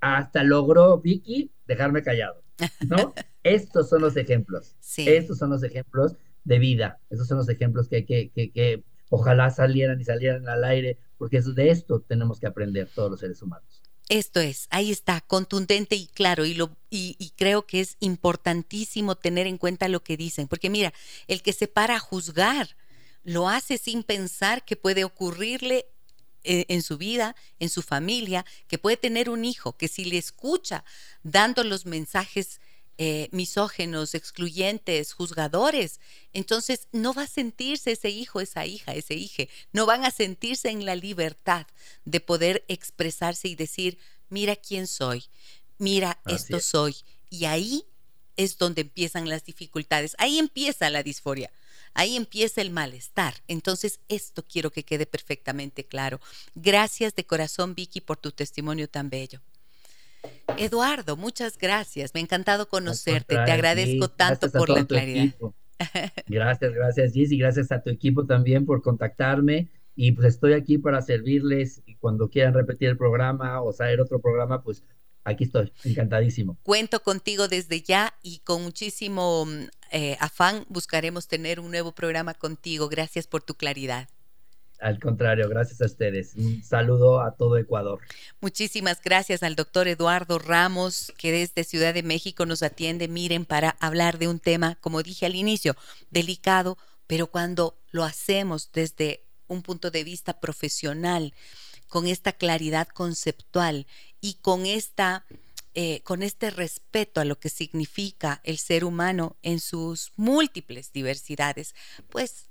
hasta 0.00 0.42
logró 0.42 0.98
Vicky 0.98 1.50
dejarme 1.66 2.02
callado, 2.02 2.42
¿no? 2.86 3.14
Estos 3.42 3.88
son 3.88 4.02
los 4.02 4.16
ejemplos. 4.16 4.76
Estos 4.96 5.38
son 5.38 5.50
los 5.50 5.62
ejemplos 5.62 6.16
de 6.44 6.58
vida. 6.58 7.00
Estos 7.10 7.28
son 7.28 7.38
los 7.38 7.48
ejemplos 7.48 7.88
que 7.88 7.96
hay 7.96 8.04
que, 8.04 8.30
que, 8.30 8.50
que 8.50 8.84
ojalá 9.10 9.50
salieran 9.50 10.00
y 10.00 10.04
salieran 10.04 10.48
al 10.48 10.64
aire, 10.64 10.98
porque 11.18 11.40
de 11.40 11.70
esto 11.70 12.00
tenemos 12.00 12.40
que 12.40 12.46
aprender 12.46 12.88
todos 12.94 13.10
los 13.10 13.20
seres 13.20 13.42
humanos. 13.42 13.82
Esto 14.08 14.40
es, 14.40 14.66
ahí 14.70 14.90
está, 14.90 15.20
contundente 15.20 15.94
y 15.96 16.06
claro, 16.06 16.44
y, 16.44 16.54
lo, 16.54 16.76
y, 16.90 17.16
y, 17.18 17.30
creo 17.30 17.66
que 17.66 17.80
es 17.80 17.96
importantísimo 18.00 19.14
tener 19.14 19.46
en 19.46 19.58
cuenta 19.58 19.88
lo 19.88 20.02
que 20.02 20.16
dicen, 20.16 20.48
porque 20.48 20.70
mira, 20.70 20.92
el 21.28 21.40
que 21.40 21.52
se 21.52 21.68
para 21.68 21.96
a 21.96 22.00
juzgar 22.00 22.76
lo 23.22 23.48
hace 23.48 23.78
sin 23.78 24.02
pensar 24.02 24.64
que 24.64 24.76
puede 24.76 25.04
ocurrirle 25.04 25.86
eh, 26.44 26.64
en 26.68 26.82
su 26.82 26.98
vida, 26.98 27.36
en 27.60 27.68
su 27.68 27.82
familia, 27.82 28.44
que 28.66 28.76
puede 28.76 28.96
tener 28.96 29.30
un 29.30 29.44
hijo, 29.44 29.76
que 29.76 29.86
si 29.86 30.04
le 30.04 30.18
escucha 30.18 30.84
dando 31.22 31.62
los 31.62 31.86
mensajes 31.86 32.60
eh, 32.98 33.28
misógenos, 33.32 34.14
excluyentes, 34.14 35.12
juzgadores, 35.12 35.98
entonces 36.32 36.88
no 36.92 37.14
va 37.14 37.22
a 37.22 37.26
sentirse 37.26 37.92
ese 37.92 38.10
hijo, 38.10 38.40
esa 38.40 38.66
hija, 38.66 38.94
ese 38.94 39.14
hijo, 39.14 39.44
no 39.72 39.86
van 39.86 40.04
a 40.04 40.10
sentirse 40.10 40.70
en 40.70 40.84
la 40.84 40.94
libertad 40.94 41.66
de 42.04 42.20
poder 42.20 42.64
expresarse 42.68 43.48
y 43.48 43.54
decir, 43.54 43.98
mira 44.28 44.56
quién 44.56 44.86
soy, 44.86 45.24
mira, 45.78 46.20
esto 46.26 46.60
soy. 46.60 46.96
Y 47.30 47.46
ahí 47.46 47.84
es 48.36 48.58
donde 48.58 48.82
empiezan 48.82 49.28
las 49.28 49.44
dificultades, 49.44 50.14
ahí 50.18 50.38
empieza 50.38 50.90
la 50.90 51.02
disforia. 51.02 51.50
Ahí 51.94 52.16
empieza 52.16 52.62
el 52.62 52.70
malestar. 52.70 53.42
Entonces, 53.48 54.00
esto 54.08 54.42
quiero 54.42 54.70
que 54.70 54.82
quede 54.82 55.04
perfectamente 55.04 55.84
claro. 55.84 56.20
Gracias 56.54 57.14
de 57.14 57.26
corazón, 57.26 57.74
Vicky, 57.74 58.00
por 58.00 58.16
tu 58.16 58.32
testimonio 58.32 58.88
tan 58.88 59.10
bello. 59.10 59.40
Eduardo, 60.56 61.16
muchas 61.16 61.58
gracias. 61.58 62.12
Me 62.14 62.20
ha 62.20 62.22
encantado 62.22 62.68
conocerte. 62.68 63.34
Te 63.34 63.50
agradezco 63.50 64.08
tanto 64.08 64.50
por 64.50 64.68
la 64.68 64.84
claridad. 64.84 65.34
Gracias, 66.26 66.72
gracias, 66.72 67.12
Gis, 67.12 67.32
y 67.32 67.38
gracias 67.38 67.72
a 67.72 67.82
tu 67.82 67.90
equipo 67.90 68.24
también 68.24 68.64
por 68.64 68.82
contactarme. 68.82 69.68
Y 69.94 70.12
pues 70.12 70.28
estoy 70.28 70.52
aquí 70.54 70.78
para 70.78 71.02
servirles 71.02 71.82
y 71.86 71.96
cuando 71.96 72.30
quieran 72.30 72.54
repetir 72.54 72.88
el 72.88 72.96
programa 72.96 73.60
o 73.60 73.72
saber 73.72 74.00
otro 74.00 74.20
programa, 74.20 74.62
pues 74.62 74.84
aquí 75.24 75.44
estoy, 75.44 75.72
encantadísimo. 75.84 76.56
Cuento 76.62 77.02
contigo 77.02 77.48
desde 77.48 77.82
ya 77.82 78.14
y 78.22 78.38
con 78.38 78.62
muchísimo 78.62 79.46
eh, 79.90 80.16
afán 80.20 80.64
buscaremos 80.68 81.28
tener 81.28 81.60
un 81.60 81.70
nuevo 81.70 81.92
programa 81.92 82.34
contigo. 82.34 82.88
Gracias 82.88 83.26
por 83.26 83.42
tu 83.42 83.54
claridad. 83.54 84.08
Al 84.82 84.98
contrario, 84.98 85.48
gracias 85.48 85.80
a 85.80 85.86
ustedes. 85.86 86.34
Un 86.34 86.62
saludo 86.64 87.20
a 87.20 87.36
todo 87.36 87.56
Ecuador. 87.56 88.00
Muchísimas 88.40 89.00
gracias 89.00 89.44
al 89.44 89.54
doctor 89.54 89.86
Eduardo 89.86 90.40
Ramos, 90.40 91.12
que 91.16 91.30
desde 91.30 91.62
Ciudad 91.62 91.94
de 91.94 92.02
México 92.02 92.46
nos 92.46 92.64
atiende. 92.64 93.06
Miren, 93.06 93.44
para 93.44 93.76
hablar 93.78 94.18
de 94.18 94.26
un 94.26 94.40
tema, 94.40 94.74
como 94.80 95.04
dije 95.04 95.24
al 95.24 95.36
inicio, 95.36 95.76
delicado, 96.10 96.78
pero 97.06 97.28
cuando 97.28 97.78
lo 97.92 98.02
hacemos 98.02 98.70
desde 98.72 99.24
un 99.46 99.62
punto 99.62 99.92
de 99.92 100.02
vista 100.02 100.40
profesional, 100.40 101.32
con 101.86 102.08
esta 102.08 102.32
claridad 102.32 102.88
conceptual 102.88 103.86
y 104.20 104.34
con 104.40 104.66
esta 104.66 105.26
eh, 105.74 106.02
con 106.02 106.22
este 106.22 106.50
respeto 106.50 107.20
a 107.20 107.24
lo 107.24 107.38
que 107.38 107.48
significa 107.48 108.42
el 108.44 108.58
ser 108.58 108.84
humano 108.84 109.36
en 109.42 109.58
sus 109.58 110.12
múltiples 110.16 110.92
diversidades, 110.92 111.74
pues 112.10 112.50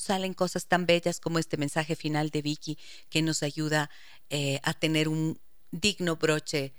salen 0.00 0.34
cosas 0.34 0.66
tan 0.66 0.86
bellas 0.86 1.20
como 1.20 1.38
este 1.38 1.56
mensaje 1.56 1.94
final 1.96 2.30
de 2.30 2.42
Vicky 2.42 2.78
que 3.08 3.22
nos 3.22 3.42
ayuda 3.42 3.90
eh, 4.30 4.60
a 4.62 4.74
tener 4.74 5.08
un 5.08 5.38
digno 5.70 6.16
broche 6.16 6.72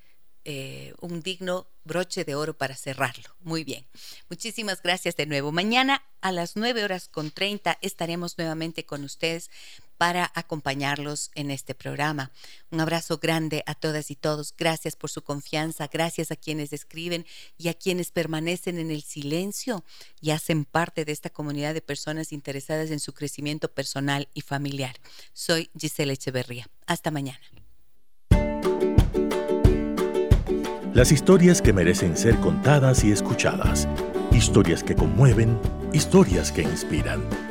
eh, 0.44 0.96
un 1.02 1.22
digno 1.22 1.68
broche 1.84 2.24
de 2.24 2.34
oro 2.34 2.58
para 2.58 2.76
cerrarlo. 2.76 3.30
Muy 3.42 3.64
bien. 3.64 3.86
Muchísimas 4.28 4.82
gracias 4.82 5.16
de 5.16 5.28
nuevo. 5.28 5.52
Mañana 5.52 6.04
a 6.20 6.32
las 6.32 6.56
9 6.56 6.84
horas 6.84 7.08
con 7.08 7.30
30 7.30 7.78
estaremos 7.82 8.40
nuevamente 8.40 8.84
con 8.84 9.04
ustedes 9.04 9.52
para 10.02 10.32
acompañarlos 10.34 11.30
en 11.36 11.52
este 11.52 11.76
programa. 11.76 12.32
Un 12.72 12.80
abrazo 12.80 13.20
grande 13.20 13.64
a 13.68 13.76
todas 13.76 14.10
y 14.10 14.16
todos. 14.16 14.52
Gracias 14.58 14.96
por 14.96 15.12
su 15.12 15.22
confianza. 15.22 15.88
Gracias 15.94 16.32
a 16.32 16.36
quienes 16.36 16.74
escriben 16.74 17.24
y 17.56 17.68
a 17.68 17.76
quienes 17.76 18.10
permanecen 18.10 18.80
en 18.80 18.90
el 18.90 19.04
silencio 19.04 19.86
y 20.20 20.32
hacen 20.32 20.66
parte 20.66 21.06
de 21.06 21.12
esta 21.12 21.30
comunidad 21.30 21.76
de 21.76 21.82
personas 21.84 22.32
interesadas 22.32 22.90
en 22.90 23.00
su 23.00 23.14
crecimiento 23.14 23.72
personal 23.72 24.28
y 24.34 24.42
familiar. 24.42 24.96
Soy 25.34 25.70
Gisela 25.78 26.14
Echeverría. 26.14 26.68
Hasta 26.88 27.12
mañana. 27.12 27.46
Las 30.96 31.12
historias 31.12 31.62
que 31.62 31.74
merecen 31.74 32.18
ser 32.18 32.38
contadas 32.38 33.04
y 33.04 33.12
escuchadas. 33.12 33.88
Historias 34.32 34.84
que 34.84 34.96
conmueven, 34.96 35.60
historias 35.94 36.52
que 36.52 36.64
inspiran. 36.64 37.51